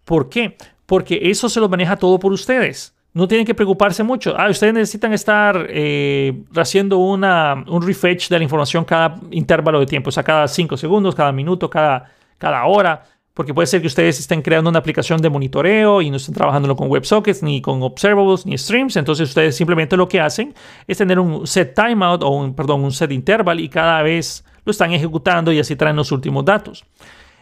¿Por 0.06 0.30
qué? 0.30 0.58
Porque 0.92 1.22
eso 1.24 1.48
se 1.48 1.62
lo 1.62 1.70
maneja 1.70 1.96
todo 1.96 2.20
por 2.20 2.34
ustedes. 2.34 2.94
No 3.14 3.26
tienen 3.26 3.48
que 3.48 3.56
preocuparse 3.56 4.04
mucho. 4.04 4.36
Ah, 4.38 4.50
ustedes 4.50 4.74
necesitan 4.74 5.14
estar 5.14 5.68
eh, 5.70 6.44
haciendo 6.54 6.98
una, 6.98 7.64
un 7.66 7.82
refetch 7.82 8.28
de 8.28 8.38
la 8.38 8.44
información 8.44 8.84
cada 8.84 9.16
intervalo 9.32 9.80
de 9.80 9.86
tiempo, 9.86 10.10
o 10.10 10.12
sea, 10.12 10.22
cada 10.22 10.50
5 10.50 10.76
segundos, 10.76 11.16
cada 11.16 11.32
minuto, 11.32 11.70
cada, 11.70 12.12
cada 12.38 12.66
hora, 12.66 13.06
porque 13.34 13.54
puede 13.54 13.68
ser 13.68 13.80
que 13.80 13.88
ustedes 13.88 14.20
estén 14.20 14.42
creando 14.42 14.70
una 14.70 14.80
aplicación 14.80 15.22
de 15.22 15.30
monitoreo 15.30 16.02
y 16.02 16.10
no 16.10 16.18
estén 16.18 16.36
trabajando 16.36 16.76
con 16.76 16.92
WebSockets, 16.92 17.42
ni 17.42 17.62
con 17.62 17.82
observables, 17.84 18.46
ni 18.46 18.58
streams. 18.58 18.98
Entonces, 18.98 19.30
ustedes 19.30 19.56
simplemente 19.56 19.96
lo 19.96 20.10
que 20.10 20.20
hacen 20.20 20.54
es 20.88 20.98
tener 20.98 21.20
un 21.20 21.48
set 21.48 21.74
timeout 21.74 22.22
o 22.22 22.32
un, 22.32 22.54
perdón, 22.54 22.84
un 22.84 22.92
set 22.92 23.14
interval 23.14 23.62
y 23.62 23.70
cada 23.70 24.02
vez 24.02 24.44
lo 24.66 24.72
están 24.72 24.92
ejecutando 24.92 25.54
y 25.54 25.60
así 25.60 25.78
traen 25.78 25.96
los 25.96 26.12
últimos 26.12 26.44
datos. 26.44 26.84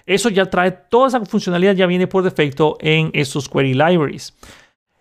Eso 0.06 0.30
ya 0.30 0.46
trae, 0.46 0.72
toda 0.72 1.08
esa 1.08 1.26
funcionalidad 1.26 1.76
ya 1.76 1.86
viene 1.86 2.08
por 2.08 2.24
defecto 2.24 2.78
en 2.80 3.12
estos 3.14 3.48
query 3.48 3.74
libraries. 3.74 4.34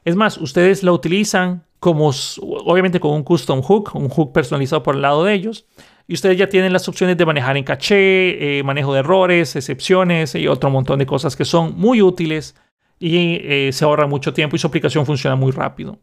Es 0.05 0.17
más, 0.17 0.39
ustedes 0.39 0.83
la 0.83 0.93
utilizan 0.93 1.65
como, 1.81 2.11
obviamente 2.41 3.01
con 3.01 3.13
un 3.13 3.23
custom 3.23 3.63
hook, 3.63 3.91
un 3.95 4.09
hook 4.09 4.33
personalizado 4.33 4.83
por 4.83 4.95
el 4.95 5.03
lado 5.03 5.25
de 5.25 5.35
ellos. 5.35 5.67
Y 6.07 6.15
ustedes 6.15 6.39
ya 6.39 6.49
tienen 6.49 6.73
las 6.73 6.89
opciones 6.89 7.19
de 7.19 7.27
manejar 7.27 7.57
en 7.57 7.65
caché, 7.65 8.59
eh, 8.59 8.63
manejo 8.63 8.95
de 8.95 9.01
errores, 9.01 9.55
excepciones 9.57 10.35
y 10.35 10.49
otro 10.49 10.71
montón 10.71 10.99
de 10.99 11.07
cosas 11.07 11.37
que 11.37 11.45
son 11.45 11.79
muy 11.79 12.01
útiles 12.01 12.55
y 12.99 13.41
eh, 13.43 13.71
se 13.73 13.85
ahorra 13.85 14.07
mucho 14.07 14.33
tiempo 14.33 14.57
y 14.57 14.59
su 14.59 14.67
aplicación 14.67 15.05
funciona 15.05 15.37
muy 15.37 15.53
rápido. 15.53 15.99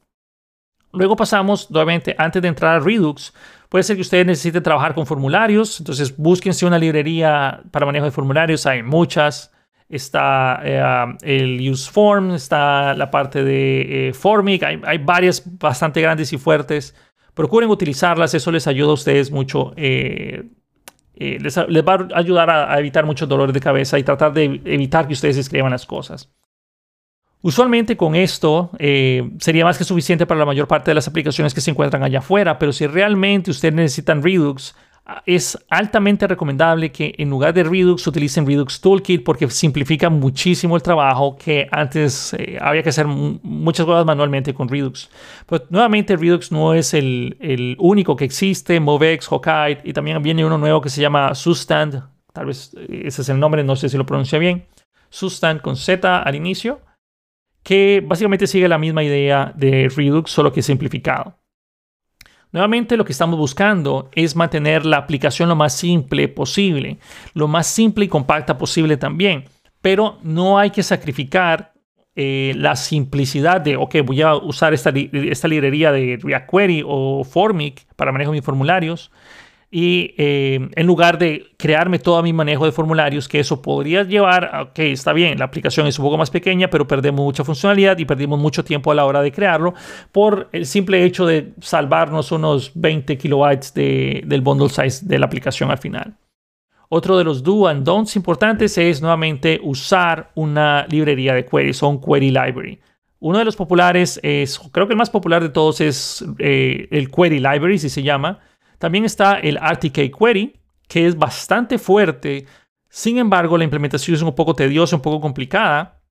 Luego 0.94 1.16
pasamos, 1.16 1.70
nuevamente, 1.72 2.16
antes 2.18 2.42
de 2.42 2.48
entrar 2.48 2.76
a 2.76 2.80
Redux, 2.80 3.34
puede 3.76 3.84
ser 3.84 3.98
que 3.98 4.04
ustedes 4.04 4.26
necesiten 4.26 4.64
trabajar 4.64 4.96
con 4.96 5.06
formularios, 5.06 5.82
entonces 5.82 6.16
búsquense 6.16 6.66
una 6.66 6.80
librería 6.80 7.62
para 7.72 7.86
manejo 7.86 8.06
de 8.06 8.12
formularios, 8.12 8.66
hay 8.66 8.82
muchas. 8.84 9.52
Está 9.90 10.62
eh, 10.64 11.16
el 11.24 11.70
UseForm, 11.70 12.36
está 12.36 12.94
la 12.94 13.12
parte 13.12 13.44
de 13.44 14.08
eh, 14.08 14.14
Formic, 14.14 14.64
hay, 14.64 14.98
varias 15.00 15.44
bastante 15.60 16.00
grandes 16.00 16.32
y 16.32 16.38
fuertes. 16.38 16.96
Procuren 17.34 17.70
utilizarlas, 17.70 18.34
eso 18.34 18.50
les 18.50 18.66
ayuda 18.66 18.92
a 18.92 18.94
ustedes 18.94 19.30
mucho. 19.30 19.74
Eh, 19.76 20.48
les, 21.18 21.58
va 21.58 21.96
a 21.96 22.18
ayudar 22.18 22.50
a, 22.50 22.74
a 22.74 22.80
evitar 22.80 23.06
muchos 23.06 23.28
dolores 23.28 23.54
de 23.54 23.60
cabeza 23.60 24.00
y 24.00 24.04
tratar 24.04 24.32
de 24.32 24.62
evitar 24.64 25.06
que 25.06 25.16
ustedes 25.16 25.36
escriban 25.36 25.72
las 25.72 25.86
cosas. 25.86 26.34
Usualmente 27.46 27.96
con 27.96 28.16
esto 28.16 28.72
eh, 28.80 29.30
sería 29.38 29.64
más 29.64 29.78
que 29.78 29.84
suficiente 29.84 30.26
para 30.26 30.40
la 30.40 30.48
mayor 30.48 30.68
parte 30.68 30.90
de 30.90 30.96
las 30.96 31.08
aplicaciones 31.08 31.54
que 31.54 31.62
se 31.62 31.70
encuentran 31.70 32.02
allá 32.02 32.18
afuera, 32.18 32.58
pero 32.58 32.74
si 32.74 32.88
realmente 32.88 33.52
ustedes 33.52 33.76
necesitan 33.76 34.24
Redux, 34.24 34.74
ah, 35.06 35.22
es 35.28 35.56
altamente 35.70 36.26
recomendable 36.26 36.92
que 36.92 37.14
en 37.20 37.30
lugar 37.30 37.54
de 37.54 37.64
Redux 37.64 38.08
utilicen 38.08 38.48
Redux 38.48 38.82
Toolkit 38.82 39.24
porque 39.24 39.48
simplifica 39.52 40.10
muchísimo 40.10 40.76
el 40.76 40.82
trabajo 40.82 41.38
que 41.38 41.68
antes 41.72 42.34
eh, 42.34 42.58
había 42.60 42.82
que 42.82 42.90
hacer 42.90 43.06
muchas 43.06 43.86
cosas 43.86 44.08
manualmente 44.08 44.52
con 44.52 44.68
Redux. 44.68 45.08
Pues 45.46 45.62
nuevamente 45.70 46.16
Redux 46.16 46.52
no 46.52 46.74
es 46.74 46.96
el, 46.96 47.78
único 47.78 48.16
que 48.16 48.26
existe, 48.26 48.80
Movex, 48.80 49.32
Hokkite 49.32 49.82
y 49.84 49.94
también 49.94 50.24
viene 50.24 50.44
uno 50.44 50.58
nuevo 50.58 50.82
que 50.82 50.90
se 50.90 51.00
llama 51.00 51.36
Sustand, 51.36 52.02
tal 52.34 52.48
vez 52.48 52.72
eh, 52.76 53.04
ese 53.06 53.22
es 53.22 53.30
el 53.30 53.40
nombre, 53.40 53.64
no 53.64 53.76
sé 53.76 53.88
si 53.88 53.98
lo 53.98 54.06
pronuncia 54.08 54.40
bien, 54.40 54.66
Sustand 55.12 55.62
con 55.62 55.76
Z 55.76 56.24
al 56.24 56.34
inicio 56.34 56.82
que 57.66 58.04
básicamente 58.06 58.46
sigue 58.46 58.68
la 58.68 58.78
misma 58.78 59.04
idea 59.04 59.52
de 59.56 59.92
Redux, 59.94 60.30
solo 60.30 60.54
que 60.54 60.62
simplificado. 60.62 61.40
Nuevamente 62.52 62.96
lo 62.96 63.04
que 63.04 63.12
estamos 63.12 63.40
buscando 63.40 64.12
es 64.14 64.36
mantener 64.36 64.86
la 64.86 64.98
aplicación 64.98 65.50
lo 65.50 65.56
más 65.56 65.76
simple 65.76 66.28
posible, 66.28 67.00
lo 67.34 67.48
más 67.48 67.66
simple 67.66 68.06
y 68.06 68.08
compacta 68.08 68.60
posible 68.60 68.98
también, 68.98 69.46
pero 69.82 70.20
no 70.22 70.60
hay 70.60 70.70
que 70.70 70.84
sacrificar 70.84 71.74
eh, 72.16 72.54
la 72.56 72.76
simplicidad 72.76 73.62
de, 73.62 73.78
ok, 73.78 73.96
voy 74.06 74.22
a 74.22 74.36
usar 74.36 74.76
esta, 74.76 74.92
esta 74.92 75.48
librería 75.48 75.92
de 75.92 76.20
React 76.22 76.50
Query 76.52 76.84
o 76.86 77.24
Formic 77.24 77.88
para 77.96 78.12
manejo 78.12 78.32
de 78.32 78.38
mis 78.38 78.46
formularios 78.46 79.12
y 79.78 80.16
eh, 80.18 80.70
en 80.74 80.88
lugar 80.88 81.18
de 81.18 81.48
crearme 81.58 82.00
todo 82.00 82.24
mi 82.24 82.32
manejo 82.32 82.64
de 82.64 82.72
formularios, 82.72 83.28
que 83.28 83.42
eso 83.42 83.62
podría 83.62 84.04
llevar, 84.04 84.50
a, 84.54 84.62
ok, 84.62 84.80
está 84.80 85.12
bien, 85.12 85.38
la 85.38 85.44
aplicación 85.44 85.86
es 85.86 86.00
un 86.00 86.06
poco 86.06 86.18
más 86.18 86.32
pequeña, 86.32 86.70
pero 86.70 86.88
perdemos 86.88 87.26
mucha 87.26 87.44
funcionalidad 87.44 87.98
y 87.98 88.06
perdimos 88.06 88.40
mucho 88.40 88.64
tiempo 88.64 88.90
a 88.90 88.96
la 88.96 89.04
hora 89.04 89.22
de 89.22 89.34
crearlo 89.34 89.74
por 90.14 90.48
el 90.54 90.66
simple 90.66 91.04
hecho 91.04 91.26
de 91.26 91.52
salvarnos 91.60 92.32
unos 92.32 92.72
20 92.74 93.18
kilobytes 93.18 93.74
del 93.74 94.40
bundle 94.40 94.70
size 94.70 95.06
de 95.06 95.20
la 95.20 95.26
aplicación 95.26 95.70
al 95.70 95.78
final. 95.78 96.16
Otro 96.88 97.18
de 97.18 97.26
los 97.26 97.44
do 97.44 97.68
and 97.68 97.84
don'ts 97.84 98.16
importantes 98.16 98.78
es 98.78 99.02
nuevamente 99.02 99.60
usar 99.62 100.32
una 100.36 100.88
librería 100.88 101.34
de 101.34 101.46
queries 101.46 101.84
o 101.84 101.90
un 101.90 102.00
query 102.00 102.30
library. 102.30 102.80
Uno 103.20 103.40
de 103.40 103.44
los 103.44 103.58
populares 103.58 104.22
es, 104.24 104.58
creo 104.72 104.88
que 104.88 104.94
el 104.94 104.98
más 104.98 105.10
popular 105.10 105.44
de 105.44 105.50
todos 105.50 105.82
es 105.82 106.24
eh, 106.40 106.88
el 106.92 107.12
query 107.12 107.40
library, 107.40 107.78
si 107.78 107.90
se 107.90 108.02
llama 108.02 108.40
también 108.78 109.06
está 109.06 109.40
el 109.40 109.58
RTK 109.58 110.18
Query, 110.18 110.60
que 110.88 111.08
es 111.08 111.18
bastante 111.18 111.78
fuerte. 111.78 112.46
Sin 112.90 113.18
embargo, 113.18 113.58
la 113.58 113.64
implementación 113.64 114.16
es 114.16 114.22
un 114.22 114.34
poco 114.34 114.54
tediosa, 114.54 114.96
un 114.96 115.02
poco 115.02 115.22
complicada. 115.22 116.02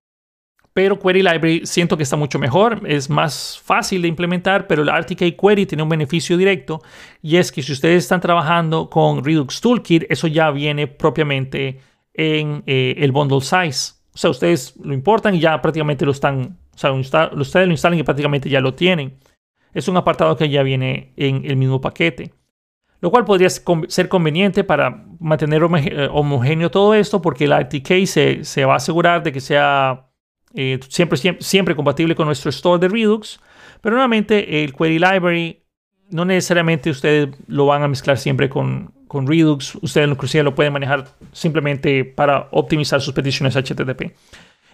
Pero 0.73 0.99
Query 0.99 1.23
Library 1.23 1.67
siento 1.67 1.97
que 1.97 2.03
está 2.03 2.17
mucho 2.17 2.41
mejor, 2.41 2.83
es 2.85 3.09
más 3.09 3.61
fácil 3.63 4.03
de 4.03 4.09
implementar, 4.09 4.67
pero 4.67 4.83
el 4.83 4.89
RTK 4.89 5.41
Query 5.41 5.67
tiene 5.67 5.85
un 5.85 5.89
beneficio 5.89 6.37
directo 6.37 6.83
y 7.23 7.37
es 7.37 7.53
que 7.53 7.63
si 7.63 7.71
ustedes 7.71 8.03
están 8.03 8.21
trabajando 8.21 8.91
con 8.91 9.25
Redux 9.25 9.61
Toolkit, 9.61 10.07
eso 10.09 10.27
ya 10.27 10.51
viene 10.51 10.89
propiamente 10.89 11.79
en 12.13 12.65
eh, 12.67 12.97
el 12.99 13.13
bundle 13.13 13.41
size. 13.41 13.95
O 14.15 14.19
sea, 14.19 14.31
ustedes 14.31 14.75
lo 14.83 14.93
importan 14.93 15.37
y 15.37 15.39
ya 15.39 15.63
prácticamente 15.63 16.05
lo 16.05 16.11
están, 16.11 16.59
o 16.75 16.79
sea, 16.79 16.91
ustedes 16.93 17.69
lo 17.69 17.73
instalan 17.73 17.97
y 18.01 18.03
prácticamente 18.03 18.51
ya 18.51 18.61
lo 18.61 18.75
tienen. 18.75 19.15
Es 19.75 19.87
un 19.87 19.97
apartado 19.97 20.37
que 20.37 20.49
ya 20.49 20.65
viene 20.65 21.13
en 21.17 21.45
el 21.45 21.55
mismo 21.55 21.81
paquete 21.81 22.33
lo 23.01 23.11
cual 23.11 23.25
podría 23.25 23.49
ser 23.51 24.09
conveniente 24.09 24.65
para 24.65 25.05
mantener 25.21 25.63
eh, 25.63 26.09
homogéneo 26.11 26.71
todo 26.71 26.95
esto 26.95 27.21
porque 27.21 27.47
la 27.47 27.61
RTK 27.61 28.07
se, 28.07 28.65
va 28.65 28.75
a 28.75 28.77
asegurar 28.77 29.23
de 29.23 29.33
que 29.33 29.41
sea 29.41 30.09
eh, 30.55 30.81
siempre, 30.89 31.19
siempre, 31.41 31.77
compatible 31.77 32.15
con 32.15 32.27
nuestro 32.27 32.51
store 32.51 32.81
de 32.81 32.89
Redux, 32.89 33.41
pero 33.81 33.97
nuevamente 33.97 34.65
el 34.65 34.73
Query 34.73 34.99
Library 34.99 35.63
no 36.11 36.25
necesariamente 36.25 36.91
ustedes 36.91 37.29
lo 37.47 37.67
van 37.67 37.83
a 37.83 37.89
mezclar 37.89 38.19
siempre 38.19 38.49
con, 38.49 38.93
con 39.09 39.27
Redux, 39.27 39.77
ustedes 39.77 40.09
inclusive 40.09 40.45
lo 40.45 40.55
pueden 40.55 40.73
manejar 40.73 41.07
simplemente 41.33 42.05
para 42.05 42.49
optimizar 42.53 43.01
sus 43.01 43.15
peticiones 43.15 43.55
HTTP. 43.55 44.13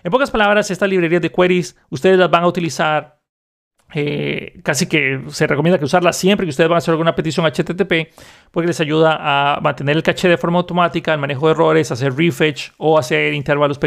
En 0.02 0.10
pocas 0.10 0.30
palabras, 0.30 0.70
estas 0.70 0.88
librerías 0.88 1.20
de 1.20 1.30
queries 1.30 1.76
ustedes 1.90 2.18
las 2.18 2.30
van 2.30 2.44
a 2.44 2.46
utilizar 2.46 3.19
eh, 3.92 4.60
casi 4.62 4.86
que 4.86 5.22
se 5.28 5.46
recomienda 5.46 5.78
que 5.78 5.84
usarla 5.84 6.12
siempre 6.12 6.46
que 6.46 6.50
ustedes 6.50 6.68
van 6.68 6.76
a 6.76 6.78
hacer 6.78 6.92
alguna 6.92 7.14
petición 7.14 7.44
HTTP 7.46 8.14
porque 8.50 8.68
les 8.68 8.80
ayuda 8.80 9.18
a 9.20 9.60
mantener 9.60 9.96
el 9.96 10.02
caché 10.02 10.28
de 10.28 10.36
forma 10.36 10.58
automática, 10.58 11.12
el 11.12 11.18
manejo 11.20 11.46
de 11.46 11.52
errores, 11.52 11.90
hacer 11.90 12.14
refetch 12.14 12.70
o 12.78 12.98
hacer 12.98 13.34
intervalos 13.34 13.78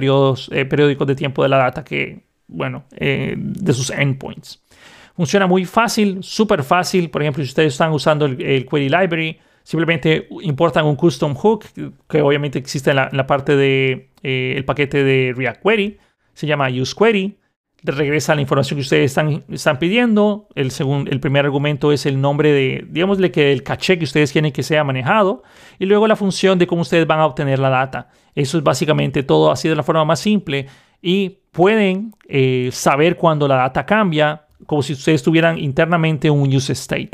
eh, 0.51 0.65
periódicos 0.65 1.07
de 1.07 1.15
tiempo 1.15 1.43
de 1.43 1.49
la 1.49 1.57
data 1.57 1.83
que, 1.83 2.23
bueno, 2.47 2.83
eh, 2.97 3.35
de 3.37 3.73
sus 3.73 3.89
endpoints. 3.91 4.61
Funciona 5.15 5.47
muy 5.47 5.63
fácil, 5.65 6.23
súper 6.23 6.63
fácil. 6.63 7.09
Por 7.09 7.21
ejemplo, 7.21 7.43
si 7.43 7.49
ustedes 7.49 7.73
están 7.73 7.91
usando 7.91 8.25
el, 8.25 8.65
Query 8.65 8.89
Library, 8.89 9.39
simplemente 9.61 10.27
importan 10.41 10.85
un 10.85 10.95
custom 10.95 11.35
hook, 11.35 11.65
que 12.09 12.21
obviamente 12.21 12.57
existe 12.57 12.89
en 12.89 12.97
la, 12.97 13.27
parte 13.27 13.55
del 13.55 14.09
de, 14.23 14.57
eh, 14.57 14.63
paquete 14.65 15.03
de 15.03 15.33
React 15.35 15.61
Query. 15.61 15.97
Se 16.33 16.47
llama 16.47 16.67
useQuery 16.69 17.37
regresa 17.83 18.35
la 18.35 18.41
información 18.41 18.77
que 18.77 18.81
ustedes 18.81 19.17
están, 19.17 19.79
pidiendo. 19.79 20.47
El, 20.55 20.71
el 21.09 21.19
primer 21.19 21.45
argumento 21.45 21.91
es 21.91 22.05
el 22.05 22.19
nombre 22.21 22.51
de, 22.51 22.85
digámosle 22.89 23.31
que 23.31 23.51
el 23.51 23.63
caché 23.63 23.97
que 23.97 24.05
ustedes 24.05 24.31
quieren 24.31 24.51
que 24.51 24.63
sea 24.63 24.83
manejado. 24.83 25.43
Y 25.79 25.85
luego 25.85 26.07
la 26.07 26.15
función 26.15 26.57
de 26.59 26.67
cómo 26.67 26.81
ustedes 26.81 27.05
van 27.05 27.19
a 27.19 27.25
obtener 27.25 27.59
la 27.59 27.69
data. 27.69 28.09
Eso 28.35 28.57
es 28.57 28.63
básicamente 28.63 29.23
todo 29.23 29.51
así 29.51 29.67
de 29.69 29.75
la 29.75 29.83
forma 29.83 30.05
más 30.05 30.19
simple. 30.19 30.67
Y 31.01 31.39
pueden 31.51 32.13
eh, 32.27 32.69
saber 32.71 33.17
cuando 33.17 33.47
la 33.47 33.57
data 33.57 33.85
cambia, 33.85 34.45
como 34.65 34.81
si 34.81 34.93
ustedes 34.93 35.21
tuvieran 35.21 35.57
internamente 35.57 36.29
un 36.29 36.53
use 36.53 36.73
state. 36.73 37.11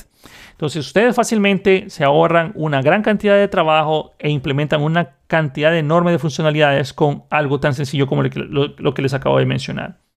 Entonces 0.52 0.86
ustedes 0.86 1.16
fácilmente 1.16 1.90
se 1.90 2.04
ahorran 2.04 2.52
una 2.54 2.82
gran 2.82 3.02
cantidad 3.02 3.36
de 3.36 3.48
trabajo 3.48 4.12
e 4.20 4.30
implementan 4.30 4.82
una 4.82 5.12
cantidad 5.28 5.76
enorme 5.76 6.12
de 6.12 6.20
funcionalidades 6.20 6.94
con 6.94 7.24
algo 7.30 7.62
tan 7.62 7.74
sencillo 7.74 8.08
como 8.08 8.24
lo 8.24 8.94
que 8.94 9.02
les 9.02 9.14
acabo 9.14 9.40
de 9.40 9.46
mencionar. 9.46 10.09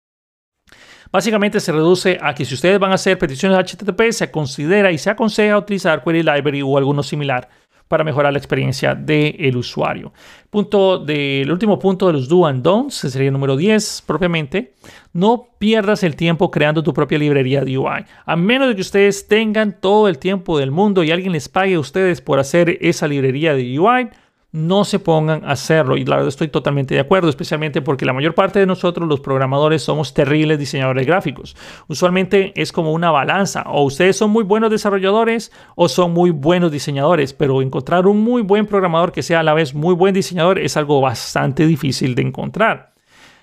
Básicamente 1.11 1.59
se 1.59 1.71
reduce 1.73 2.17
a 2.21 2.33
que 2.33 2.45
si 2.45 2.53
ustedes 2.53 2.79
van 2.79 2.91
a 2.91 2.95
hacer 2.95 3.17
peticiones 3.17 3.57
HTTP, 3.57 4.11
se 4.11 4.31
considera 4.31 4.91
y 4.91 4.97
se 4.97 5.09
aconseja 5.09 5.57
utilizar 5.57 6.03
Query 6.03 6.23
Library 6.23 6.61
o 6.61 6.77
alguno 6.77 7.03
similar 7.03 7.49
para 7.89 8.05
mejorar 8.05 8.31
la 8.31 8.39
experiencia 8.39 8.95
del 8.95 9.57
usuario. 9.57 10.13
Punto 10.49 10.97
de, 10.97 11.45
último 11.49 11.77
punto 11.77 12.07
de 12.07 12.13
los 12.13 12.29
do 12.29 12.45
and 12.45 12.63
don'ts, 12.63 12.95
sería 12.95 13.27
el 13.27 13.33
número 13.33 13.57
10 13.57 14.03
propiamente, 14.07 14.75
no 15.11 15.49
pierdas 15.59 16.01
el 16.03 16.15
tiempo 16.15 16.49
creando 16.49 16.81
tu 16.83 16.93
propia 16.93 17.17
librería 17.17 17.65
de 17.65 17.77
UI. 17.77 18.05
A 18.25 18.35
menos 18.37 18.69
de 18.69 18.75
que 18.75 18.81
ustedes 18.81 19.27
tengan 19.27 19.77
todo 19.81 20.07
el 20.07 20.19
tiempo 20.19 20.57
del 20.57 20.71
mundo 20.71 21.03
y 21.03 21.11
alguien 21.11 21.33
les 21.33 21.49
pague 21.49 21.75
a 21.75 21.79
ustedes 21.81 22.21
por 22.21 22.39
hacer 22.39 22.77
esa 22.79 23.09
librería 23.09 23.53
de 23.53 23.77
UI, 23.77 24.07
no 24.51 24.83
se 24.83 24.99
pongan 24.99 25.45
a 25.45 25.51
hacerlo. 25.51 25.97
Y 25.97 26.05
la 26.05 26.17
verdad 26.17 26.29
estoy 26.29 26.49
totalmente 26.49 26.93
de 26.93 26.99
acuerdo, 26.99 27.29
especialmente 27.29 27.81
porque 27.81 28.05
la 28.05 28.13
mayor 28.13 28.33
parte 28.33 28.59
de 28.59 28.65
nosotros, 28.65 29.07
los 29.07 29.21
programadores, 29.21 29.81
somos 29.81 30.13
terribles 30.13 30.59
diseñadores 30.59 31.07
gráficos. 31.07 31.55
Usualmente 31.87 32.51
es 32.55 32.71
como 32.71 32.91
una 32.91 33.11
balanza. 33.11 33.63
O 33.67 33.83
ustedes 33.83 34.17
son 34.17 34.31
muy 34.31 34.43
buenos 34.43 34.69
desarrolladores 34.69 35.51
o 35.75 35.87
son 35.87 36.11
muy 36.11 36.31
buenos 36.31 36.71
diseñadores. 36.71 37.33
Pero 37.33 37.61
encontrar 37.61 38.07
un 38.07 38.21
muy 38.21 38.41
buen 38.41 38.65
programador 38.65 39.11
que 39.11 39.23
sea 39.23 39.39
a 39.39 39.43
la 39.43 39.53
vez 39.53 39.73
muy 39.73 39.95
buen 39.95 40.13
diseñador 40.13 40.59
es 40.59 40.75
algo 40.75 40.99
bastante 41.01 41.65
difícil 41.65 42.15
de 42.15 42.23
encontrar. 42.23 42.93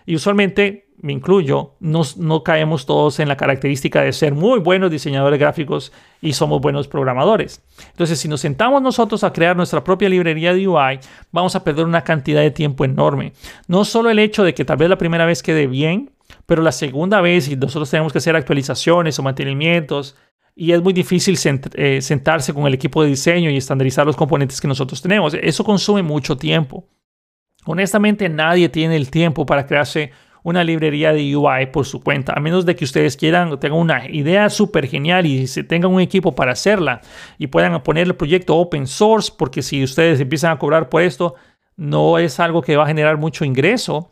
Y 0.05 0.15
usualmente 0.15 0.88
me 1.01 1.13
incluyo, 1.13 1.75
no 1.81 2.43
caemos 2.43 2.85
todos 2.85 3.21
en 3.21 3.29
la 3.29 3.37
característica 3.37 4.03
de 4.03 4.13
ser 4.13 4.35
muy 4.35 4.59
buenos 4.59 4.91
diseñadores 4.91 5.39
gráficos 5.39 5.93
y 6.21 6.33
somos 6.33 6.61
buenos 6.61 6.89
programadores. 6.89 7.63
Entonces, 7.91 8.19
si 8.19 8.29
nos 8.29 8.41
sentamos 8.41 8.83
nosotros 8.83 9.23
a 9.23 9.33
crear 9.33 9.57
nuestra 9.57 9.85
propia 9.85 10.09
librería 10.09 10.53
de 10.53 10.67
UI, 10.67 10.99
vamos 11.31 11.55
a 11.55 11.63
perder 11.63 11.85
una 11.85 12.03
cantidad 12.03 12.41
de 12.41 12.51
tiempo 12.51 12.85
enorme. 12.85 13.33
No 13.69 13.85
solo 13.85 14.11
el 14.11 14.19
hecho 14.19 14.43
de 14.43 14.55
que 14.55 14.65
tal 14.65 14.77
vez 14.77 14.89
la 14.89 14.99
primera 14.99 15.25
vez 15.25 15.43
quede 15.43 15.67
bien, 15.67 16.11
pero 16.47 16.63
la 16.63 16.73
segunda 16.73 17.21
vez, 17.21 17.49
y 17.49 17.57
nosotros 17.57 17.91
tenemos 17.91 18.13
que 18.13 18.19
hacer 18.19 18.35
actualizaciones 18.35 19.19
o 19.19 19.23
mantenimientos, 19.23 20.17
y 20.57 20.73
es 20.73 20.83
muy 20.83 20.93
difícil 20.93 21.39
eh, 21.75 22.03
sentarse 22.03 22.53
con 22.53 22.67
el 22.67 22.75
equipo 22.75 23.05
de 23.05 23.11
diseño 23.11 23.49
y 23.51 23.57
estandarizar 23.57 24.05
los 24.05 24.17
componentes 24.17 24.61
que 24.61 24.67
nosotros 24.67 25.01
tenemos. 25.01 25.35
Eso 25.35 25.63
consume 25.63 26.03
mucho 26.03 26.37
tiempo. 26.37 26.89
Honestamente, 27.65 28.29
nadie 28.29 28.69
tiene 28.69 28.97
el 28.97 29.11
tiempo 29.11 29.47
para 29.47 29.67
crearse 29.67 30.11
una 30.43 30.65
librería 30.65 31.13
de 31.13 31.37
UI 31.37 31.67
por 31.67 31.87
su 31.87 32.01
cuenta, 32.01 32.33
a 32.37 32.41
menos 32.41 32.67
de 32.67 32.77
que 32.77 32.85
ustedes 32.85 33.17
quieran, 33.17 33.59
tengan 33.59 33.79
una 33.79 34.09
idea 34.09 34.51
súper 34.51 34.87
genial 34.87 35.27
y 35.27 35.47
se 35.47 35.65
tengan 35.65 35.93
un 35.93 36.01
equipo 36.01 36.35
para 36.35 36.53
hacerla 36.53 37.01
y 37.39 37.49
puedan 37.49 37.83
poner 37.83 38.07
el 38.07 38.15
proyecto 38.15 38.57
open 38.57 38.87
source, 38.87 39.33
porque 39.37 39.63
si 39.63 39.83
ustedes 39.83 40.21
empiezan 40.21 40.53
a 40.53 40.59
cobrar 40.59 40.89
por 40.89 41.03
esto, 41.03 41.35
no 41.77 42.19
es 42.19 42.41
algo 42.41 42.63
que 42.63 42.77
va 42.77 42.85
a 42.85 42.89
generar 42.89 43.19
mucho 43.19 43.45
ingreso 43.45 44.11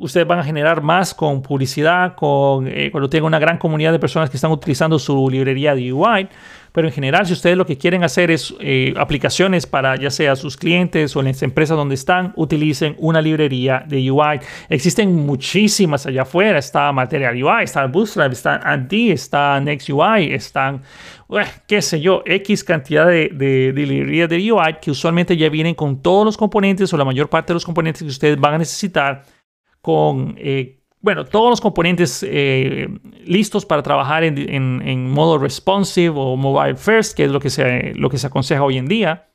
ustedes 0.00 0.26
van 0.26 0.38
a 0.38 0.44
generar 0.44 0.82
más 0.82 1.14
con 1.14 1.42
publicidad, 1.42 2.14
con, 2.14 2.66
eh, 2.66 2.90
cuando 2.90 3.08
tenga 3.08 3.26
una 3.26 3.38
gran 3.38 3.58
comunidad 3.58 3.92
de 3.92 3.98
personas 3.98 4.30
que 4.30 4.36
están 4.36 4.50
utilizando 4.50 4.98
su 4.98 5.28
librería 5.30 5.74
de 5.74 5.92
UI. 5.92 6.28
Pero 6.72 6.86
en 6.86 6.94
general, 6.94 7.26
si 7.26 7.32
ustedes 7.32 7.56
lo 7.56 7.66
que 7.66 7.76
quieren 7.76 8.04
hacer 8.04 8.30
es 8.30 8.54
eh, 8.60 8.94
aplicaciones 8.96 9.66
para 9.66 9.96
ya 9.96 10.10
sea 10.10 10.36
sus 10.36 10.56
clientes 10.56 11.16
o 11.16 11.20
en 11.20 11.26
las 11.26 11.42
empresas 11.42 11.76
donde 11.76 11.96
están, 11.96 12.32
utilicen 12.36 12.94
una 12.98 13.20
librería 13.20 13.84
de 13.86 14.08
UI. 14.10 14.40
Existen 14.68 15.14
muchísimas 15.14 16.06
allá 16.06 16.22
afuera. 16.22 16.58
Está 16.58 16.92
Material 16.92 17.42
UI, 17.42 17.64
está 17.64 17.86
Bootstrap, 17.86 18.30
está 18.30 18.56
Andy, 18.58 19.10
está 19.10 19.60
NextUI, 19.60 20.32
están, 20.32 20.82
qué 21.66 21.82
sé 21.82 22.00
yo, 22.00 22.22
X 22.24 22.62
cantidad 22.62 23.06
de, 23.06 23.30
de, 23.30 23.72
de 23.72 23.86
librerías 23.86 24.28
de 24.28 24.52
UI 24.52 24.76
que 24.80 24.92
usualmente 24.92 25.36
ya 25.36 25.48
vienen 25.48 25.74
con 25.74 26.00
todos 26.00 26.24
los 26.24 26.36
componentes 26.36 26.92
o 26.92 26.96
la 26.96 27.04
mayor 27.04 27.28
parte 27.28 27.48
de 27.48 27.54
los 27.54 27.64
componentes 27.64 28.02
que 28.02 28.08
ustedes 28.08 28.38
van 28.38 28.54
a 28.54 28.58
necesitar 28.58 29.24
con, 29.80 30.34
eh, 30.38 30.80
bueno, 31.00 31.24
todos 31.24 31.50
los 31.50 31.60
componentes 31.60 32.24
eh, 32.28 32.88
listos 33.24 33.64
para 33.64 33.82
trabajar 33.82 34.22
en, 34.24 35.10
modo 35.10 35.38
responsive 35.38 36.14
o 36.14 36.36
mobile 36.36 36.76
first, 36.76 37.16
que 37.16 37.24
es 37.24 37.30
lo 37.30 37.40
que 37.40 37.50
se, 37.50 37.94
lo 37.94 38.10
que 38.10 38.18
se 38.18 38.26
aconseja 38.26 38.62
hoy 38.62 38.76
en 38.76 38.86
día. 38.86 39.30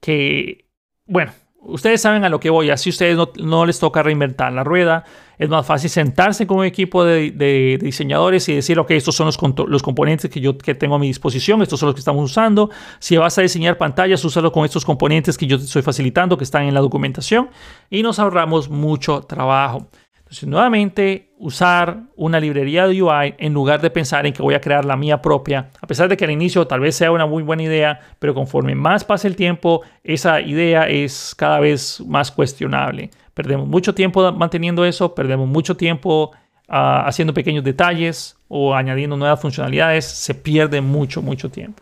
Que, 0.00 0.68
bueno, 1.06 1.32
ustedes 1.60 2.00
saben 2.00 2.24
a 2.24 2.28
lo 2.28 2.38
que 2.38 2.50
voy, 2.50 2.70
así 2.70 2.90
ustedes 2.90 3.18
no, 3.36 3.66
les 3.66 3.80
toca 3.80 4.02
reinventar 4.02 4.52
la 4.52 4.62
rueda. 4.62 5.04
Es 5.38 5.48
más 5.48 5.64
fácil 5.64 5.88
sentarse 5.88 6.46
con 6.46 6.58
un 6.58 6.64
equipo 6.64 7.04
de, 7.04 7.78
diseñadores 7.80 8.48
y 8.48 8.54
decir, 8.54 8.78
ok, 8.78 8.90
estos 8.90 9.14
son 9.14 9.26
los, 9.26 9.38
los, 9.68 9.82
componentes 9.82 10.30
que 10.30 10.40
yo 10.40 10.58
que 10.58 10.74
tengo 10.74 10.96
a 10.96 10.98
mi 10.98 11.06
disposición, 11.06 11.62
estos 11.62 11.78
son 11.78 11.86
los 11.88 11.94
que 11.94 12.00
estamos 12.00 12.28
usando. 12.28 12.70
Si 12.98 13.16
vas 13.16 13.38
a 13.38 13.42
diseñar 13.42 13.78
pantallas, 13.78 14.24
úsalo 14.24 14.50
con 14.50 14.64
estos 14.64 14.84
componentes 14.84 15.38
que 15.38 15.46
yo 15.46 15.58
te 15.58 15.64
estoy 15.64 15.82
facilitando, 15.82 16.36
que 16.36 16.44
están 16.44 16.64
en 16.64 16.74
la 16.74 16.80
documentación, 16.80 17.50
y 17.88 18.02
nos 18.02 18.18
ahorramos 18.18 18.68
mucho 18.68 19.22
trabajo. 19.22 19.88
Entonces, 20.28 20.46
nuevamente, 20.46 21.30
usar 21.38 22.02
una 22.14 22.38
librería 22.38 22.86
de 22.86 23.02
UI 23.02 23.34
en 23.38 23.54
lugar 23.54 23.80
de 23.80 23.88
pensar 23.88 24.26
en 24.26 24.34
que 24.34 24.42
voy 24.42 24.54
a 24.54 24.60
crear 24.60 24.84
la 24.84 24.94
mía 24.94 25.22
propia, 25.22 25.70
a 25.80 25.86
pesar 25.86 26.06
de 26.06 26.18
que 26.18 26.26
al 26.26 26.30
inicio 26.30 26.66
tal 26.66 26.80
vez 26.80 26.96
sea 26.96 27.12
una 27.12 27.24
muy 27.24 27.42
buena 27.42 27.62
idea, 27.62 27.98
pero 28.18 28.34
conforme 28.34 28.74
más 28.74 29.04
pasa 29.04 29.26
el 29.26 29.36
tiempo, 29.36 29.80
esa 30.04 30.42
idea 30.42 30.86
es 30.86 31.34
cada 31.34 31.60
vez 31.60 32.02
más 32.06 32.30
cuestionable. 32.30 33.08
Perdemos 33.38 33.68
mucho 33.68 33.94
tiempo 33.94 34.32
manteniendo 34.32 34.84
eso, 34.84 35.14
perdemos 35.14 35.46
mucho 35.46 35.76
tiempo 35.76 36.32
ah, 36.66 37.04
haciendo 37.06 37.32
pequeños 37.32 37.62
detalles 37.62 38.36
o 38.48 38.74
añadiendo 38.74 39.16
nuevas 39.16 39.40
funcionalidades, 39.40 40.06
se 40.06 40.34
pierde 40.34 40.80
mucho, 40.80 41.22
mucho 41.22 41.48
tiempo. 41.48 41.80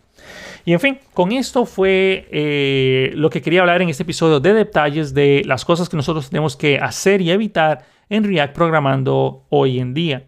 Y 0.65 0.73
en 0.73 0.79
fin, 0.79 0.99
con 1.15 1.31
esto 1.31 1.65
fue 1.65 2.27
eh, 2.29 3.11
lo 3.15 3.31
que 3.31 3.41
quería 3.41 3.61
hablar 3.61 3.81
en 3.81 3.89
este 3.89 4.03
episodio 4.03 4.39
de 4.39 4.53
detalles 4.53 5.15
de 5.15 5.41
las 5.47 5.65
cosas 5.65 5.89
que 5.89 5.97
nosotros 5.97 6.29
tenemos 6.29 6.55
que 6.55 6.77
hacer 6.77 7.23
y 7.23 7.31
evitar 7.31 7.87
en 8.07 8.23
React 8.23 8.53
programando 8.53 9.47
hoy 9.49 9.79
en 9.79 9.95
día. 9.95 10.27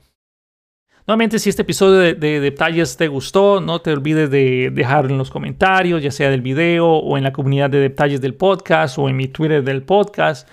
Nuevamente, 1.05 1.37
si 1.37 1.51
este 1.51 1.61
episodio 1.61 2.15
de, 2.15 2.39
detalles 2.39 2.97
te 2.97 3.07
gustó, 3.07 3.61
no 3.61 3.81
te 3.81 3.91
olvides 3.91 4.31
de 4.31 4.71
dejarlo 4.73 5.11
en 5.11 5.19
los 5.19 5.29
comentarios, 5.29 6.01
ya 6.01 6.09
sea 6.09 6.31
del 6.31 6.41
video 6.41 6.87
o 6.87 7.19
en 7.19 7.23
la 7.23 7.33
comunidad 7.33 7.69
de 7.69 7.81
detalles 7.81 8.19
del 8.19 8.33
podcast 8.33 8.97
o 8.97 9.07
en 9.07 9.15
mi 9.15 9.27
Twitter 9.27 9.63
del 9.63 9.83
podcast 9.83 10.49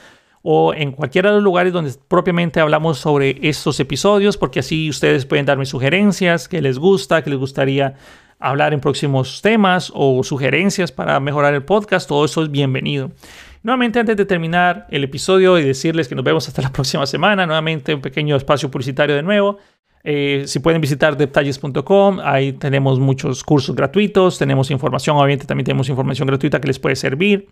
o 0.49 0.72
en 0.72 0.92
cualquiera 0.92 1.30
de 1.30 1.34
los 1.34 1.42
lugares 1.42 1.72
donde 1.72 1.92
propiamente 2.07 2.61
hablamos 2.61 2.99
sobre 2.99 3.36
estos 3.42 3.80
episodios, 3.80 4.36
porque 4.36 4.61
así 4.61 4.88
ustedes 4.88 5.26
pueden 5.26 5.44
darme 5.44 5.66
sugerencias, 5.66 6.47
que 6.47 6.62
les 6.62 6.78
gusta, 6.78 7.24
que 7.24 7.30
les 7.30 7.38
gustaría 7.40 7.94
hablar 8.38 8.72
en 8.72 8.78
próximos 8.78 9.42
temas 9.42 9.90
o 9.92 10.22
sugerencias 10.22 10.92
para 10.92 11.18
mejorar 11.18 11.53
el 11.53 11.64
podcast, 11.64 12.09
todo 12.09 12.24
eso 12.24 12.44
es 12.44 12.51
bienvenido. 12.53 13.11
Nuevamente, 13.64 13.99
antes 13.99 14.16
de 14.16 14.24
terminar 14.24 14.86
el 14.90 15.03
episodio 15.03 15.59
y 15.59 15.64
decirles 15.64 16.07
que 16.07 16.14
nos 16.14 16.24
vemos 16.24 16.47
hasta 16.47 16.62
la 16.62 16.70
próxima 16.72 17.07
semana, 17.07 17.44
nuevamente 17.44 17.92
un 17.92 18.01
pequeño 18.01 18.36
espacio 18.36 18.70
publicitario 18.70 19.16
de 19.16 19.24
nuevo. 19.24 19.59
Eh, 20.05 20.44
si 20.47 20.61
pueden 20.61 20.80
visitar 20.80 21.16
detalles.com, 21.16 22.20
ahí 22.22 22.53
tenemos 22.53 23.01
muchos 23.01 23.42
cursos 23.42 23.74
gratuitos, 23.74 24.38
tenemos 24.38 24.70
información, 24.70 25.16
obviamente 25.16 25.44
también 25.44 25.64
tenemos 25.64 25.88
información 25.88 26.28
gratuita 26.28 26.61
que 26.61 26.68
les 26.68 26.78
puede 26.78 26.94
servir. 26.94 27.49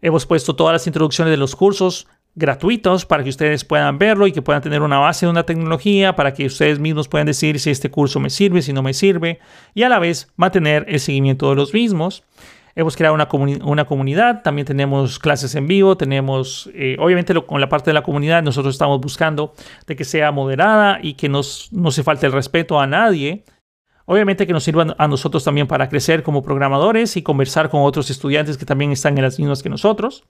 Hemos 0.00 0.24
puesto 0.24 0.54
todas 0.54 0.72
las 0.72 0.86
introducciones 0.86 1.32
de 1.32 1.36
los 1.36 1.56
cursos 1.56 2.06
gratuitos 2.34 3.04
para 3.04 3.24
que 3.24 3.30
ustedes 3.30 3.64
puedan 3.64 3.98
verlo 3.98 4.26
y 4.26 4.32
que 4.32 4.42
puedan 4.42 4.62
tener 4.62 4.82
una 4.82 4.98
base 4.98 5.26
de 5.26 5.30
una 5.30 5.44
tecnología 5.44 6.14
para 6.14 6.32
que 6.32 6.46
ustedes 6.46 6.78
mismos 6.78 7.08
puedan 7.08 7.26
decir 7.26 7.58
si 7.58 7.70
este 7.70 7.90
curso 7.90 8.20
me 8.20 8.30
sirve, 8.30 8.62
si 8.62 8.72
no 8.72 8.82
me 8.82 8.94
sirve 8.94 9.40
y 9.74 9.82
a 9.82 9.88
la 9.88 9.98
vez 9.98 10.32
mantener 10.36 10.84
el 10.88 11.00
seguimiento 11.00 11.50
de 11.50 11.56
los 11.56 11.74
mismos. 11.74 12.22
Hemos 12.76 12.94
creado 12.94 13.14
una, 13.14 13.86
comunidad, 13.86 14.42
también 14.42 14.64
tenemos 14.64 15.18
clases 15.18 15.56
en 15.56 15.66
vivo, 15.66 15.96
tenemos, 15.96 16.70
eh, 16.74 16.96
obviamente 17.00 17.34
con 17.44 17.60
la 17.60 17.68
parte 17.68 17.90
de 17.90 17.94
la 17.94 18.04
comunidad 18.04 18.40
nosotros 18.40 18.76
estamos 18.76 19.00
buscando 19.00 19.52
de 19.88 19.96
que 19.96 20.04
sea 20.04 20.30
moderada 20.30 21.00
y 21.02 21.14
que 21.14 21.28
nos, 21.28 21.72
no 21.72 21.90
se 21.90 22.04
falte 22.04 22.26
el 22.26 22.32
respeto 22.32 22.78
a 22.78 22.86
nadie. 22.86 23.42
Obviamente 24.04 24.46
que 24.46 24.52
nos 24.52 24.62
sirvan 24.62 24.94
a 24.96 25.08
nosotros 25.08 25.42
también 25.42 25.66
para 25.66 25.88
crecer 25.88 26.22
como 26.22 26.40
programadores 26.44 27.16
y 27.16 27.22
conversar 27.22 27.68
con 27.68 27.82
otros 27.82 28.10
estudiantes 28.10 28.56
que 28.56 28.64
también 28.64 28.92
están 28.92 29.18
en 29.18 29.24
las 29.24 29.40
mismas 29.40 29.60
que 29.60 29.70
nosotros. 29.70 30.24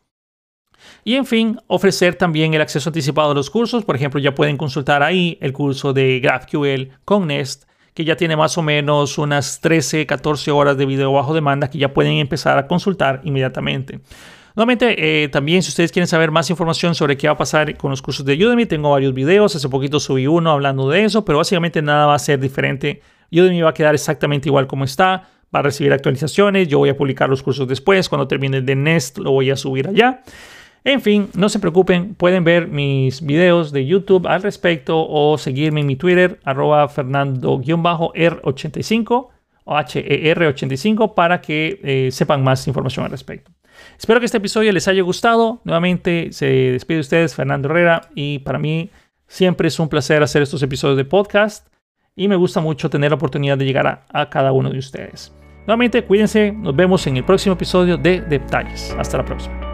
Y 1.04 1.14
en 1.14 1.26
fin, 1.26 1.58
ofrecer 1.66 2.14
también 2.14 2.54
el 2.54 2.60
acceso 2.60 2.90
anticipado 2.90 3.30
a 3.30 3.34
los 3.34 3.50
cursos. 3.50 3.84
Por 3.84 3.96
ejemplo, 3.96 4.20
ya 4.20 4.34
pueden 4.34 4.56
consultar 4.56 5.02
ahí 5.02 5.38
el 5.40 5.52
curso 5.52 5.92
de 5.92 6.20
GraphQL 6.20 6.90
con 7.04 7.26
Nest 7.26 7.64
que 7.98 8.04
ya 8.04 8.16
tiene 8.16 8.36
más 8.36 8.56
o 8.56 8.62
menos 8.62 9.18
unas 9.18 9.60
13, 9.60 10.06
14 10.06 10.52
horas 10.52 10.78
de 10.78 10.86
video 10.86 11.12
bajo 11.12 11.34
demanda 11.34 11.68
que 11.68 11.78
ya 11.78 11.92
pueden 11.92 12.12
empezar 12.18 12.56
a 12.56 12.68
consultar 12.68 13.20
inmediatamente. 13.24 13.98
Nuevamente, 14.54 15.24
eh, 15.24 15.28
también 15.28 15.64
si 15.64 15.70
ustedes 15.70 15.90
quieren 15.90 16.06
saber 16.06 16.30
más 16.30 16.48
información 16.48 16.94
sobre 16.94 17.16
qué 17.16 17.26
va 17.26 17.34
a 17.34 17.36
pasar 17.36 17.76
con 17.76 17.90
los 17.90 18.00
cursos 18.00 18.24
de 18.24 18.34
Udemy, 18.34 18.66
tengo 18.66 18.90
varios 18.90 19.14
videos. 19.14 19.56
Hace 19.56 19.68
poquito 19.68 19.98
subí 19.98 20.28
uno 20.28 20.52
hablando 20.52 20.88
de 20.88 21.04
eso, 21.04 21.24
pero 21.24 21.38
básicamente 21.38 21.82
nada 21.82 22.06
va 22.06 22.14
a 22.14 22.18
ser 22.20 22.38
diferente. 22.38 23.02
Udemy 23.32 23.62
va 23.62 23.70
a 23.70 23.74
quedar 23.74 23.94
exactamente 23.94 24.48
igual 24.48 24.68
como 24.68 24.84
está. 24.84 25.30
Va 25.54 25.58
a 25.60 25.62
recibir 25.62 25.92
actualizaciones. 25.92 26.68
Yo 26.68 26.78
voy 26.78 26.90
a 26.90 26.96
publicar 26.96 27.28
los 27.28 27.42
cursos 27.42 27.66
después. 27.66 28.08
Cuando 28.08 28.28
termine 28.28 28.60
de 28.60 28.76
Nest, 28.76 29.18
lo 29.18 29.32
voy 29.32 29.50
a 29.50 29.56
subir 29.56 29.88
allá. 29.88 30.22
En 30.84 31.00
fin, 31.00 31.28
no 31.34 31.48
se 31.48 31.58
preocupen, 31.58 32.14
pueden 32.14 32.44
ver 32.44 32.68
mis 32.68 33.20
videos 33.20 33.72
de 33.72 33.84
YouTube 33.84 34.26
al 34.26 34.42
respecto 34.42 35.06
o 35.08 35.36
seguirme 35.36 35.80
en 35.80 35.86
mi 35.86 35.96
Twitter, 35.96 36.38
arroba 36.44 36.88
fernando-r85 36.88 39.28
o 39.64 39.76
HER85 39.76 41.14
para 41.14 41.40
que 41.40 41.80
eh, 41.82 42.10
sepan 42.10 42.42
más 42.42 42.66
información 42.66 43.04
al 43.04 43.10
respecto. 43.10 43.50
Espero 43.98 44.20
que 44.20 44.26
este 44.26 44.38
episodio 44.38 44.72
les 44.72 44.88
haya 44.88 45.02
gustado. 45.02 45.60
Nuevamente 45.64 46.28
se 46.32 46.46
despide 46.46 46.96
de 46.96 47.00
ustedes 47.00 47.34
Fernando 47.34 47.68
Herrera 47.68 48.08
y 48.14 48.40
para 48.40 48.58
mí 48.58 48.90
siempre 49.26 49.68
es 49.68 49.78
un 49.78 49.88
placer 49.88 50.22
hacer 50.22 50.42
estos 50.42 50.62
episodios 50.62 50.96
de 50.96 51.04
podcast 51.04 51.66
y 52.16 52.28
me 52.28 52.36
gusta 52.36 52.60
mucho 52.60 52.90
tener 52.90 53.10
la 53.10 53.16
oportunidad 53.16 53.58
de 53.58 53.64
llegar 53.64 53.86
a, 53.86 54.06
a 54.08 54.30
cada 54.30 54.52
uno 54.52 54.70
de 54.70 54.78
ustedes. 54.78 55.32
Nuevamente, 55.66 56.02
cuídense, 56.02 56.50
nos 56.50 56.74
vemos 56.74 57.06
en 57.06 57.18
el 57.18 57.24
próximo 57.24 57.54
episodio 57.54 57.98
de 57.98 58.22
Detalles. 58.22 58.96
Hasta 58.98 59.18
la 59.18 59.24
próxima. 59.24 59.67